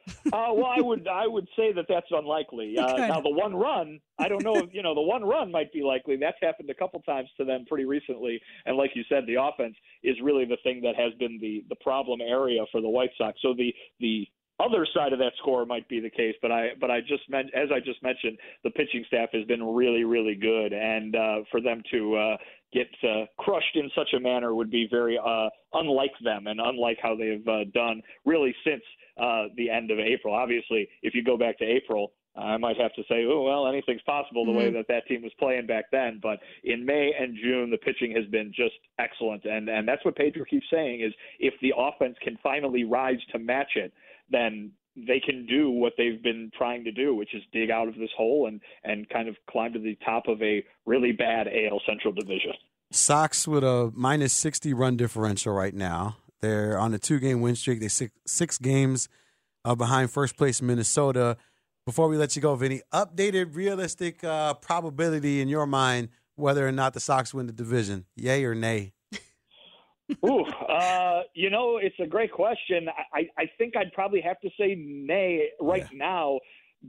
Uh, 0.08 0.52
well, 0.52 0.66
I 0.66 0.80
would 0.80 1.06
I 1.08 1.26
would 1.26 1.48
say 1.56 1.72
that 1.72 1.86
that's 1.88 2.06
unlikely. 2.10 2.76
Uh, 2.82 2.96
now, 2.96 3.20
the 3.20 3.30
one 3.30 3.54
run, 3.54 4.00
I 4.18 4.28
don't 4.28 4.42
know. 4.42 4.56
If, 4.56 4.74
you 4.74 4.82
know, 4.82 4.92
the 4.92 5.00
one 5.00 5.22
run 5.22 5.52
might 5.52 5.72
be 5.72 5.82
likely. 5.82 6.16
That's 6.16 6.36
happened 6.42 6.68
a 6.68 6.74
couple 6.74 7.00
times 7.02 7.28
to 7.36 7.44
them 7.44 7.64
pretty 7.68 7.84
recently. 7.84 8.40
And 8.66 8.76
like 8.76 8.90
you 8.94 9.04
said, 9.08 9.24
the 9.26 9.40
offense 9.40 9.76
is 10.02 10.16
really 10.20 10.44
the 10.44 10.56
thing 10.64 10.80
that 10.82 10.96
has 10.96 11.12
been 11.20 11.38
the 11.40 11.64
the 11.68 11.76
problem 11.76 12.20
area 12.20 12.64
for 12.72 12.80
the 12.80 12.88
White 12.88 13.10
Sox. 13.16 13.38
So 13.40 13.54
the 13.56 13.72
the 14.00 14.26
other 14.60 14.86
side 14.94 15.12
of 15.12 15.18
that 15.18 15.32
score 15.38 15.64
might 15.66 15.88
be 15.88 16.00
the 16.00 16.10
case, 16.10 16.34
but 16.42 16.52
I 16.52 16.70
but 16.80 16.90
I 16.90 17.00
just 17.00 17.28
meant 17.28 17.48
as 17.54 17.68
I 17.74 17.80
just 17.80 18.02
mentioned, 18.02 18.38
the 18.64 18.70
pitching 18.70 19.04
staff 19.06 19.30
has 19.32 19.44
been 19.46 19.62
really 19.62 20.04
really 20.04 20.34
good, 20.34 20.72
and 20.72 21.16
uh, 21.16 21.36
for 21.50 21.60
them 21.60 21.82
to 21.90 22.16
uh, 22.16 22.36
get 22.72 22.88
uh, 23.02 23.26
crushed 23.38 23.74
in 23.76 23.90
such 23.94 24.12
a 24.16 24.20
manner 24.20 24.54
would 24.54 24.70
be 24.70 24.86
very 24.90 25.18
uh, 25.18 25.48
unlike 25.74 26.12
them 26.22 26.46
and 26.46 26.60
unlike 26.60 26.98
how 27.02 27.14
they've 27.16 27.46
uh, 27.48 27.64
done 27.74 28.02
really 28.24 28.54
since 28.64 28.82
uh, 29.20 29.44
the 29.56 29.68
end 29.70 29.90
of 29.90 29.98
April. 29.98 30.34
Obviously, 30.34 30.88
if 31.02 31.14
you 31.14 31.22
go 31.24 31.36
back 31.36 31.58
to 31.58 31.64
April, 31.64 32.12
I 32.34 32.56
might 32.56 32.78
have 32.78 32.94
to 32.94 33.02
say, 33.10 33.26
oh 33.28 33.42
well, 33.42 33.66
anything's 33.66 34.00
possible 34.02 34.46
the 34.46 34.52
way 34.52 34.62
Mm-hmm. 34.66 34.76
that 34.76 34.88
that 34.88 35.06
team 35.06 35.22
was 35.22 35.32
playing 35.38 35.66
back 35.66 35.86
then. 35.92 36.18
But 36.22 36.38
in 36.64 36.84
May 36.86 37.12
and 37.18 37.36
June, 37.42 37.70
the 37.70 37.76
pitching 37.78 38.14
has 38.16 38.24
been 38.30 38.52
just 38.54 38.74
excellent, 38.98 39.44
and 39.44 39.68
and 39.68 39.86
that's 39.86 40.04
what 40.04 40.16
Pedro 40.16 40.44
keeps 40.44 40.66
saying 40.72 41.00
is 41.00 41.12
if 41.40 41.54
the 41.60 41.74
offense 41.76 42.16
can 42.22 42.38
finally 42.42 42.84
rise 42.84 43.18
to 43.32 43.38
match 43.38 43.72
it, 43.76 43.92
then 44.32 44.72
they 44.96 45.20
can 45.20 45.46
do 45.46 45.70
what 45.70 45.94
they've 45.96 46.22
been 46.22 46.50
trying 46.56 46.84
to 46.84 46.92
do, 46.92 47.14
which 47.14 47.34
is 47.34 47.42
dig 47.52 47.70
out 47.70 47.88
of 47.88 47.94
this 47.94 48.10
hole 48.16 48.46
and 48.46 48.60
and 48.84 49.08
kind 49.08 49.28
of 49.28 49.36
climb 49.50 49.72
to 49.72 49.78
the 49.78 49.96
top 50.04 50.26
of 50.26 50.42
a 50.42 50.64
really 50.84 51.12
bad 51.12 51.46
AL 51.48 51.80
Central 51.86 52.12
division. 52.12 52.52
Sox 52.90 53.48
with 53.48 53.64
a 53.64 53.90
minus 53.94 54.34
60 54.34 54.74
run 54.74 54.96
differential 54.96 55.54
right 55.54 55.74
now. 55.74 56.18
They're 56.40 56.78
on 56.78 56.92
a 56.92 56.98
two 56.98 57.18
game 57.20 57.40
win 57.40 57.56
streak. 57.56 57.80
They 57.80 57.88
six, 57.88 58.12
six 58.26 58.58
games 58.58 59.08
uh, 59.64 59.74
behind 59.74 60.10
first 60.10 60.36
place 60.36 60.60
Minnesota. 60.60 61.36
Before 61.86 62.08
we 62.08 62.16
let 62.16 62.36
you 62.36 62.42
go, 62.42 62.54
Vinnie, 62.54 62.82
updated 62.92 63.56
realistic 63.56 64.22
uh, 64.22 64.54
probability 64.54 65.40
in 65.40 65.48
your 65.48 65.66
mind 65.66 66.10
whether 66.36 66.66
or 66.66 66.72
not 66.72 66.94
the 66.94 67.00
Sox 67.00 67.34
win 67.34 67.46
the 67.46 67.52
division. 67.52 68.06
Yay 68.16 68.44
or 68.44 68.54
nay? 68.54 68.92
Ooh, 70.24 70.44
uh, 70.44 71.22
you 71.34 71.50
know, 71.50 71.78
it's 71.78 71.98
a 72.00 72.06
great 72.06 72.32
question. 72.32 72.88
I, 73.14 73.28
I 73.38 73.50
think 73.58 73.76
I'd 73.76 73.92
probably 73.92 74.20
have 74.20 74.40
to 74.40 74.50
say 74.58 74.74
nay 74.76 75.48
right 75.60 75.86
now. 75.92 76.38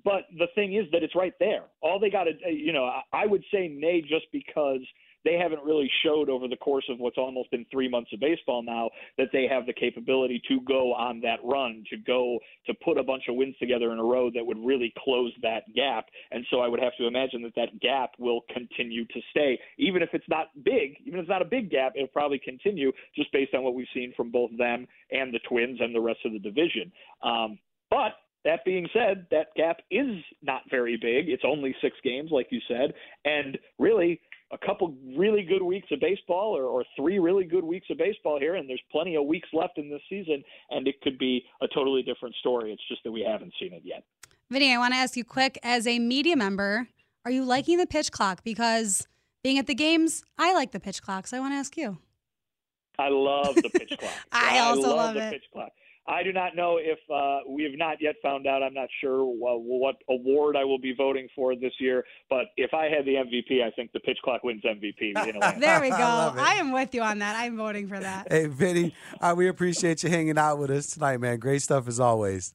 But 0.04 0.24
the 0.40 0.48
thing 0.56 0.74
is 0.74 0.86
that 0.92 1.04
it's 1.04 1.16
right 1.16 1.34
there. 1.40 1.66
All 1.82 2.00
they 2.00 2.10
got 2.10 2.24
to, 2.24 2.32
you 2.52 2.74
know, 2.74 2.86
I- 2.86 3.04
I 3.14 3.26
would 3.28 3.44
say 3.54 3.68
nay 3.68 4.02
just 4.02 4.26
because 4.32 4.82
they 5.26 5.38
haven't 5.38 5.64
really 5.64 5.90
showed 6.04 6.30
over 6.30 6.48
the 6.48 6.58
course 6.58 6.86
of 6.90 7.00
what's 7.00 7.18
almost 7.18 7.52
been 7.52 7.66
three 7.72 7.90
months 7.90 8.12
of 8.14 8.20
baseball 8.20 8.64
now 8.64 8.90
that 9.18 9.28
they 9.32 9.48
have 9.50 9.66
the 9.66 9.74
capability 9.74 10.42
to 10.48 10.60
go 10.62 10.94
on 10.94 11.22
that 11.22 11.40
run, 11.44 11.84
to 11.90 11.98
go 11.98 12.40
to 12.66 12.74
put 12.84 12.98
a 12.98 13.04
bunch 13.04 13.24
of 13.30 13.36
wins 13.36 13.56
together 13.60 13.92
in 13.92 14.00
a 14.00 14.04
row 14.04 14.30
that 14.34 14.46
would 14.46 14.58
really 14.64 14.94
close 15.04 15.32
that 15.42 15.64
gap. 15.76 16.06
And 16.32 16.46
so 16.52 16.60
I 16.60 16.68
would 16.68 16.80
have 16.80 16.96
to 16.98 17.08
imagine 17.08 17.42
that 17.44 17.56
that 17.56 17.80
gap 17.80 18.12
will 18.20 18.42
continue 18.54 19.06
to 19.06 19.20
stay, 19.32 19.60
even 19.78 20.02
if 20.02 20.10
it's 20.14 20.28
not 20.30 20.48
big, 20.64 20.98
even 21.06 21.20
if 21.20 21.24
it's 21.24 21.30
not 21.30 21.42
a 21.42 21.46
big 21.46 21.70
gap, 21.70 21.94
it'll 21.96 22.08
probably 22.08 22.40
continue 22.40 22.92
just 23.16 23.32
based 23.32 23.54
on 23.54 23.64
what 23.64 23.76
we've 23.76 23.88
seen 23.94 24.14
from 24.16 24.32
both 24.32 24.52
them 24.58 24.88
and 25.12 25.34
the 25.34 25.40
Twins 25.48 25.80
and 25.82 25.96
the 25.96 26.02
rest 26.02 26.20
of 26.26 26.34
the 26.34 26.40
division. 26.40 26.92
Um, 27.22 27.60
but 27.90 28.14
that 28.46 28.66
being 28.66 28.88
said, 28.94 29.28
that 29.32 29.48
gap 29.56 29.78
is 29.90 30.18
not 30.42 30.64
very 30.70 30.98
big. 30.98 31.30
It's 31.30 31.44
only 31.46 31.76
six 31.82 31.96
games, 32.04 32.30
like 32.32 32.48
you 32.50 32.60
said, 32.68 32.94
and 33.24 33.58
really 33.80 34.20
a 34.54 34.66
couple 34.66 34.96
really 35.18 35.44
good 35.44 35.63
weeks 35.63 35.88
of 35.92 36.00
baseball 36.00 36.56
or, 36.56 36.66
or 36.66 36.84
three 36.96 37.20
really 37.20 37.44
good 37.44 37.63
weeks 37.63 37.88
of 37.89 37.98
baseball 37.98 38.39
here, 38.39 38.56
and 38.56 38.70
there's 38.70 38.82
plenty 38.92 39.16
of 39.16 39.26
weeks 39.26 39.50
left 39.52 39.78
in 39.78 39.89
this 39.89 40.02
season, 40.10 40.44
and 40.70 40.88
it 40.88 41.02
could 41.02 41.18
be 41.18 41.44
a 41.62 41.68
totally 41.68 42.04
different 42.04 42.36
story. 42.36 42.72
It's 42.72 42.88
just 42.88 43.04
that 43.04 43.12
we 43.12 43.26
haven't 43.28 43.54
seen 43.60 43.74
it 43.74 43.82
yet. 43.84 44.04
Vinnie, 44.50 44.74
I 44.74 44.78
want 44.78 44.94
to 44.94 44.98
ask 44.98 45.18
you 45.18 45.26
quick 45.26 45.58
as 45.63 45.88
a 45.88 45.98
media 45.98 46.36
member, 46.36 46.88
are 47.26 47.32
you 47.32 47.44
liking 47.44 47.78
the 47.78 47.88
pitch 47.88 48.12
clock? 48.12 48.44
Because 48.44 49.08
being 49.44 49.58
at 49.58 49.66
the 49.66 49.74
games, 49.74 50.24
I 50.38 50.54
like 50.54 50.72
the 50.72 50.80
pitch 50.80 51.02
clock. 51.02 51.26
So 51.28 51.38
I 51.38 51.39
want 51.39 51.54
to 51.54 51.58
ask 51.58 51.76
you. 51.76 51.98
I 53.00 53.10
love 53.10 53.56
the 53.56 53.70
pitch 53.70 53.98
clock. 53.98 54.13
I 54.32 54.60
also 54.60 54.89
love, 54.89 54.98
love 54.98 55.13
the 55.16 55.28
it. 55.28 55.32
pitch 55.32 55.46
clock. 55.52 55.72
I 56.06 56.22
do 56.22 56.34
not 56.34 56.56
know 56.56 56.80
if 56.82 57.00
uh, 57.10 57.50
we 57.50 57.63
have 57.63 57.78
not 57.78 57.98
yet 58.02 58.16
found 58.22 58.46
out. 58.46 58.62
I'm 58.62 58.74
not 58.74 58.89
sure 59.00 59.24
what, 59.24 59.62
what 59.62 59.96
award 60.10 60.58
I 60.58 60.66
will 60.66 60.80
be 60.80 60.94
voting 60.94 61.30
for 61.34 61.56
this 61.56 61.72
year. 61.80 62.04
But 62.30 62.48
if 62.58 62.74
I 62.74 62.89
had 62.89 63.06
the 63.06 63.16
MVP, 63.16 63.63
I 63.63 63.72
think 63.72 63.94
the 63.94 64.02
pitch 64.02 64.18
clock 64.24 64.44
wins 64.44 64.63
MVP. 64.63 65.13
There 65.60 65.80
we 65.80 65.89
go. 65.89 65.98
love 65.98 66.38
it. 66.38 66.42
I 66.42 66.56
am 66.56 66.72
with 66.72 66.94
you 66.94 67.02
on 67.02 67.20
that. 67.20 67.36
I'm 67.38 67.56
voting 67.56 67.88
for 67.88 68.00
that. 68.00 68.32
Hey, 68.32 68.48
Vinnie, 68.48 68.94
uh, 69.22 69.34
we 69.38 69.48
appreciate 69.48 70.04
you 70.04 70.10
hanging 70.10 70.38
out 70.38 70.58
with 70.58 70.72
us 70.72 70.88
tonight, 70.88 71.18
man. 71.18 71.39
Great 71.39 71.62
stuff 71.62 71.88
as 71.88 72.00
always. 72.00 72.54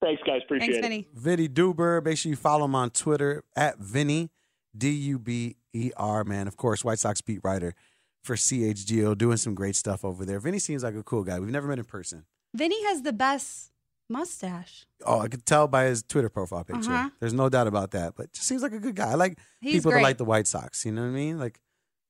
Thanks, 0.00 0.22
guys. 0.24 0.42
Appreciate 0.44 0.66
Thanks, 0.66 0.78
it. 0.78 0.82
Vinnie. 0.82 1.08
Vinnie 1.14 1.48
Duber. 1.48 2.04
Make 2.04 2.18
sure 2.18 2.30
you 2.30 2.36
follow 2.36 2.66
him 2.66 2.74
on 2.74 2.90
Twitter 2.90 3.42
at 3.56 3.78
Vinnie, 3.78 4.30
D 4.76 4.90
U 4.90 5.18
B 5.18 5.56
E 5.72 5.90
R, 5.96 6.24
man. 6.24 6.46
Of 6.46 6.56
course, 6.56 6.84
White 6.84 6.98
Sox 6.98 7.20
beat 7.20 7.40
writer 7.42 7.74
for 8.22 8.36
CHGO, 8.36 9.16
doing 9.16 9.36
some 9.38 9.54
great 9.54 9.76
stuff 9.76 10.04
over 10.04 10.24
there. 10.24 10.38
Vinnie 10.40 10.58
seems 10.58 10.82
like 10.84 10.94
a 10.94 11.02
cool 11.02 11.24
guy. 11.24 11.40
We've 11.40 11.50
never 11.50 11.68
met 11.68 11.78
in 11.78 11.84
person. 11.84 12.24
Vinnie 12.54 12.82
has 12.84 13.02
the 13.02 13.12
best 13.12 13.72
mustache. 14.08 14.86
Oh, 15.04 15.20
I 15.20 15.28
could 15.28 15.44
tell 15.44 15.66
by 15.66 15.84
his 15.84 16.02
Twitter 16.02 16.28
profile 16.28 16.64
picture. 16.64 16.92
Uh-huh. 16.92 17.10
There's 17.20 17.32
no 17.32 17.48
doubt 17.48 17.66
about 17.66 17.90
that. 17.92 18.14
But 18.16 18.32
just 18.32 18.46
seems 18.46 18.62
like 18.62 18.72
a 18.72 18.78
good 18.78 18.94
guy. 18.94 19.10
I 19.10 19.14
like 19.14 19.38
He's 19.60 19.74
people 19.74 19.90
great. 19.90 20.00
that 20.00 20.04
like 20.04 20.18
the 20.18 20.24
White 20.24 20.46
Sox. 20.46 20.84
You 20.86 20.92
know 20.92 21.02
what 21.02 21.08
I 21.08 21.12
mean? 21.12 21.38
Like, 21.38 21.60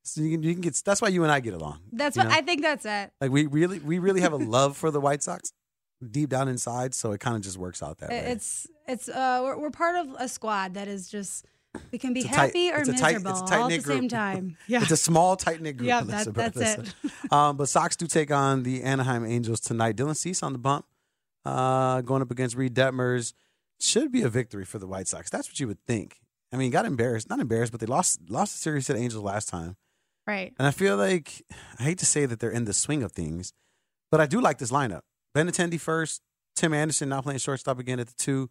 so 0.02 0.20
you 0.20 0.32
can, 0.32 0.42
you 0.42 0.52
can 0.52 0.60
get. 0.60 0.80
That's 0.84 1.00
why 1.00 1.08
you 1.08 1.22
and 1.22 1.32
I 1.32 1.40
get 1.40 1.54
along. 1.54 1.80
That's 1.92 2.16
what 2.16 2.28
know? 2.28 2.34
I 2.34 2.42
think. 2.42 2.62
That's 2.62 2.84
it. 2.84 3.10
Like 3.20 3.30
we 3.30 3.46
really, 3.46 3.78
we 3.78 3.98
really 3.98 4.20
have 4.20 4.32
a 4.32 4.36
love 4.56 4.76
for 4.76 4.90
the 4.90 5.00
White 5.00 5.22
Sox 5.22 5.52
deep 6.10 6.28
down 6.28 6.48
inside. 6.48 6.94
So 6.94 7.12
it 7.12 7.20
kind 7.20 7.36
of 7.36 7.42
just 7.42 7.56
works 7.56 7.82
out 7.82 7.98
that 7.98 8.10
way. 8.10 8.18
It's 8.18 8.66
it's 8.86 9.08
uh 9.08 9.40
we're, 9.42 9.58
we're 9.58 9.70
part 9.70 9.96
of 9.96 10.14
a 10.18 10.28
squad 10.28 10.74
that 10.74 10.88
is 10.88 11.08
just 11.08 11.46
we 11.92 11.98
can 11.98 12.12
be 12.12 12.20
a 12.20 12.24
tight- 12.24 12.30
happy 12.34 12.70
or 12.70 12.78
it's 12.80 12.88
a 12.88 12.92
tight- 12.92 13.14
miserable 13.22 13.42
tight 13.46 13.58
all 13.60 13.70
at 13.72 13.82
the 13.82 13.86
same 13.86 14.08
time. 14.08 14.56
Yeah. 14.66 14.82
It's 14.82 14.90
a 14.90 14.96
small, 14.96 15.36
tight 15.36 15.60
knit 15.60 15.76
group. 15.76 15.88
Yeah, 15.88 16.02
that- 16.02 16.34
that's 16.34 16.56
it. 16.60 16.94
um, 17.32 17.56
but 17.56 17.68
Sox 17.68 17.96
do 17.96 18.06
take 18.06 18.30
on 18.30 18.62
the 18.62 18.82
Anaheim 18.82 19.24
Angels 19.24 19.60
tonight. 19.60 19.96
Dylan 19.96 20.16
Cease 20.16 20.42
on 20.42 20.52
the 20.52 20.58
bump, 20.58 20.86
uh, 21.44 22.00
going 22.02 22.22
up 22.22 22.30
against 22.30 22.56
Reid 22.56 22.74
Detmers. 22.74 23.32
Should 23.80 24.12
be 24.12 24.22
a 24.22 24.28
victory 24.28 24.64
for 24.64 24.78
the 24.78 24.86
White 24.86 25.08
Sox. 25.08 25.30
That's 25.30 25.48
what 25.48 25.58
you 25.58 25.66
would 25.66 25.84
think. 25.84 26.20
I 26.52 26.56
mean, 26.56 26.70
got 26.70 26.86
embarrassed, 26.86 27.28
not 27.28 27.40
embarrassed, 27.40 27.72
but 27.72 27.80
they 27.80 27.86
lost 27.86 28.20
lost 28.28 28.52
the 28.54 28.58
series 28.58 28.86
to 28.86 28.92
the 28.92 29.00
Angels 29.00 29.22
last 29.22 29.48
time. 29.48 29.76
Right. 30.26 30.54
And 30.58 30.66
I 30.68 30.70
feel 30.70 30.96
like 30.96 31.42
I 31.78 31.82
hate 31.82 31.98
to 31.98 32.06
say 32.06 32.24
that 32.24 32.38
they're 32.40 32.50
in 32.50 32.64
the 32.64 32.72
swing 32.72 33.02
of 33.02 33.10
things, 33.12 33.52
but 34.12 34.20
I 34.20 34.26
do 34.26 34.40
like 34.40 34.58
this 34.58 34.70
lineup. 34.70 35.00
Benintendi 35.36 35.78
first, 35.80 36.22
Tim 36.54 36.72
Anderson 36.72 37.08
now 37.08 37.20
playing 37.20 37.40
shortstop 37.40 37.78
again 37.80 37.98
at 37.98 38.06
the 38.06 38.14
two, 38.16 38.48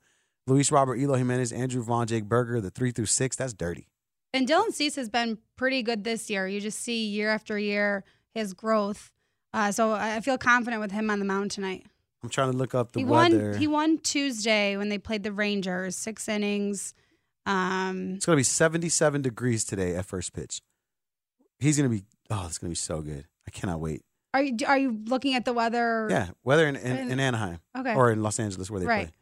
Luis 0.47 0.71
Robert, 0.71 0.95
Eloy 0.97 1.17
Jimenez, 1.17 1.51
Andrew 1.51 1.81
Vaughn, 1.83 2.07
Jake 2.07 2.25
Burger, 2.25 2.59
the 2.59 2.69
three 2.69 2.91
through 2.91 3.05
six. 3.05 3.35
That's 3.35 3.53
dirty. 3.53 3.87
And 4.33 4.47
Dylan 4.47 4.71
Cease 4.73 4.95
has 4.95 5.09
been 5.09 5.37
pretty 5.57 5.83
good 5.83 6.03
this 6.03 6.29
year. 6.29 6.47
You 6.47 6.59
just 6.59 6.79
see 6.79 7.05
year 7.07 7.29
after 7.29 7.57
year 7.57 8.03
his 8.33 8.53
growth. 8.53 9.11
Uh, 9.53 9.71
so 9.71 9.91
I 9.93 10.19
feel 10.21 10.37
confident 10.39 10.81
with 10.81 10.91
him 10.91 11.09
on 11.11 11.19
the 11.19 11.25
mound 11.25 11.51
tonight. 11.51 11.85
I'm 12.23 12.29
trying 12.29 12.51
to 12.51 12.57
look 12.57 12.73
up 12.73 12.93
the 12.93 12.99
he 13.01 13.05
weather. 13.05 13.51
won. 13.51 13.59
He 13.59 13.67
won 13.67 13.97
Tuesday 13.99 14.75
when 14.77 14.89
they 14.89 14.97
played 14.97 15.23
the 15.23 15.31
Rangers, 15.31 15.95
six 15.95 16.27
innings. 16.27 16.93
Um, 17.45 18.13
It's 18.15 18.25
going 18.25 18.35
to 18.35 18.39
be 18.39 18.43
77 18.43 19.21
degrees 19.21 19.63
today 19.65 19.95
at 19.95 20.05
first 20.05 20.33
pitch. 20.33 20.61
He's 21.59 21.77
going 21.77 21.89
to 21.89 21.95
be, 21.95 22.03
oh, 22.31 22.45
it's 22.47 22.57
going 22.57 22.69
to 22.69 22.71
be 22.71 22.75
so 22.75 23.01
good. 23.01 23.25
I 23.47 23.51
cannot 23.51 23.79
wait. 23.81 24.01
are 24.33 24.41
you 24.41 24.55
are 24.65 24.77
you 24.77 24.99
looking 25.05 25.35
at 25.35 25.45
the 25.45 25.53
weather? 25.53 26.07
Yeah, 26.09 26.29
weather 26.43 26.65
in, 26.67 26.75
in, 26.77 26.97
In- 26.97 27.11
in 27.11 27.19
Anaheim 27.19 27.59
Okay. 27.77 27.93
or 27.93 28.09
in 28.11 28.23
Los 28.23 28.39
Angeles 28.39 28.71
where 28.71 28.79
they 28.79 28.87
Right. 28.87 29.07
play. 29.07 29.13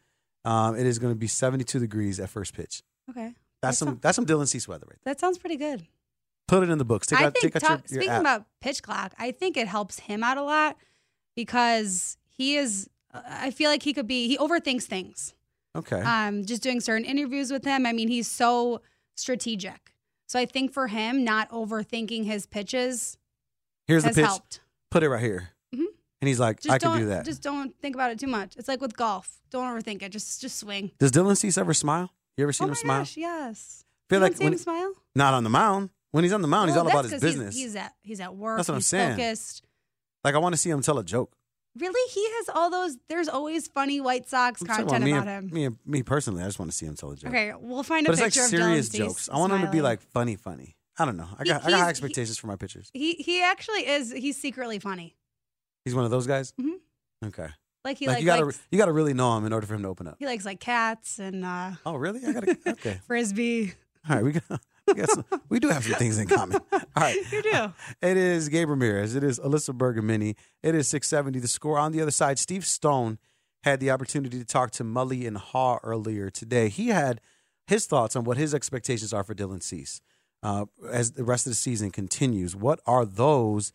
Um, 0.45 0.75
it 0.75 0.85
is 0.85 0.97
going 0.99 1.13
to 1.13 1.17
be 1.17 1.27
72 1.27 1.79
degrees 1.79 2.19
at 2.19 2.29
first 2.29 2.53
pitch. 2.55 2.81
Okay. 3.09 3.33
That's 3.61 3.77
That 3.79 3.85
some 3.85 3.99
that's 4.01 4.15
some 4.15 4.25
Dylan 4.25 4.47
Cease 4.47 4.67
weather 4.67 4.87
right 4.89 4.97
there. 5.03 5.13
That 5.13 5.19
sounds 5.19 5.37
pretty 5.37 5.57
good. 5.57 5.85
Put 6.47 6.63
it 6.63 6.69
in 6.69 6.77
the 6.79 6.85
books. 6.85 7.07
Take 7.07 7.19
I 7.19 7.25
out, 7.25 7.33
think 7.37 7.53
take 7.53 7.61
talk- 7.61 7.69
your, 7.69 7.77
your 7.77 8.01
speaking 8.01 8.09
app. 8.09 8.21
about 8.21 8.45
pitch 8.59 8.81
clock, 8.81 9.13
I 9.19 9.31
think 9.31 9.55
it 9.55 9.67
helps 9.67 9.99
him 9.99 10.23
out 10.23 10.37
a 10.37 10.43
lot 10.43 10.77
because 11.35 12.17
he 12.27 12.55
is. 12.57 12.89
I 13.13 13.51
feel 13.51 13.69
like 13.69 13.83
he 13.83 13.93
could 13.93 14.07
be. 14.07 14.27
He 14.27 14.37
overthinks 14.37 14.83
things. 14.83 15.33
okay. 15.75 15.99
Um, 16.01 16.45
just 16.45 16.63
doing 16.63 16.79
certain 16.79 17.05
interviews 17.05 17.51
with 17.51 17.65
him. 17.65 17.85
I 17.85 17.91
mean, 17.93 18.07
he's 18.07 18.27
so 18.27 18.81
strategic. 19.15 19.93
So 20.27 20.39
I 20.39 20.45
think 20.45 20.71
for 20.71 20.87
him, 20.87 21.23
not 21.25 21.49
overthinking 21.49 22.23
his 22.25 22.45
pitches 22.45 23.17
Here's 23.85 24.03
the 24.03 24.09
pitch. 24.11 24.25
helped. 24.25 24.61
Put 24.89 25.03
it 25.03 25.09
right 25.09 25.21
here. 25.21 25.49
And 26.21 26.27
he's 26.27 26.39
like, 26.39 26.61
Just 26.61 26.69
I 26.71 26.77
can 26.77 26.99
don't 26.99 27.09
that. 27.09 27.25
just 27.25 27.41
don't 27.41 27.75
think 27.81 27.95
about 27.95 28.11
it 28.11 28.19
too 28.19 28.27
much. 28.27 28.55
It's 28.55 28.67
like 28.67 28.79
with 28.81 28.95
golf. 28.95 29.39
Don't 29.49 29.65
overthink 29.67 30.01
it. 30.03 30.09
Just 30.11 30.39
just 30.41 30.57
swing. 30.59 30.91
Does 30.99 31.11
Dylan 31.11 31.35
Cease 31.35 31.57
ever 31.57 31.73
smile? 31.73 32.11
You 32.37 32.43
ever 32.45 32.49
oh 32.49 32.51
seen 32.51 32.65
oh 32.65 32.69
him 32.69 32.75
smile? 32.75 32.99
gosh, 33.01 33.17
yes. 33.17 33.85
Feel 34.09 34.19
you 34.19 34.23
like 34.23 34.37
when 34.37 34.47
him 34.47 34.53
he- 34.53 34.57
smile. 34.59 34.93
Not 35.15 35.33
on 35.33 35.43
the 35.43 35.49
mound. 35.49 35.89
When 36.11 36.23
he's 36.23 36.33
on 36.33 36.41
the 36.41 36.47
mound, 36.47 36.69
he's 36.69 36.77
all 36.77 36.87
about 36.87 37.05
his 37.05 37.13
'cause 37.13 37.21
he's- 37.23 37.33
business. 37.35 37.55
He's, 37.55 37.75
at 37.75 37.93
he's 38.03 38.19
at 38.19 38.35
work. 38.35 38.57
That's 38.57 38.69
what 38.69 38.75
I'm 38.75 38.81
saying. 38.81 39.11
focused. 39.17 39.63
like 40.23 40.35
I 40.35 40.37
want 40.37 40.53
to 40.53 40.57
see 40.57 40.69
him 40.69 40.81
tell 40.81 40.99
a 40.99 41.03
joke. 41.03 41.33
Really, 41.77 42.11
he 42.11 42.23
has 42.37 42.49
all 42.53 42.69
those. 42.69 42.97
There's 43.07 43.29
always 43.29 43.67
funny 43.69 44.01
White 44.01 44.27
Sox 44.29 44.61
I'm 44.61 44.67
content 44.67 45.03
me 45.05 45.11
about 45.13 45.27
and- 45.27 45.49
him. 45.49 45.53
Me, 45.55 45.63
and- 45.65 45.77
me 45.85 46.03
personally, 46.03 46.43
I 46.43 46.45
just 46.45 46.59
want 46.59 46.69
to 46.69 46.77
see 46.77 46.85
him 46.85 46.95
tell 46.95 47.11
a 47.11 47.15
joke. 47.15 47.29
Okay, 47.29 47.53
we'll 47.59 47.81
find 47.83 48.05
a 48.05 48.09
but 48.09 48.13
it's 48.13 48.21
like 48.21 48.33
picture 48.33 48.47
serious 48.47 48.89
of 48.89 48.93
Dylan 48.93 48.97
jokes. 49.07 49.29
I 49.31 49.37
want 49.37 49.53
him 49.53 49.61
to 49.61 49.71
be 49.71 49.81
like 49.81 50.01
funny, 50.01 50.35
funny. 50.35 50.75
I 50.99 51.05
don't 51.05 51.15
know. 51.17 51.27
I 51.39 51.43
He- 51.43 51.49
got 51.49 51.65
I 51.65 51.69
got 51.71 51.79
high 51.79 51.89
expectations 51.89 52.37
for 52.37 52.47
my 52.47 52.57
pitchers. 52.57 52.91
He 52.93 53.13
he 53.13 53.41
actually 53.41 53.87
is. 53.87 54.11
He's 54.11 54.37
secretly 54.39 54.79
funny. 54.79 55.15
He's 55.85 55.95
one 55.95 56.05
of 56.05 56.11
those 56.11 56.27
guys. 56.27 56.53
Mhm. 56.59 56.75
Okay. 57.25 57.47
Like 57.83 57.97
he 57.97 58.05
like, 58.07 58.15
like, 58.17 58.21
you 58.21 58.25
gotta 58.27 58.45
likes, 58.45 58.61
you 58.71 58.77
gotta 58.77 58.91
really 58.91 59.13
know 59.13 59.35
him 59.37 59.45
in 59.45 59.53
order 59.53 59.65
for 59.65 59.73
him 59.73 59.81
to 59.83 59.87
open 59.87 60.07
up. 60.07 60.15
he 60.19 60.25
likes 60.25 60.45
like 60.45 60.59
cats 60.59 61.17
and 61.19 61.43
uh, 61.43 61.71
Oh 61.85 61.95
really? 61.95 62.23
I 62.25 62.31
gotta 62.31 62.57
okay. 62.67 62.99
frisbee. 63.07 63.73
All 64.09 64.15
right, 64.15 64.23
we 64.25 64.31
got, 64.33 64.43
we, 64.87 64.93
got 64.95 65.09
some, 65.11 65.25
we 65.49 65.59
do 65.59 65.69
have 65.69 65.83
some 65.83 65.93
things 65.93 66.17
in 66.17 66.27
common. 66.27 66.59
All 66.73 66.79
right. 66.97 67.15
You 67.31 67.43
do. 67.43 67.73
It 68.01 68.17
is 68.17 68.49
Gabe 68.49 68.69
Ramirez. 68.69 69.13
It 69.15 69.23
is 69.23 69.39
Alyssa 69.39 69.77
Bergamini. 69.77 70.35
It 70.63 70.73
is 70.73 70.87
670. 70.87 71.39
The 71.39 71.47
score 71.47 71.77
on 71.77 71.91
the 71.91 72.01
other 72.01 72.09
side, 72.11 72.39
Steve 72.39 72.65
Stone 72.65 73.19
had 73.63 73.79
the 73.79 73.91
opportunity 73.91 74.39
to 74.39 74.45
talk 74.45 74.71
to 74.71 74.83
Mully 74.83 75.27
and 75.27 75.37
Haugh 75.37 75.79
earlier 75.83 76.31
today. 76.31 76.69
He 76.69 76.87
had 76.87 77.21
his 77.67 77.85
thoughts 77.85 78.15
on 78.15 78.23
what 78.23 78.37
his 78.37 78.55
expectations 78.55 79.13
are 79.13 79.23
for 79.23 79.35
Dylan 79.35 79.61
Cease 79.61 80.01
uh, 80.41 80.65
as 80.91 81.11
the 81.11 81.23
rest 81.23 81.45
of 81.45 81.51
the 81.51 81.55
season 81.55 81.91
continues. 81.91 82.55
What 82.55 82.79
are 82.87 83.05
those? 83.05 83.71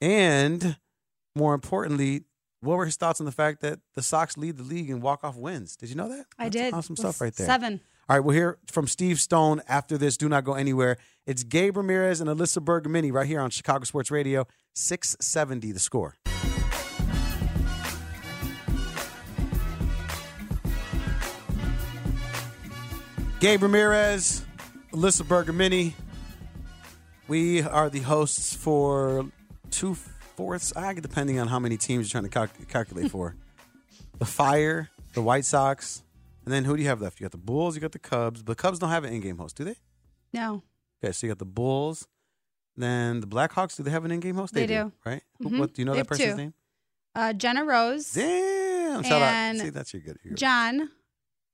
And 0.00 0.78
more 1.36 1.54
importantly, 1.54 2.24
what 2.60 2.76
were 2.78 2.86
his 2.86 2.96
thoughts 2.96 3.20
on 3.20 3.26
the 3.26 3.32
fact 3.32 3.60
that 3.60 3.78
the 3.94 4.02
Sox 4.02 4.36
lead 4.36 4.56
the 4.56 4.62
league 4.62 4.88
in 4.90 5.00
walk 5.00 5.22
off 5.22 5.36
wins? 5.36 5.76
Did 5.76 5.90
you 5.90 5.94
know 5.94 6.08
that? 6.08 6.26
I 6.38 6.44
That's 6.44 6.56
did. 6.56 6.74
Awesome 6.74 6.96
stuff 6.96 7.20
right 7.20 7.34
there. 7.34 7.46
Seven. 7.46 7.80
All 8.08 8.16
right, 8.16 8.24
we'll 8.24 8.34
hear 8.34 8.58
from 8.66 8.86
Steve 8.86 9.20
Stone 9.20 9.62
after 9.68 9.98
this. 9.98 10.16
Do 10.16 10.28
not 10.28 10.44
go 10.44 10.54
anywhere. 10.54 10.96
It's 11.26 11.42
Gabe 11.42 11.76
Ramirez 11.76 12.20
and 12.20 12.30
Alyssa 12.30 12.64
Bergamini 12.64 13.12
right 13.12 13.26
here 13.26 13.40
on 13.40 13.50
Chicago 13.50 13.84
Sports 13.84 14.10
Radio, 14.10 14.46
670 14.74 15.72
the 15.72 15.78
score. 15.78 16.14
Gabe 23.40 23.62
Ramirez, 23.62 24.44
Alyssa 24.92 25.22
Bergamini. 25.22 25.92
We 27.28 27.62
are 27.62 27.90
the 27.90 28.00
hosts 28.00 28.54
for 28.54 29.26
two 29.70 29.96
fourths, 30.36 30.72
I 30.76 30.92
depending 30.94 31.38
on 31.38 31.48
how 31.48 31.58
many 31.58 31.76
teams 31.76 32.06
you're 32.12 32.20
trying 32.20 32.30
to 32.30 32.30
calc- 32.30 32.68
calculate 32.68 33.10
for. 33.10 33.36
the 34.18 34.24
Fire, 34.24 34.90
the 35.14 35.22
White 35.22 35.44
Sox, 35.44 36.02
and 36.44 36.52
then 36.52 36.64
who 36.64 36.76
do 36.76 36.82
you 36.82 36.88
have 36.88 37.00
left? 37.02 37.20
You 37.20 37.24
got 37.24 37.32
the 37.32 37.38
Bulls, 37.38 37.74
you 37.74 37.80
got 37.80 37.92
the 37.92 37.98
Cubs. 37.98 38.42
The 38.44 38.54
Cubs 38.54 38.78
don't 38.78 38.90
have 38.90 39.04
an 39.04 39.12
in-game 39.12 39.38
host, 39.38 39.56
do 39.56 39.64
they? 39.64 39.76
No. 40.32 40.62
Okay, 41.02 41.12
so 41.12 41.26
you 41.26 41.30
got 41.32 41.38
the 41.38 41.44
Bulls. 41.44 42.06
Then 42.76 43.20
the 43.20 43.26
Blackhawks, 43.26 43.76
do 43.76 43.82
they 43.82 43.90
have 43.90 44.04
an 44.04 44.10
in-game 44.10 44.34
host? 44.36 44.52
They 44.54 44.66
do. 44.66 44.92
right? 45.04 45.22
Who- 45.38 45.50
Mhm. 45.50 45.58
What 45.58 45.74
do 45.74 45.82
you 45.82 45.86
know 45.86 45.92
They 45.92 45.98
that 46.00 46.08
person's 46.08 46.32
two. 46.32 46.36
name? 46.36 46.54
Uh, 47.14 47.32
Jenna 47.32 47.64
Rose. 47.64 48.12
Damn! 48.12 49.02
Shout 49.02 49.22
and 49.22 49.58
out. 49.58 49.64
See, 49.64 49.70
that's 49.70 49.92
your 49.94 50.02
good. 50.02 50.18
Your. 50.22 50.34
John. 50.34 50.90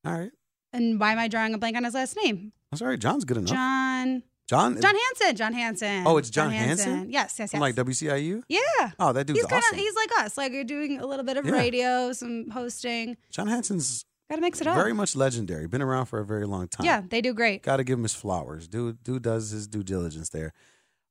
All 0.05 0.13
right, 0.19 0.33
And 0.73 0.99
why 0.99 1.13
am 1.13 1.19
I 1.21 1.29
drawing 1.29 1.55
a 1.55 1.59
blank 1.59 1.77
on 1.77 1.85
his 1.85 1.95
last 1.95 2.17
name? 2.17 2.53
all 2.81 2.89
right. 2.89 2.99
John's 2.99 3.25
good 3.25 3.37
enough. 3.37 3.51
John. 3.51 4.23
John. 4.53 4.81
John 4.81 4.95
Hanson. 4.95 5.37
John 5.37 5.53
Hanson. 5.55 6.03
Oh, 6.07 6.19
it's 6.19 6.31
John 6.31 6.51
Hanson? 6.51 7.11
Yes, 7.11 7.31
yes, 7.31 7.39
yes. 7.39 7.51
From 7.53 7.61
like 7.61 7.75
WCIU. 7.75 8.43
yeah. 8.49 8.61
Oh, 8.99 9.13
that 9.13 9.27
dude's 9.27 9.39
he's 9.41 9.47
kinda, 9.47 9.65
awesome. 9.65 9.79
he's 9.79 9.95
like 9.95 10.11
us, 10.21 10.37
like 10.37 10.53
you're 10.53 10.63
doing 10.65 11.01
a 11.01 11.07
little 11.07 11.25
bit 11.25 11.37
of 11.39 11.47
Yeah. 11.47 11.53
radio, 11.53 12.13
some 12.13 12.51
hosting. 12.51 13.17
John 13.31 13.47
Hanson's 13.49 14.05
Got 14.31 14.37
to 14.37 14.43
mix 14.43 14.61
it 14.61 14.67
up. 14.67 14.77
very 14.77 14.93
much 14.93 15.17
legendary. 15.17 15.67
Been 15.67 15.83
around 15.83 16.07
for 16.07 16.19
a 16.21 16.25
very 16.25 16.47
long 16.47 16.69
time. 16.69 16.85
Yeah, 16.87 17.03
they 17.09 17.21
do 17.21 17.35
great. 17.35 17.63
Got 17.63 17.79
to 17.79 17.85
give 17.85 17.99
him 17.99 18.03
his 18.05 18.15
flowers. 18.15 18.69
Dude, 18.69 19.03
dude 19.03 19.23
does 19.23 19.51
his 19.51 19.67
due 19.67 19.83
diligence 19.83 20.29
there. 20.31 20.53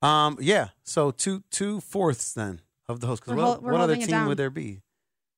Um, 0.01 0.37
yeah. 0.39 0.69
So 0.83 1.11
two 1.11 1.43
two 1.51 1.81
fourths 1.81 2.33
then 2.33 2.61
of 2.87 2.99
the 2.99 3.07
host. 3.07 3.23
'Cause 3.23 3.35
We're 3.35 3.43
what, 3.43 3.59
hol- 3.61 3.71
what 3.71 3.81
other 3.81 3.95
team 3.95 4.25
would 4.27 4.37
there 4.37 4.49
be? 4.49 4.81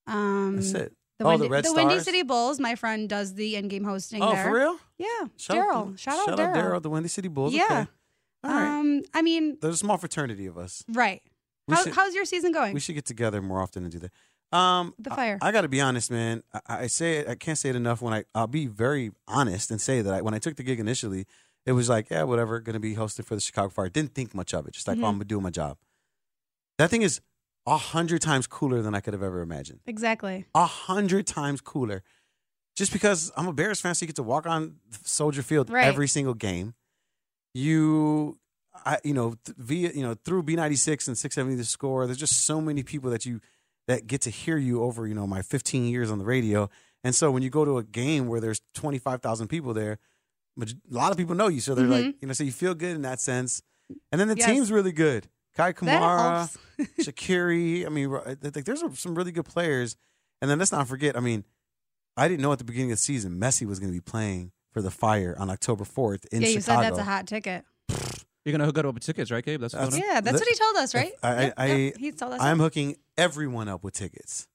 Um, 0.07 0.55
That's 0.57 0.71
it. 0.71 0.93
The, 1.23 1.27
oh, 1.27 1.31
Windy, 1.31 1.45
the 1.47 1.49
Red 1.51 1.65
the 1.65 1.73
Windy 1.73 1.93
Stars? 1.95 2.03
City 2.05 2.23
Bulls. 2.23 2.59
My 2.59 2.75
friend 2.75 3.07
does 3.09 3.33
the 3.35 3.55
in-game 3.55 3.83
hosting. 3.83 4.21
Oh, 4.21 4.31
there. 4.33 4.43
for 4.43 4.51
real? 4.53 4.77
Yeah, 4.97 5.07
Daryl. 5.37 5.37
Shout 5.37 5.57
out 5.57 5.67
Daryl. 5.67 5.99
Shout 5.99 6.29
out 6.29 6.37
Daryl. 6.39 6.55
Daryl, 6.55 6.81
the 6.81 6.89
Windy 6.89 7.09
City 7.09 7.27
Bulls. 7.27 7.53
Yeah. 7.53 7.63
Okay. 7.63 7.85
All 8.45 8.51
right. 8.51 8.79
Um, 8.79 9.01
I 9.13 9.21
mean, 9.21 9.57
There's 9.61 9.75
a 9.75 9.77
small 9.77 9.97
fraternity 9.97 10.45
of 10.47 10.57
us. 10.57 10.83
right. 10.89 11.21
We 11.67 11.75
How, 11.75 11.83
should- 11.83 11.93
how's 11.93 12.13
your 12.13 12.25
season 12.25 12.51
going? 12.51 12.73
We 12.73 12.79
should 12.81 12.95
get 12.95 13.05
together 13.05 13.41
more 13.41 13.61
often 13.61 13.83
and 13.83 13.91
do 13.91 13.99
that. 13.99 14.11
Um, 14.57 14.93
The 14.99 15.09
fire. 15.11 15.39
I, 15.41 15.51
got 15.51 15.61
to 15.61 15.67
be 15.69 15.79
honest, 15.81 16.11
man. 16.11 16.43
I, 16.53 16.59
I 16.83 16.87
say 16.87 17.19
it, 17.19 17.27
I 17.29 17.35
can't 17.35 17.57
say 17.57 17.69
it 17.69 17.75
enough. 17.75 18.01
When 18.01 18.13
I, 18.13 18.25
I'll 18.35 18.47
be 18.47 18.67
very 18.67 19.11
honest 19.27 19.71
and 19.71 19.79
say 19.81 20.01
that 20.01 20.13
I, 20.13 20.21
when 20.21 20.33
I 20.33 20.39
took 20.39 20.57
the 20.57 20.63
gig 20.63 20.79
initially, 20.79 21.25
it 21.65 21.71
was 21.71 21.87
like, 21.89 22.09
yeah, 22.09 22.23
whatever, 22.23 22.59
going 22.59 22.73
to 22.73 22.79
be 22.81 22.95
hosted 22.95 23.23
for 23.25 23.35
the 23.35 23.41
Chicago 23.41 23.69
Fire. 23.69 23.87
Didn't 23.89 24.13
think 24.13 24.35
much 24.35 24.53
of 24.53 24.67
it. 24.67 24.73
Just 24.73 24.87
like, 24.87 24.97
oh, 24.97 25.05
I'm 25.05 25.13
gonna 25.13 25.23
do 25.23 25.39
my 25.39 25.49
job. 25.49 25.77
That 26.77 26.89
thing 26.89 27.01
is 27.01 27.21
a 27.65 27.77
hundred 27.77 28.21
times 28.21 28.45
cooler 28.47 28.81
than 28.81 28.93
I 28.95 28.99
could 28.99 29.13
have 29.13 29.23
ever 29.23 29.41
imagined. 29.41 29.79
exactly. 29.85 30.45
A 30.55 30.65
hundred 30.65 31.25
times 31.27 31.61
cooler. 31.61 32.03
Just 32.75 32.91
because 32.91 33.31
I'm 33.37 33.47
a 33.47 33.53
Bears 33.53 33.79
fan, 33.79 33.93
so 33.95 34.03
you 34.03 34.07
get 34.07 34.15
to 34.17 34.23
walk 34.23 34.45
on 34.47 34.77
Soldier 35.03 35.43
Field 35.43 35.69
Right. 35.69 35.85
every 35.85 36.07
single 36.07 36.33
game. 36.33 36.73
You, 37.53 38.39
I, 38.85 38.97
you 39.03 39.13
know, 39.13 39.35
th- 39.45 39.55
via 39.57 39.91
you 39.93 40.01
know 40.01 40.15
through 40.25 40.43
B96 40.43 41.07
and 41.07 41.17
670 41.17 41.55
the 41.55 41.63
score. 41.65 42.05
There's 42.07 42.17
just 42.17 42.45
so 42.45 42.59
many 42.59 42.81
people 42.83 43.11
that 43.11 43.25
you 43.25 43.41
that 43.87 44.07
get 44.07 44.21
to 44.21 44.29
hear 44.29 44.57
you 44.57 44.81
over 44.83 45.05
you 45.07 45.13
know 45.13 45.27
my 45.27 45.41
15 45.41 45.85
years 45.85 46.09
on 46.09 46.17
the 46.17 46.25
radio. 46.25 46.69
And 47.03 47.13
so 47.13 47.29
when 47.31 47.43
you 47.43 47.49
go 47.49 47.63
to 47.65 47.77
a 47.77 47.83
game 47.83 48.27
where 48.27 48.39
there's 48.39 48.61
25,000 48.75 49.49
people 49.49 49.73
there, 49.73 49.99
a 50.59 50.65
lot 50.89 51.11
of 51.11 51.17
people 51.17 51.35
know 51.35 51.49
you, 51.49 51.59
so 51.59 51.75
they're 51.75 51.85
like 51.85 52.05
Mhm. 52.05 52.15
you 52.21 52.27
know, 52.27 52.33
so 52.33 52.43
you 52.45 52.51
feel 52.53 52.73
good 52.73 52.95
in 52.95 53.01
that 53.03 53.19
sense. 53.19 53.61
And 54.11 54.19
then 54.21 54.29
the 54.29 54.37
Yes. 54.37 54.47
team's 54.49 54.71
really 54.71 54.93
good. 54.93 55.27
Kei 55.55 55.63
That 55.63 55.75
Kamara. 55.75 56.57
Shaqiri. 56.99 57.85
I 57.85 57.89
mean, 57.89 58.09
like 58.11 58.65
there's 58.65 58.83
some 58.99 59.15
really 59.15 59.31
good 59.31 59.45
players. 59.45 59.95
And 60.41 60.49
then 60.49 60.59
let's 60.59 60.71
not 60.71 60.87
forget. 60.87 61.15
I 61.15 61.19
mean, 61.19 61.45
I 62.17 62.27
didn't 62.27 62.41
know 62.41 62.51
at 62.51 62.57
the 62.57 62.65
beginning 62.65 62.91
of 62.91 62.97
the 62.97 63.03
season 63.03 63.39
Messi 63.39 63.65
was 63.65 63.79
going 63.79 63.91
to 63.91 63.95
be 63.95 64.01
playing 64.01 64.51
for 64.71 64.81
the 64.81 64.91
Fire 64.91 65.35
on 65.39 65.49
October 65.49 65.83
4th 65.83 66.25
in 66.31 66.41
Chicago. 66.41 66.45
yeah, 66.45 66.47
you 66.47 66.61
Chicago. 66.61 66.81
said 66.81 66.89
that's 66.89 66.97
a 66.97 67.03
hot 67.03 67.27
ticket. 67.27 67.65
You're 68.45 68.51
gonna 68.51 68.65
hook 68.65 68.77
up 68.77 68.93
with 68.93 69.03
tickets, 69.03 69.31
right, 69.31 69.43
Gabe? 69.43 69.61
That's, 69.61 69.73
what's 69.73 69.91
going? 69.91 70.03
Yeah, 70.05 70.19
that's 70.19 70.37
what 70.37 70.47
he 70.47 70.55
told 70.55 70.75
us, 70.75 70.93
right? 70.93 71.13
I, 71.23 71.43
yep, 71.43 71.53
I, 71.55 71.65
yep. 71.67 71.97
he 71.97 72.11
told 72.11 72.33
us. 72.33 72.41
I'm 72.41 72.57
that. 72.57 72.63
hooking 72.65 72.97
everyone 73.17 73.69
up 73.69 73.83
with 73.85 73.93
tickets. 73.93 74.47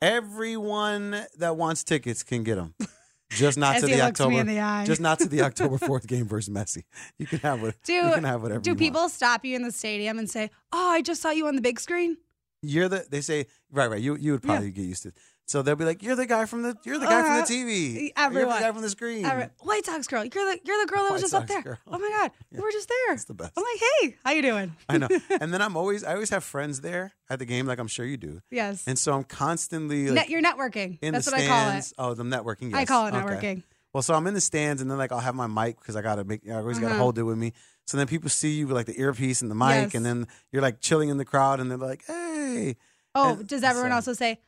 Everyone 0.00 1.26
that 1.36 1.56
wants 1.56 1.84
tickets 1.84 2.22
can 2.22 2.44
get 2.44 2.54
them. 2.54 2.74
Just 3.30 3.56
not 3.58 3.78
to 3.80 3.86
the 3.86 4.00
October. 4.02 4.40
in 4.40 4.46
the 4.46 4.60
eye. 4.60 4.84
Just 4.84 5.00
not 5.00 5.18
to 5.20 5.28
the 5.28 5.42
October 5.48 5.78
4th 5.78 6.06
game 6.06 6.26
versus 6.26 6.52
Messi. 6.52 6.84
You 7.18 7.26
can 7.26 7.38
have 7.40 7.62
what 7.62 7.76
Do 7.84 7.92
you 7.92 8.12
can 8.12 8.24
have 8.24 8.42
whatever. 8.42 8.60
do 8.60 8.70
you 8.70 8.74
want. 8.74 8.78
people 8.80 9.08
stop 9.08 9.44
you 9.44 9.54
in 9.56 9.62
the 9.62 9.70
stadium 9.72 10.18
and 10.18 10.28
say, 10.28 10.50
"Oh, 10.72 10.90
I 10.90 11.00
just 11.02 11.22
saw 11.22 11.30
you 11.30 11.46
on 11.46 11.54
the 11.56 11.62
big 11.62 11.78
screen"? 11.80 12.16
You're 12.62 12.88
the. 12.88 13.06
They 13.08 13.20
say 13.20 13.46
right, 13.72 13.88
right. 13.90 14.00
You 14.00 14.16
you 14.16 14.32
would 14.32 14.42
probably 14.42 14.70
get 14.70 14.82
used 14.84 15.02
to. 15.04 15.08
it. 15.10 15.14
So 15.50 15.62
they'll 15.62 15.74
be 15.74 15.84
like, 15.84 16.00
"You're 16.00 16.14
the 16.14 16.26
guy 16.26 16.44
from 16.46 16.62
the. 16.62 16.76
You're 16.84 17.00
the 17.00 17.06
guy 17.06 17.20
Uh-huh. 17.22 17.44
from 17.44 17.56
the 17.56 17.72
TV. 17.74 18.12
You're 18.16 18.44
the 18.46 18.60
guy 18.60 18.70
from 18.72 18.82
the 18.82 18.88
screen." 18.90 19.24
Every- 19.24 19.48
White 19.58 19.84
Sox 19.84 20.06
girl, 20.06 20.22
you're 20.24 20.44
the 20.44 20.60
you're 20.64 20.80
the 20.86 20.92
girl 20.92 21.02
that 21.04 21.12
was 21.12 21.22
White 21.22 21.30
just 21.30 21.34
up 21.34 21.48
there. 21.48 21.62
girl. 21.62 21.78
Oh 21.88 21.98
my 21.98 22.08
god, 22.08 22.30
you 22.52 22.62
were 22.62 22.70
just 22.70 22.88
there. 22.88 23.08
That's 23.08 23.24
the 23.24 23.34
best. 23.34 23.52
I'm 23.56 23.64
like, 23.64 23.82
hey, 24.00 24.16
how 24.24 24.30
you 24.30 24.42
doing? 24.42 24.76
I 24.88 24.98
know. 24.98 25.08
And 25.40 25.52
then 25.52 25.60
I'm 25.60 25.76
always. 25.76 26.04
I 26.04 26.12
always 26.12 26.30
have 26.30 26.44
friends 26.44 26.82
there 26.82 27.10
at 27.28 27.40
the 27.40 27.46
game, 27.46 27.66
like 27.66 27.80
I'm 27.80 27.88
sure 27.88 28.06
you 28.06 28.16
do. 28.16 28.40
Yes. 28.52 28.84
And 28.86 28.96
so 28.96 29.12
I'm 29.12 29.24
constantly 29.24 30.02
Net- 30.10 30.30
you're 30.30 30.40
networking. 30.40 30.98
in 31.02 31.14
That's 31.14 31.26
the 31.26 31.32
what 31.32 31.40
I 31.40 31.46
call 31.48 31.58
it. 31.70 31.82
stands. 31.82 31.94
Oh, 31.98 32.14
the 32.14 32.22
networking. 32.22 32.70
Yes. 32.70 32.78
I 32.82 32.84
call 32.84 33.06
it 33.08 33.14
Okay. 33.14 33.24
networking. 33.56 33.62
Well, 33.92 34.02
so 34.04 34.14
I'm 34.14 34.28
in 34.28 34.34
the 34.34 34.40
stands, 34.40 34.80
and 34.80 34.88
then 34.88 34.98
like 34.98 35.10
I'll 35.10 35.18
have 35.18 35.34
my 35.34 35.48
mic 35.48 35.80
because 35.80 35.96
I 35.96 36.00
gotta 36.02 36.22
make. 36.22 36.48
I 36.48 36.52
always 36.58 36.78
gotta 36.78 36.92
Uh-huh. 36.94 37.02
hold 37.02 37.18
it 37.18 37.24
with 37.24 37.38
me. 37.38 37.54
So 37.88 37.96
then 37.96 38.06
people 38.06 38.30
see 38.30 38.52
you 38.52 38.68
with 38.68 38.76
like 38.76 38.86
the 38.86 39.00
earpiece 39.00 39.40
and 39.42 39.50
the 39.50 39.56
mic, 39.56 39.86
Yes. 39.90 39.94
and 39.96 40.06
then 40.06 40.28
you're 40.52 40.62
like 40.62 40.80
chilling 40.80 41.08
in 41.08 41.16
the 41.16 41.24
crowd, 41.24 41.58
and 41.58 41.68
they're 41.68 41.76
like, 41.90 42.04
"Hey." 42.06 42.76
Oh, 43.16 43.30
And 43.32 43.48
does 43.48 43.64
everyone 43.64 43.90
so- 43.90 43.96
also 43.96 44.12
say, 44.12 44.38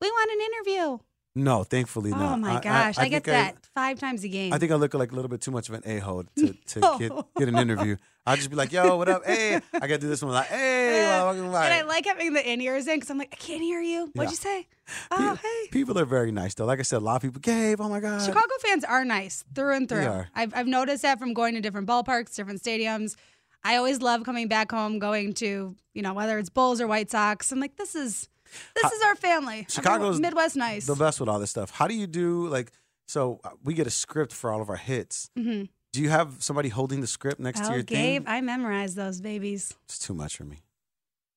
"We 0.00 0.10
want 0.10 0.30
an 0.30 0.40
interview"? 0.40 0.98
No, 1.38 1.64
thankfully 1.64 2.10
not. 2.12 2.20
Oh 2.20 2.24
not. 2.36 2.40
my 2.40 2.56
I- 2.56 2.60
gosh, 2.60 2.98
I, 2.98 3.08
get 3.08 3.24
think 3.24 3.28
I- 3.36 3.42
that 3.42 3.66
five 3.74 3.98
times 3.98 4.24
a 4.24 4.28
game. 4.28 4.54
I 4.54 4.58
think 4.58 4.72
I 4.72 4.76
look 4.76 4.94
like 4.94 5.12
a 5.12 5.14
little 5.14 5.28
bit 5.28 5.42
too 5.42 5.50
much 5.50 5.68
of 5.68 5.74
an 5.74 5.82
a 5.84 5.98
hole 5.98 6.24
to, 6.38 6.52
to 6.68 6.80
No. 6.80 6.98
get, 6.98 7.12
get 7.38 7.48
an 7.48 7.58
interview. 7.58 7.96
I'll 8.24 8.36
just 8.36 8.48
be 8.50 8.56
like, 8.56 8.72
yo, 8.72 8.96
what 8.96 9.08
up? 9.08 9.24
Hey, 9.24 9.60
I 9.72 9.80
got 9.80 9.88
to 9.88 9.98
do 9.98 10.08
this 10.08 10.22
one. 10.22 10.32
Like, 10.32 10.46
hey, 10.48 11.04
and 11.04 11.44
I 11.54 11.82
like 11.82 12.06
having 12.06 12.32
the 12.32 12.50
in 12.52 12.60
ears 12.62 12.86
in 12.88 12.96
because 12.96 13.10
I'm 13.10 13.18
like, 13.18 13.28
I 13.32 13.36
can't 13.36 13.60
hear 13.62 13.80
you. 13.80 14.10
What'd 14.14 14.16
Yeah. 14.16 14.30
you 14.30 14.36
say? 14.36 14.66
Oh, 15.12 15.34
hey. 15.40 15.68
People 15.70 15.96
are 15.98 16.04
very 16.06 16.32
nice, 16.32 16.54
though. 16.54 16.64
Like 16.64 16.78
I 16.80 16.82
said, 16.82 16.96
a 16.96 17.04
lot 17.04 17.16
of 17.16 17.22
people, 17.22 17.40
Gabe, 17.40 17.80
oh 17.82 17.88
my 17.88 18.00
God. 18.00 18.22
Chicago 18.22 18.48
fans 18.62 18.82
are 18.82 19.04
nice 19.04 19.44
through 19.54 19.74
and 19.76 19.88
through. 19.88 20.24
I've, 20.34 20.54
I've 20.54 20.66
noticed 20.66 21.02
that 21.02 21.18
from 21.20 21.34
going 21.34 21.54
to 21.54 21.60
different 21.60 21.86
ballparks, 21.86 22.34
different 22.34 22.62
stadiums. 22.62 23.14
I 23.62 23.76
always 23.76 24.00
love 24.00 24.24
coming 24.24 24.48
back 24.48 24.70
home, 24.72 24.98
going 24.98 25.34
to, 25.34 25.76
you 25.92 26.02
know, 26.02 26.14
whether 26.14 26.38
it's 26.38 26.48
Bulls 26.50 26.80
or 26.80 26.86
White 26.86 27.10
Sox. 27.10 27.52
I'm 27.52 27.60
like, 27.60 27.76
this 27.76 27.94
is 27.94 28.28
this 28.74 28.92
is 28.92 29.02
our 29.02 29.14
family. 29.16 29.66
Chicago's 29.68 30.20
Midwest 30.20 30.56
nice. 30.56 30.86
The 30.86 30.94
best 30.94 31.20
with 31.20 31.28
all 31.28 31.38
this 31.38 31.50
stuff. 31.50 31.70
How 31.70 31.86
do 31.86 31.94
you 31.94 32.06
do, 32.06 32.46
like, 32.48 32.72
so 33.08 33.40
uh, 33.44 33.50
we 33.64 33.74
get 33.74 33.86
a 33.86 33.90
script 33.90 34.32
for 34.32 34.50
all 34.52 34.60
of 34.60 34.68
our 34.70 34.76
hits. 34.76 35.30
hmm 35.36 35.64
Do 35.92 36.02
you 36.02 36.08
have 36.10 36.36
somebody 36.42 36.68
holding 36.68 37.00
the 37.00 37.06
script 37.06 37.40
next 37.40 37.60
to 37.60 37.66
Oh, 37.70 37.74
your 37.74 37.82
Gabe, 37.82 38.24
thing? 38.24 38.34
I 38.34 38.40
memorize 38.40 38.94
those 38.94 39.20
babies. 39.20 39.74
It's 39.84 39.98
too 39.98 40.14
much 40.14 40.36
for 40.36 40.44
me. 40.44 40.58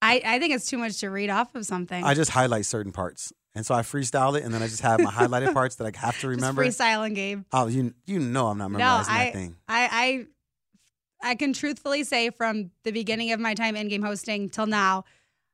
I, 0.02 0.22
I 0.26 0.40
think 0.40 0.54
it's 0.54 0.70
too 0.70 0.78
much 0.78 0.98
to 1.02 1.10
read 1.10 1.30
off 1.30 1.54
of 1.56 1.66
something. 1.66 2.04
I 2.04 2.14
just 2.14 2.32
highlight 2.32 2.66
certain 2.66 2.92
parts. 2.92 3.34
And 3.56 3.66
so 3.66 3.76
I 3.76 3.82
freestyle 3.82 4.38
it, 4.38 4.44
and 4.44 4.54
then 4.54 4.62
I 4.62 4.68
just 4.68 4.82
have 4.82 5.02
my 5.02 5.12
highlighted 5.12 5.54
parts 5.60 5.76
that 5.76 5.86
I 5.86 6.00
have 6.00 6.14
to 6.16 6.18
Just 6.18 6.26
remember. 6.28 6.64
freestyling, 6.64 7.16
Gabe. 7.16 7.44
Oh, 7.52 7.68
you 7.68 7.94
you 8.06 8.20
know 8.20 8.48
I'm 8.48 8.58
not 8.60 8.72
No, 8.72 8.78
memorizing 8.78 9.14
I, 9.14 9.24
that 9.26 9.34
thing. 9.34 9.56
I, 9.68 10.26
I, 11.24 11.32
I 11.32 11.36
can 11.36 11.52
truthfully 11.54 12.04
say 12.04 12.30
from 12.30 12.72
the 12.84 12.92
beginning 12.92 13.32
of 13.34 13.40
my 13.40 13.54
time 13.56 13.76
in 13.76 13.88
game 13.90 14.04
hosting 14.04 14.50
till 14.50 14.68
now, 14.68 15.04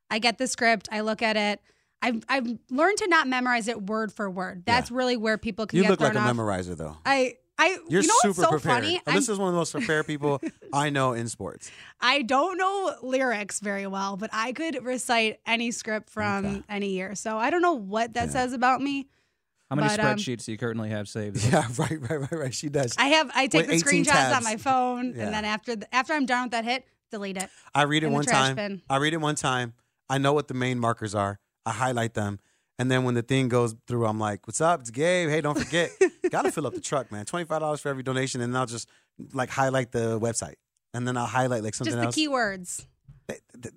I 0.10 0.20
get 0.20 0.38
the 0.38 0.48
script, 0.48 0.88
I 0.92 1.02
look 1.02 1.22
at 1.22 1.36
it. 1.38 1.60
I've 2.02 2.24
I've 2.30 2.48
learned 2.70 2.98
to 3.00 3.08
not 3.08 3.28
memorize 3.28 3.68
it 3.68 3.82
word 3.84 4.12
for 4.14 4.30
word. 4.30 4.64
That's 4.66 4.92
really 4.92 5.18
where 5.18 5.38
people 5.38 5.66
can 5.66 5.78
You 5.78 5.84
get 5.84 5.92
look 5.92 6.00
like 6.02 6.14
thrown 6.14 6.28
a 6.28 6.34
memorizer, 6.34 6.78
though. 6.78 6.98
I 7.06 7.36
I 7.58 7.78
You're 7.88 8.02
you 8.02 8.08
know 8.08 8.14
super 8.22 8.28
what's 8.28 8.38
so 8.42 8.50
prepared. 8.50 8.84
funny? 8.84 9.02
I'm- 9.08 9.18
Alyssa's 9.18 9.40
one 9.40 9.48
of 9.48 9.54
the 9.54 9.60
most 9.60 9.72
prepared 9.72 10.06
people 10.06 10.42
I 10.74 10.90
know 10.90 11.14
in 11.14 11.28
sports. 11.30 11.72
I 12.02 12.22
don't 12.22 12.58
know 12.58 12.96
lyrics 13.02 13.60
very 13.62 13.88
well, 13.88 14.18
but 14.18 14.30
I 14.34 14.52
could 14.52 14.84
recite 14.84 15.40
any 15.48 15.72
script 15.72 16.10
from 16.10 16.64
any 16.70 16.90
year. 16.90 17.16
So 17.16 17.38
I 17.38 17.50
don't 17.50 17.62
know 17.62 17.74
what 17.74 18.14
that 18.16 18.32
says 18.32 18.52
about 18.54 18.82
me. 18.82 19.08
How 19.70 19.78
many 19.78 19.88
But, 19.88 20.00
um, 20.02 20.18
spreadsheets 20.18 20.46
do 20.46 20.52
you 20.52 20.58
currently 20.60 20.90
have 20.90 21.08
saved? 21.08 21.44
Yeah, 21.44 21.66
right, 21.78 22.00
right, 22.00 22.20
right, 22.20 22.32
right. 22.32 22.54
She 22.54 22.70
does. 22.70 22.94
I 23.00 23.08
have 23.08 23.32
I 23.34 23.48
take 23.48 23.68
With 23.68 23.82
the 23.84 23.90
screenshots 23.90 24.12
tabs. 24.12 24.38
on 24.38 24.44
my 24.44 24.58
phone, 24.58 25.14
Yeah. 25.16 25.26
and 25.26 25.34
then 25.34 25.46
after 25.46 25.76
the, 25.78 25.96
after 25.96 26.14
I'm 26.14 26.26
done 26.28 26.44
with 26.44 26.52
that 26.52 26.66
hit, 26.66 26.86
delete 27.10 27.38
it. 27.38 27.50
I 27.74 27.84
read 27.84 28.04
it 28.04 28.08
in 28.08 28.12
the 28.12 28.16
one 28.16 28.26
trash 28.26 28.36
time. 28.50 28.56
bin. 28.56 28.82
I 28.90 28.98
read 28.98 29.14
it 29.14 29.22
one 29.22 29.34
time. 29.36 29.74
I 30.10 30.18
know 30.18 30.34
what 30.34 30.48
the 30.48 30.54
main 30.54 30.80
markers 30.80 31.16
are. 31.16 31.40
I 31.66 31.72
highlight 31.72 32.14
them, 32.14 32.40
And 32.78 32.92
then 32.92 33.04
when 33.06 33.16
the 33.16 33.22
thing 33.24 33.48
goes 33.48 33.74
through, 33.88 34.06
I'm 34.06 34.20
like, 34.20 34.46
"What's 34.48 34.60
up? 34.62 34.82
It's 34.82 34.92
Gabe. 34.92 35.30
Hey, 35.30 35.42
don't 35.42 35.58
forget, 35.58 35.90
gotta 36.30 36.52
fill 36.52 36.68
up 36.68 36.74
the 36.74 36.82
truck, 36.82 37.12
man. 37.12 37.26
Twenty 37.26 37.46
five 37.46 37.62
dollars 37.62 37.80
for 37.82 37.90
every 37.90 38.04
donation, 38.04 38.42
and 38.42 38.54
then 38.54 38.60
I'll 38.60 38.66
just 38.68 38.90
like 39.34 39.50
highlight 39.50 39.92
the 39.92 40.20
website, 40.20 40.56
and 40.94 41.08
then 41.08 41.16
I'll 41.18 41.26
highlight 41.26 41.64
like 41.64 41.74
something 41.74 41.96
else. 41.98 42.14
Just 42.14 42.18
the 42.18 42.24
else. 42.26 42.82
keywords. 42.82 42.86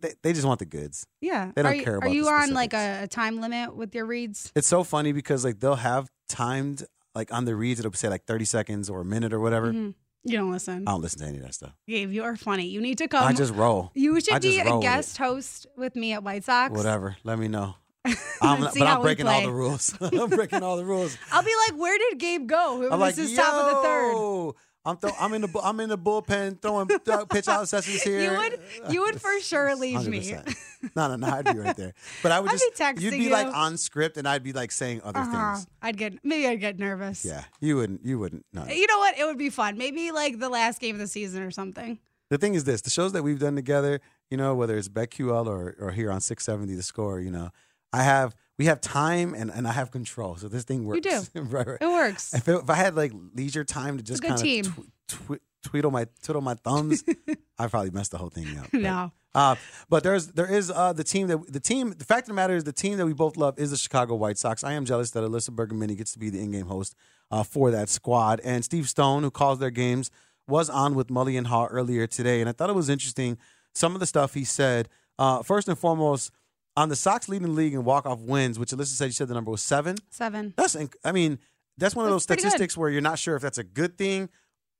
They, 0.02 0.12
they 0.22 0.32
just 0.34 0.44
want 0.44 0.58
the 0.58 0.66
goods. 0.66 1.06
Yeah. 1.22 1.52
They 1.54 1.62
don't 1.62 1.72
are 1.72 1.74
you, 1.74 1.84
care 1.84 1.94
Are 1.94 1.98
about 1.98 2.10
you 2.10 2.24
the 2.24 2.30
on 2.30 2.52
like 2.52 2.74
a, 2.74 3.04
a 3.04 3.08
time 3.08 3.40
limit 3.40 3.74
with 3.74 3.94
your 3.94 4.04
reads? 4.04 4.52
It's 4.54 4.66
so 4.66 4.84
funny 4.84 5.12
because 5.12 5.42
like 5.44 5.60
they'll 5.60 5.76
have 5.76 6.10
timed 6.28 6.84
like 7.14 7.32
on 7.32 7.46
the 7.46 7.56
reads, 7.56 7.80
it'll 7.80 7.92
say 7.94 8.08
like 8.10 8.24
thirty 8.26 8.44
seconds 8.44 8.90
or 8.90 9.00
a 9.00 9.04
minute 9.06 9.32
or 9.32 9.40
whatever. 9.40 9.72
Mhm. 9.72 9.94
You 10.28 10.38
don't 10.38 10.52
listen. 10.52 10.86
I 10.86 10.90
don't 10.92 11.00
listen 11.02 11.20
to 11.20 11.26
any 11.26 11.38
of 11.38 11.44
that 11.44 11.54
stuff. 11.54 11.72
Gabe, 11.86 12.10
you 12.12 12.22
are 12.24 12.36
funny. 12.36 12.66
You 12.66 12.80
need 12.80 12.98
to 12.98 13.08
come. 13.08 13.24
I 13.24 13.32
just 13.32 13.54
roll. 13.54 13.90
You 13.94 14.20
should 14.20 14.34
I 14.34 14.38
just 14.38 14.56
be 14.56 14.62
roll 14.62 14.74
a 14.74 14.76
with 14.76 14.82
guest 14.82 15.18
host 15.18 15.66
with 15.76 15.96
me 15.96 16.12
at 16.12 16.22
White 16.22 16.44
Sox. 16.44 16.72
Whatever. 16.74 17.16
Let 17.24 17.38
me 17.38 17.48
know. 17.48 17.74
I'm, 18.40 18.60
Let's 18.60 18.74
see 18.74 18.80
but 18.80 18.86
how 18.88 18.94
I'm 18.94 19.00
we 19.00 19.04
breaking 19.04 19.26
all 19.26 19.34
play. 19.34 19.46
the 19.46 19.52
rules. 19.52 19.94
I'm 20.00 20.30
breaking 20.30 20.62
all 20.62 20.76
the 20.76 20.84
rules. 20.84 21.16
I'll 21.32 21.42
be 21.42 21.52
like, 21.68 21.78
where 21.80 21.98
did 21.98 22.18
Gabe 22.18 22.46
go? 22.46 22.82
It 22.82 22.86
I'm 22.92 23.00
was 23.00 23.00
like, 23.00 23.16
his 23.16 23.34
top 23.36 23.54
of 23.54 23.76
the 23.76 23.82
third. 23.82 24.12
"Yo, 24.12 24.54
I'm 24.84 24.96
th- 24.96 25.12
I'm 25.20 25.34
in 25.34 25.42
the 25.42 25.60
I'm 25.62 25.80
in 25.80 25.88
the 25.88 25.98
bullpen 25.98 26.62
throwing 26.62 26.88
th- 26.88 27.00
pitch 27.30 27.46
out 27.48 27.68
sessions 27.68 28.02
here. 28.02 28.20
You 28.20 28.38
would 28.38 28.60
you 28.90 29.00
would 29.02 29.20
for 29.20 29.38
sure 29.40 29.74
leave 29.76 30.06
me. 30.08 30.20
100%. 30.20 30.56
No, 30.94 31.08
no, 31.08 31.16
no. 31.16 31.26
I'd 31.26 31.44
be 31.44 31.58
right 31.58 31.76
there. 31.76 31.92
But 32.22 32.32
I 32.32 32.40
would 32.40 32.50
I'd 32.50 32.58
just 32.58 32.78
be 32.78 32.84
texting 32.84 33.00
you'd 33.02 33.10
be 33.10 33.28
like 33.28 33.48
on 33.48 33.76
script, 33.76 34.16
and 34.16 34.26
I'd 34.28 34.42
be 34.44 34.52
like 34.52 34.70
saying 34.72 35.02
other 35.02 35.18
Uh-huh. 35.18 35.54
things. 35.56 35.66
I'd 35.82 35.96
get 35.98 36.24
maybe 36.24 36.46
I'd 36.46 36.60
get 36.60 36.78
nervous. 36.78 37.24
Yeah, 37.24 37.44
you 37.60 37.76
wouldn't. 37.76 38.04
You 38.04 38.18
wouldn't. 38.18 38.46
No. 38.52 38.64
You 38.66 38.86
know 38.86 38.98
what? 38.98 39.18
It 39.18 39.24
would 39.24 39.38
be 39.38 39.50
fun. 39.50 39.76
Maybe 39.76 40.10
like 40.12 40.38
the 40.38 40.48
last 40.48 40.80
game 40.80 40.94
of 40.94 41.00
the 41.00 41.08
season 41.08 41.42
or 41.42 41.50
something. 41.50 41.98
The 42.30 42.38
thing 42.38 42.54
is 42.54 42.64
this: 42.64 42.80
the 42.82 42.90
shows 42.90 43.12
that 43.12 43.22
we've 43.22 43.38
done 43.40 43.56
together, 43.56 44.00
you 44.30 44.36
know, 44.36 44.54
whether 44.54 44.76
it's 44.78 44.88
BetQL 44.88 45.46
or 45.46 45.74
or 45.80 45.90
here 45.90 46.10
on 46.12 46.20
670 46.20 46.74
The 46.76 46.82
Score, 46.82 47.20
you 47.20 47.30
know, 47.30 47.50
I 47.92 48.04
have 48.04 48.34
we 48.58 48.66
have 48.66 48.80
time 48.80 49.34
and, 49.34 49.50
and 49.50 49.66
I 49.66 49.72
have 49.72 49.90
control. 49.90 50.36
So 50.36 50.48
this 50.48 50.64
thing 50.64 50.84
works. 50.84 51.06
You 51.06 51.22
do. 51.34 51.40
right, 51.42 51.66
right. 51.66 51.78
It 51.80 51.86
works. 51.86 52.34
If, 52.34 52.48
it, 52.48 52.56
if 52.56 52.68
I 52.68 52.74
had 52.74 52.96
like 52.96 53.12
leisure 53.34 53.64
time 53.64 53.96
to 53.96 54.02
just 54.02 54.22
kind 54.22 54.34
of 54.34 54.74
tw- 54.74 54.88
tw- 55.08 55.40
twiddle 55.62 55.90
my 55.90 56.06
twiddle 56.22 56.42
my 56.42 56.54
thumbs, 56.54 57.04
I 57.58 57.68
probably 57.68 57.90
messed 57.90 58.10
the 58.10 58.18
whole 58.18 58.30
thing 58.30 58.58
up. 58.58 58.72
No. 58.72 59.12
Uh, 59.34 59.54
but 59.88 60.02
there's 60.02 60.28
there 60.28 60.50
is 60.50 60.70
uh, 60.70 60.92
the 60.92 61.04
team 61.04 61.28
that 61.28 61.52
the 61.52 61.60
team. 61.60 61.94
The 61.96 62.04
fact 62.04 62.22
of 62.22 62.28
the 62.28 62.34
matter 62.34 62.56
is 62.56 62.64
the 62.64 62.72
team 62.72 62.96
that 62.96 63.06
we 63.06 63.12
both 63.12 63.36
love 63.36 63.58
is 63.58 63.70
the 63.70 63.76
Chicago 63.76 64.14
White 64.14 64.38
Sox. 64.38 64.64
I 64.64 64.72
am 64.72 64.84
jealous 64.84 65.10
that 65.12 65.22
Alyssa 65.22 65.50
Bergamini 65.50 65.96
gets 65.96 66.12
to 66.12 66.18
be 66.18 66.30
the 66.30 66.40
in-game 66.40 66.66
host 66.66 66.96
uh, 67.30 67.42
for 67.42 67.70
that 67.70 67.88
squad. 67.90 68.40
And 68.42 68.64
Steve 68.64 68.88
Stone, 68.88 69.22
who 69.22 69.30
calls 69.30 69.58
their 69.58 69.70
games, 69.70 70.10
was 70.48 70.70
on 70.70 70.94
with 70.94 71.08
Mully 71.08 71.36
and 71.36 71.46
Haugh 71.46 71.68
earlier 71.70 72.06
today, 72.06 72.40
and 72.40 72.48
I 72.48 72.52
thought 72.52 72.70
it 72.70 72.74
was 72.74 72.88
interesting 72.88 73.36
some 73.74 73.94
of 73.94 74.00
the 74.00 74.06
stuff 74.06 74.34
he 74.34 74.44
said. 74.44 74.88
Uh, 75.18 75.42
first 75.42 75.68
and 75.68 75.78
foremost, 75.78 76.32
on 76.78 76.88
the 76.88 76.96
Sox 76.96 77.28
leading 77.28 77.48
the 77.48 77.52
league 77.54 77.74
in 77.74 77.84
walk-off 77.84 78.20
wins, 78.20 78.58
which 78.58 78.70
Alyssa 78.70 78.86
said 78.96 79.06
you 79.06 79.12
said 79.12 79.28
the 79.28 79.34
number 79.34 79.50
was 79.50 79.62
seven. 79.62 79.96
Seven. 80.10 80.54
That's 80.56 80.76
inc- 80.76 80.94
I 81.04 81.12
mean 81.12 81.38
that's 81.76 81.94
one 81.96 82.04
of 82.04 82.10
those 82.10 82.24
That's 82.26 82.36
pretty 82.36 82.42
good. 82.42 82.50
statistics 82.50 82.76
where 82.76 82.90
you're 82.90 83.00
not 83.02 83.18
sure 83.18 83.36
if 83.36 83.42
that's 83.42 83.58
a 83.58 83.64
good 83.64 83.98
thing 83.98 84.28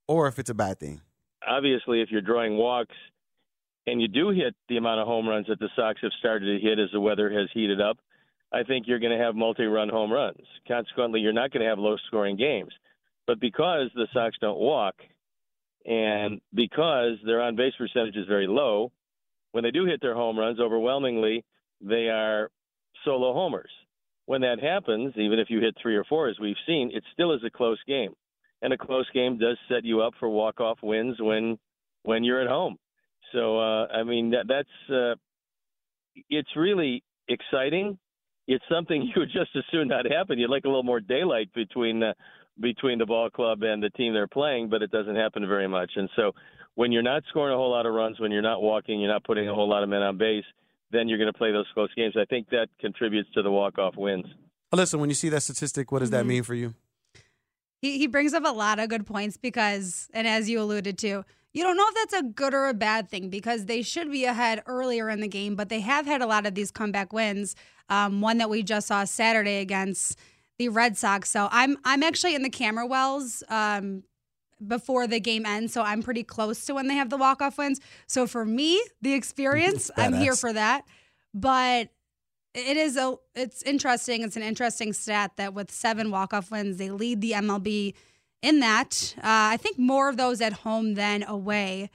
or 0.07 0.27
if 0.29 0.39
it's 0.39 0.51
a 0.51 0.55
bad 0.55 0.79
thing. 0.81 1.01
obviously, 1.47 2.01
if 2.03 2.11
you're 2.11 2.21
drawing 2.21 2.57
walks 2.57 2.95
and 3.87 4.01
you 4.03 4.09
do 4.09 4.31
hit 4.31 4.55
the 4.69 4.77
amount 4.77 5.01
of 5.01 5.07
home 5.07 5.27
runs 5.29 5.47
that 5.49 5.59
the 5.61 5.69
Sox 5.77 6.01
have 6.03 6.13
started 6.19 6.47
to 6.47 6.67
hit 6.67 6.79
as 6.79 6.91
the 6.93 7.01
weather 7.01 7.31
has 7.31 7.49
heated 7.55 7.81
up, 7.81 7.99
I 8.53 8.63
think 8.63 8.87
you're 8.87 8.99
going 8.99 9.17
to 9.17 9.25
have 9.25 9.35
multi-run 9.35 9.89
home 9.89 10.11
runs. 10.13 10.45
Consequently, 10.67 11.21
you're 11.21 11.33
not 11.33 11.51
going 11.53 11.63
to 11.63 11.69
have 11.69 11.79
low-scoring 11.79 12.37
games. 12.37 12.73
But 13.27 13.41
because 13.41 13.91
the 13.95 14.07
Sox 14.13 14.37
don't 14.41 14.59
walk, 14.59 14.95
and 15.87 16.41
because 16.53 17.15
their 17.25 17.41
on-base 17.43 17.75
percentage 17.79 18.17
is 18.17 18.27
very 18.27 18.47
low, 18.47 18.93
when 19.53 19.65
they 19.65 19.71
do 19.71 19.85
hit 19.87 20.01
their 20.03 20.15
home 20.15 20.39
runs, 20.39 20.61
overwhelmingly 20.61 21.45
they 21.81 22.09
are 22.09 22.51
solo 23.05 23.33
homers. 23.33 23.71
When 24.27 24.43
that 24.43 24.61
happens, 24.61 25.15
even 25.17 25.39
if 25.39 25.49
you 25.49 25.61
hit 25.61 25.75
three 25.81 25.97
or 25.97 26.05
four, 26.05 26.29
as 26.29 26.39
we've 26.39 26.57
seen, 26.67 26.91
it 26.93 27.03
still 27.13 27.33
is 27.33 27.41
a 27.47 27.51
close 27.51 27.79
game, 27.87 28.13
and 28.61 28.73
a 28.73 28.79
close 28.79 29.07
game 29.15 29.39
does 29.39 29.57
set 29.71 29.85
you 29.85 30.03
up 30.03 30.13
for 30.21 30.29
walk-off 30.29 30.79
wins 30.83 31.17
when 31.19 31.59
when 32.03 32.25
you're 32.25 32.41
at 32.41 32.49
home. 32.49 32.77
So 33.33 33.59
uh, 33.59 33.87
I 33.87 34.03
mean 34.03 34.31
that, 34.31 34.47
that's 34.47 34.93
uh, 34.93 35.15
it's 36.29 36.51
really 36.57 37.03
exciting. 37.29 37.99
It's 38.47 38.65
something 38.71 39.03
you 39.15 39.21
would 39.21 39.33
just 39.33 39.51
as 39.57 39.65
soon 39.71 39.89
not 39.89 40.11
happen. 40.11 40.39
You'd 40.39 40.51
like 40.51 40.65
a 40.65 40.69
little 40.69 40.83
more 40.83 41.01
daylight 41.01 41.53
between 41.55 42.03
uh, 42.03 42.13
between 42.61 42.99
the 42.99 43.07
ball 43.07 43.31
club 43.31 43.63
and 43.63 43.83
the 43.83 43.91
team 43.91 44.13
they're 44.13 44.27
playing, 44.27 44.69
but 44.69 44.83
it 44.83 44.91
doesn't 44.91 45.17
happen 45.17 45.47
very 45.47 45.69
much. 45.69 45.93
And 45.97 46.09
so 46.17 46.33
when 46.75 46.93
you're 46.93 47.03
not 47.03 47.23
scoring 47.29 47.55
a 47.55 47.57
whole 47.57 47.71
lot 47.71 47.87
of 47.87 47.95
runs, 47.95 48.19
when 48.21 48.31
you're 48.31 48.43
not 48.43 48.63
walking, 48.63 49.01
you're 49.01 49.13
not 49.13 49.25
putting 49.25 49.49
a 49.49 49.55
whole 49.55 49.69
lot 49.69 49.83
of 49.83 49.89
men 49.89 50.03
on 50.03 50.19
base, 50.19 50.45
then 50.91 51.09
you're 51.09 51.19
going 51.19 51.33
to 51.33 51.39
play 51.39 51.53
those 51.53 51.67
close 51.75 51.93
games. 51.95 52.15
I 52.17 52.25
think 52.25 52.49
that 52.51 52.69
contributes 52.81 53.31
to 53.35 53.43
the 53.43 53.51
walk-off 53.51 53.95
wins. 53.97 54.27
Alyssa, 54.75 54.99
when 54.99 55.09
you 55.09 55.15
see 55.15 55.29
that 55.31 55.43
statistic, 55.43 55.93
what 55.93 56.01
does 56.01 56.11
that 56.11 56.27
mean 56.27 56.43
for 56.43 56.55
you? 56.55 56.75
He, 57.81 57.99
he 57.99 58.07
brings 58.07 58.35
up 58.35 58.45
a 58.45 58.53
lot 58.53 58.79
of 58.79 58.89
good 58.89 59.07
points 59.07 59.37
because, 59.37 60.09
and 60.13 60.27
as 60.27 60.51
you 60.51 60.61
alluded 60.61 60.99
to, 60.99 61.25
you 61.55 61.63
don't 61.65 61.77
know 61.77 61.87
if 61.89 61.95
that's 61.95 62.23
a 62.23 62.23
good 62.23 62.53
or 62.53 62.67
a 62.69 62.75
bad 62.75 63.09
thing 63.09 63.31
because 63.31 63.67
they 63.67 63.83
should 63.83 64.11
be 64.11 64.25
ahead 64.25 64.63
earlier 64.67 65.09
in 65.09 65.21
the 65.21 65.29
game, 65.29 65.57
but 65.57 65.69
they 65.69 65.81
have 65.81 66.07
had 66.07 66.21
a 66.21 66.27
lot 66.27 66.45
of 66.45 66.55
these 66.55 66.71
comeback 66.71 67.13
wins. 67.13 67.57
Um, 67.89 68.21
one 68.21 68.39
that 68.39 68.51
we 68.51 68.63
just 68.63 68.89
saw 68.89 69.05
Saturday 69.05 69.61
against 69.61 70.19
the 70.59 70.69
Red 70.69 70.97
Sox. 70.97 71.31
So 71.31 71.49
I'm 71.51 71.79
I'm 71.85 72.03
actually 72.03 72.35
in 72.35 72.43
the 72.43 72.51
camera 72.51 72.87
wells 72.87 73.43
um, 73.49 74.03
before 74.67 75.07
the 75.07 75.21
game 75.21 75.47
ends, 75.47 75.73
so 75.73 75.83
I'm 75.83 76.03
pretty 76.03 76.23
close 76.23 76.65
to 76.67 76.75
when 76.75 76.89
they 76.89 76.95
have 76.95 77.11
the 77.11 77.17
walk 77.17 77.41
off 77.43 77.59
wins. 77.59 77.81
So 78.07 78.27
for 78.27 78.45
me, 78.45 78.83
the 79.03 79.15
experience, 79.15 79.91
I'm 79.97 80.15
here 80.15 80.35
for 80.35 80.53
that. 80.53 80.85
But 81.35 81.91
it 82.55 82.77
is 82.77 82.97
a 82.97 83.17
it's 83.35 83.63
interesting. 83.63 84.23
It's 84.23 84.37
an 84.37 84.43
interesting 84.43 84.93
stat 84.93 85.33
that 85.37 85.55
with 85.55 85.71
seven 85.71 86.11
walk 86.11 86.33
off 86.33 86.51
wins, 86.51 86.79
they 86.79 86.91
lead 86.91 87.21
the 87.21 87.33
MLB 87.33 87.95
in 88.43 88.61
that. 88.61 89.15
Uh, 89.19 89.23
I 89.53 89.57
think 89.57 89.79
more 89.79 90.09
of 90.09 90.17
those 90.17 90.41
at 90.41 90.53
home 90.53 90.95
than 90.95 91.23
away. 91.23 91.91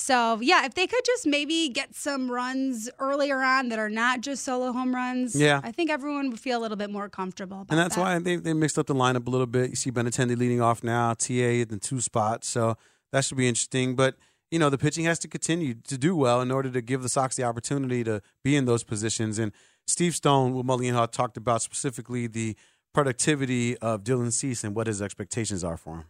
So 0.00 0.40
yeah, 0.40 0.64
if 0.64 0.74
they 0.74 0.86
could 0.86 1.04
just 1.04 1.26
maybe 1.26 1.68
get 1.68 1.94
some 1.94 2.30
runs 2.30 2.88
earlier 2.98 3.42
on 3.42 3.68
that 3.68 3.78
are 3.78 3.90
not 3.90 4.22
just 4.22 4.44
solo 4.44 4.72
home 4.72 4.94
runs, 4.94 5.38
Yeah. 5.38 5.60
I 5.62 5.72
think 5.72 5.90
everyone 5.90 6.30
would 6.30 6.40
feel 6.40 6.58
a 6.58 6.62
little 6.62 6.76
bit 6.76 6.90
more 6.90 7.08
comfortable. 7.08 7.62
About 7.62 7.70
And 7.70 7.78
that's 7.78 7.96
that. 7.96 8.00
why 8.00 8.18
they, 8.18 8.36
they 8.36 8.54
mixed 8.54 8.78
up 8.78 8.86
the 8.86 8.94
lineup 8.94 9.26
a 9.26 9.30
little 9.30 9.46
bit. 9.46 9.70
You 9.70 9.76
see 9.76 9.90
Benintendi 9.90 10.36
leading 10.36 10.60
off 10.60 10.82
now, 10.82 11.14
TA 11.14 11.32
in 11.34 11.68
the 11.68 11.78
two 11.78 12.00
spots. 12.00 12.48
So 12.48 12.76
that 13.12 13.24
should 13.24 13.36
be 13.36 13.46
interesting. 13.48 13.94
But, 13.94 14.16
you 14.50 14.58
know, 14.58 14.70
the 14.70 14.78
pitching 14.78 15.04
has 15.04 15.18
to 15.20 15.28
continue 15.28 15.74
to 15.74 15.98
do 15.98 16.16
well 16.16 16.40
in 16.40 16.50
order 16.50 16.70
to 16.70 16.80
give 16.80 17.02
the 17.02 17.08
Sox 17.08 17.36
the 17.36 17.44
opportunity 17.44 18.02
to 18.04 18.22
be 18.42 18.56
in 18.56 18.64
those 18.64 18.82
positions. 18.82 19.38
And 19.38 19.52
Steve 19.86 20.14
Stone, 20.14 20.54
with 20.54 20.64
Mully 20.66 20.88
and 20.92 21.12
talked 21.12 21.36
about 21.36 21.62
specifically 21.62 22.26
the 22.26 22.56
productivity 22.94 23.76
of 23.78 24.02
Dylan 24.02 24.32
Cease 24.32 24.64
and 24.64 24.74
what 24.74 24.86
his 24.86 25.00
expectations 25.02 25.62
are 25.62 25.76
for 25.76 25.96
him. 25.96 26.04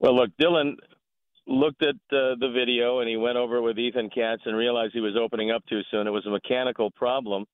Well, 0.00 0.14
look, 0.16 0.30
Dylan 0.40 0.76
looked 1.46 1.82
at 1.82 1.94
uh, 1.94 2.34
the 2.40 2.52
video 2.54 3.00
and 3.00 3.08
he 3.08 3.16
went 3.16 3.36
over 3.36 3.56
it 3.56 3.62
with 3.62 3.78
Ethan 3.78 4.10
Katz 4.10 4.42
and 4.46 4.56
realized 4.56 4.92
he 4.92 5.00
was 5.00 5.16
opening 5.20 5.50
up 5.50 5.64
too 5.66 5.80
soon. 5.90 6.06
It 6.06 6.10
was 6.10 6.26
a 6.26 6.30
mechanical 6.30 6.90
problem, 6.90 7.46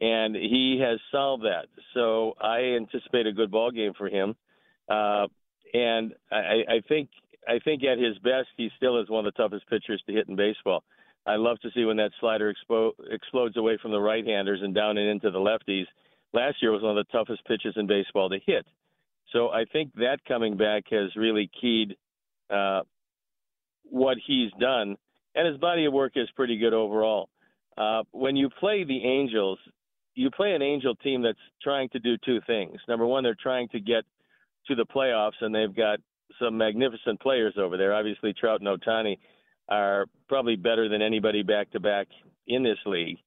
and 0.00 0.34
he 0.34 0.80
has 0.82 0.98
solved 1.12 1.44
that. 1.44 1.66
So 1.94 2.34
I 2.40 2.76
anticipate 2.76 3.26
a 3.26 3.32
good 3.32 3.50
ball 3.50 3.70
game 3.70 3.92
for 3.96 4.08
him. 4.08 4.34
Uh, 4.88 5.26
and 5.72 6.14
I, 6.30 6.62
I 6.68 6.80
think 6.88 7.10
I 7.48 7.60
think 7.64 7.84
at 7.84 7.98
his 7.98 8.18
best, 8.18 8.48
he 8.56 8.70
still 8.76 9.00
is 9.00 9.08
one 9.08 9.24
of 9.24 9.32
the 9.32 9.40
toughest 9.40 9.68
pitchers 9.68 10.02
to 10.06 10.12
hit 10.12 10.28
in 10.28 10.36
baseball. 10.36 10.82
I 11.26 11.36
love 11.36 11.58
to 11.60 11.70
see 11.74 11.84
when 11.84 11.96
that 11.98 12.10
slider 12.20 12.52
expo- 12.52 12.92
explodes 13.10 13.56
away 13.56 13.78
from 13.80 13.92
the 13.92 14.00
right-handers 14.00 14.60
and 14.62 14.74
down 14.74 14.96
and 14.96 15.08
into 15.08 15.30
the 15.30 15.38
lefties. 15.38 15.86
Last 16.32 16.56
year 16.60 16.72
was 16.72 16.82
one 16.82 16.96
of 16.96 17.04
the 17.04 17.12
toughest 17.12 17.44
pitches 17.46 17.74
in 17.76 17.86
baseball 17.86 18.28
to 18.30 18.38
hit. 18.44 18.66
So 19.32 19.48
I 19.48 19.64
think 19.64 19.92
that 19.94 20.18
coming 20.26 20.56
back 20.56 20.84
has 20.90 21.14
really 21.16 21.50
keyed 21.60 21.96
uh, 22.50 22.82
what 23.90 24.16
he's 24.26 24.50
done, 24.60 24.96
and 25.34 25.46
his 25.46 25.58
body 25.58 25.84
of 25.84 25.92
work 25.92 26.12
is 26.16 26.28
pretty 26.34 26.58
good 26.58 26.74
overall. 26.74 27.28
Uh, 27.76 28.02
when 28.12 28.36
you 28.36 28.48
play 28.60 28.84
the 28.84 29.04
Angels, 29.04 29.58
you 30.14 30.30
play 30.30 30.52
an 30.52 30.62
Angel 30.62 30.94
team 30.96 31.22
that's 31.22 31.38
trying 31.62 31.88
to 31.90 31.98
do 31.98 32.16
two 32.24 32.40
things. 32.46 32.80
Number 32.88 33.06
one, 33.06 33.22
they're 33.22 33.36
trying 33.40 33.68
to 33.68 33.80
get 33.80 34.04
to 34.68 34.74
the 34.74 34.86
playoffs, 34.86 35.40
and 35.40 35.54
they've 35.54 35.74
got 35.74 35.98
some 36.40 36.56
magnificent 36.56 37.20
players 37.20 37.54
over 37.58 37.76
there. 37.76 37.94
Obviously, 37.94 38.32
Trout 38.32 38.60
and 38.60 38.68
Ohtani 38.68 39.18
are 39.68 40.06
probably 40.28 40.56
better 40.56 40.88
than 40.88 41.02
anybody 41.02 41.42
back 41.42 41.70
to 41.72 41.80
back 41.80 42.08
in 42.46 42.62
this 42.62 42.78
league. 42.86 43.18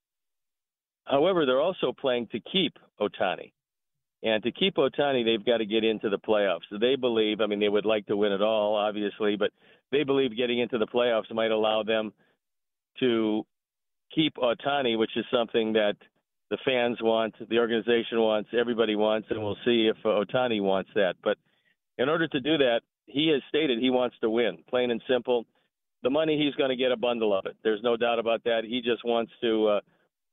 However, 1.05 1.45
they're 1.45 1.61
also 1.61 1.91
playing 1.91 2.27
to 2.31 2.39
keep 2.39 2.73
Ohtani. 2.99 3.51
And 4.21 4.43
to 4.43 4.51
keep 4.51 4.75
Ohtani, 4.75 5.23
they've 5.23 5.45
got 5.45 5.57
to 5.57 5.65
get 5.65 5.83
into 5.83 6.09
the 6.09 6.19
playoffs. 6.19 6.67
So 6.69 6.77
they 6.77 6.95
believe, 6.95 7.39
I 7.39 7.47
mean, 7.47 7.59
they 7.59 7.69
would 7.69 7.85
like 7.85 8.05
to 8.07 8.17
win 8.17 8.31
it 8.31 8.41
all, 8.41 8.75
obviously, 8.75 9.37
but 9.37 9.51
they 9.91 10.03
believe 10.03 10.35
getting 10.35 10.59
into 10.59 10.77
the 10.77 10.87
playoffs 10.87 11.33
might 11.33 11.51
allow 11.51 11.83
them 11.83 12.13
to 12.99 13.45
keep 14.13 14.35
Ohtani, 14.35 14.97
which 14.97 15.15
is 15.15 15.25
something 15.31 15.73
that 15.73 15.95
the 16.49 16.57
fans 16.65 16.97
want, 17.01 17.35
the 17.49 17.59
organization 17.59 18.19
wants, 18.19 18.49
everybody 18.59 18.95
wants, 18.95 19.27
and 19.29 19.41
we'll 19.41 19.57
see 19.65 19.89
if 19.89 19.97
Ohtani 20.03 20.61
wants 20.61 20.89
that. 20.95 21.15
But 21.23 21.37
in 21.97 22.09
order 22.09 22.27
to 22.27 22.39
do 22.39 22.57
that, 22.57 22.81
he 23.05 23.29
has 23.33 23.41
stated 23.49 23.79
he 23.79 23.89
wants 23.89 24.15
to 24.21 24.29
win, 24.29 24.59
plain 24.67 24.91
and 24.91 25.01
simple. 25.07 25.45
The 26.01 26.09
money, 26.09 26.41
he's 26.43 26.55
going 26.55 26.69
to 26.69 26.75
get 26.75 26.91
a 26.91 26.97
bundle 26.97 27.37
of 27.37 27.45
it. 27.45 27.57
There's 27.63 27.83
no 27.83 27.97
doubt 27.97 28.19
about 28.19 28.43
that. 28.45 28.61
He 28.63 28.81
just 28.81 29.03
wants 29.03 29.31
to 29.41 29.67
uh, 29.67 29.79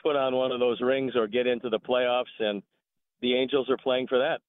put 0.03 0.17
on 0.17 0.35
one 0.35 0.53
of 0.53 0.61
those 0.61 0.81
rings 0.81 1.13
or 1.17 1.27
get 1.27 1.47
into 1.47 1.69
the 1.69 1.81
playoffs 1.81 2.25
and 2.39 2.63
the 3.21 3.35
Angels 3.35 3.69
are 3.69 3.77
playing 3.77 4.07
for 4.07 4.19
that. 4.19 4.41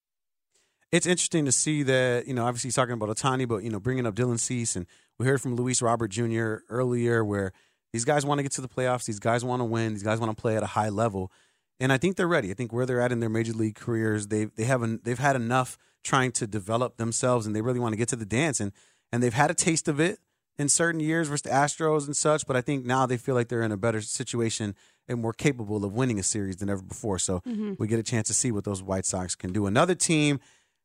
It's 0.92 1.06
interesting 1.06 1.46
to 1.46 1.52
see 1.52 1.84
that, 1.84 2.28
you 2.28 2.34
know, 2.34 2.46
obviously 2.46 2.70
he's 2.70 2.76
talking 2.76 2.94
about 2.94 3.10
Ohtani, 3.10 3.48
but, 3.48 3.64
you 3.64 3.70
know, 3.70 3.80
bringing 3.80 4.06
up 4.06 4.16
Dylan 4.16 4.40
Cease. 4.40 4.76
And 4.76 4.86
we 5.20 5.26
heard 5.26 5.42
from 5.42 5.56
Luis 5.56 5.82
Robert 5.82 6.08
Jr. 6.10 6.58
earlier 6.70 7.26
where 7.26 7.52
these 7.92 8.06
guys 8.06 8.26
want 8.26 8.40
to 8.40 8.44
get 8.44 8.54
to 8.54 8.62
the 8.62 8.70
playoffs. 8.70 9.06
These 9.06 9.20
guys 9.20 9.44
want 9.44 9.60
to 9.60 9.66
win. 9.66 9.94
These 9.94 10.04
guys 10.04 10.20
want 10.20 10.36
to 10.36 10.42
play 10.42 10.56
at 10.56 10.64
a 10.64 10.68
high 10.68 10.90
level. 10.90 11.32
And 11.80 11.92
I 11.92 11.98
think 11.98 12.16
they're 12.16 12.28
ready. 12.28 12.52
I 12.52 12.54
think 12.54 12.72
where 12.72 12.86
they're 12.86 13.02
at 13.02 13.12
in 13.12 13.20
their 13.20 13.30
major 13.30 13.54
league 13.54 13.76
careers, 13.76 14.28
they 14.28 14.46
they 14.46 14.64
haven't 14.64 15.04
they've 15.04 15.20
had 15.20 15.36
enough 15.36 15.78
trying 16.04 16.32
to 16.32 16.48
develop 16.48 16.98
themselves, 16.98 17.46
and 17.46 17.56
they 17.56 17.62
really 17.62 17.80
want 17.80 17.94
to 17.94 17.98
get 17.98 18.08
to 18.10 18.16
the 18.16 18.26
dance. 18.26 18.60
and 18.60 18.72
And 19.12 19.22
they've 19.22 19.34
had 19.34 19.52
a 19.52 19.54
taste 19.54 19.88
of 19.88 20.00
it 20.00 20.20
in 20.58 20.70
certain 20.70 21.00
years 21.00 21.28
versus 21.28 21.44
the 21.44 21.50
Astros 21.50 22.06
and 22.08 22.16
such. 22.16 22.48
But 22.48 22.56
I 22.56 22.62
think 22.62 22.84
now 22.86 23.06
they 23.06 23.18
feel 23.18 23.36
like 23.36 23.50
they're 23.50 23.62
in 23.62 23.72
a 23.72 23.78
better 23.78 24.02
situation 24.02 24.74
and 25.08 25.22
more 25.22 25.34
capable 25.34 25.86
of 25.86 25.94
winning 25.94 26.18
a 26.18 26.24
series 26.24 26.56
than 26.58 26.70
ever 26.70 26.82
before. 26.82 27.20
So 27.20 27.42
Mm-hmm. 27.48 27.74
we 27.78 27.88
get 27.88 28.00
a 28.00 28.04
chance 28.04 28.28
to 28.30 28.34
see 28.34 28.52
what 28.52 28.64
those 28.64 28.82
White 28.82 29.06
Sox 29.06 29.36
can 29.36 29.54
do. 29.54 29.68
Another 29.68 29.94
team 29.96 30.40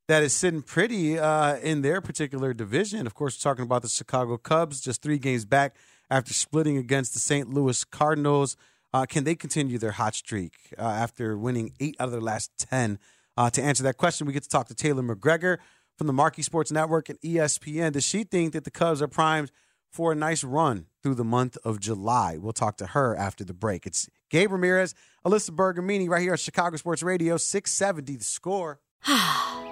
that 0.09 0.23
is 0.23 0.33
sitting 0.33 0.63
pretty 0.63 1.19
uh, 1.19 1.57
in 1.57 1.83
their 1.83 2.01
particular 2.01 2.53
division. 2.53 3.07
Of 3.07 3.15
course, 3.15 3.39
we're 3.39 3.51
talking 3.51 3.65
about 3.65 3.83
the 3.83 3.89
Chicago 3.89 4.37
Cubs, 4.37 4.81
just 4.81 5.03
three 5.03 5.19
games 5.19 5.45
back 5.45 5.77
after 6.11 6.35
splitting 6.35 6.77
against 6.77 7.13
the 7.15 7.19
St. 7.19 7.49
Louis 7.49 7.85
Cardinals. 7.85 8.57
Uh, 8.93 9.07
can 9.07 9.25
they 9.25 9.35
continue 9.35 9.79
their 9.79 9.93
hot 9.93 10.15
streak 10.15 10.55
uh, 10.79 10.83
after 10.83 11.39
winning 11.39 11.73
eight 11.81 11.97
out 11.99 12.07
of 12.07 12.13
their 12.13 12.21
last 12.21 12.51
10? 12.59 12.99
Uh, 13.37 13.49
to 13.49 13.63
answer 13.63 13.83
that 13.83 13.97
question, 13.97 14.27
we 14.27 14.33
get 14.33 14.43
to 14.43 14.49
talk 14.49 14.69
to 14.69 14.75
Taylor 14.75 15.03
McGregor 15.03 15.59
from 15.97 16.07
the 16.07 16.13
Marquee 16.13 16.43
Sports 16.43 16.71
Network 16.71 17.09
and 17.09 17.19
ESPN. 17.21 17.93
Does 17.93 18.05
she 18.05 18.25
think 18.25 18.53
that 18.53 18.65
the 18.65 18.71
Cubs 18.71 19.01
are 19.01 19.09
primed 19.09 19.51
for 19.91 20.13
a 20.13 20.15
nice 20.15 20.45
run 20.45 20.87
through 21.03 21.15
the 21.15 21.25
month 21.25 21.57
of 21.65 21.81
July? 21.81 22.37
We'll 22.39 22.53
talk 22.53 22.77
to 22.79 22.89
her 22.89 23.17
after 23.17 23.45
the 23.45 23.55
break. 23.55 23.87
It's 23.87 24.11
Gabe 24.29 24.53
Ramirez, 24.53 24.95
Alyssa 25.25 25.51
Bergamini, 25.51 26.09
right 26.09 26.21
here 26.21 26.33
on 26.33 26.39
Chicago 26.39 26.77
Sports 26.77 27.03
Radio, 27.03 27.39
670 27.39 28.17
the 28.17 28.25
score. 28.25 28.81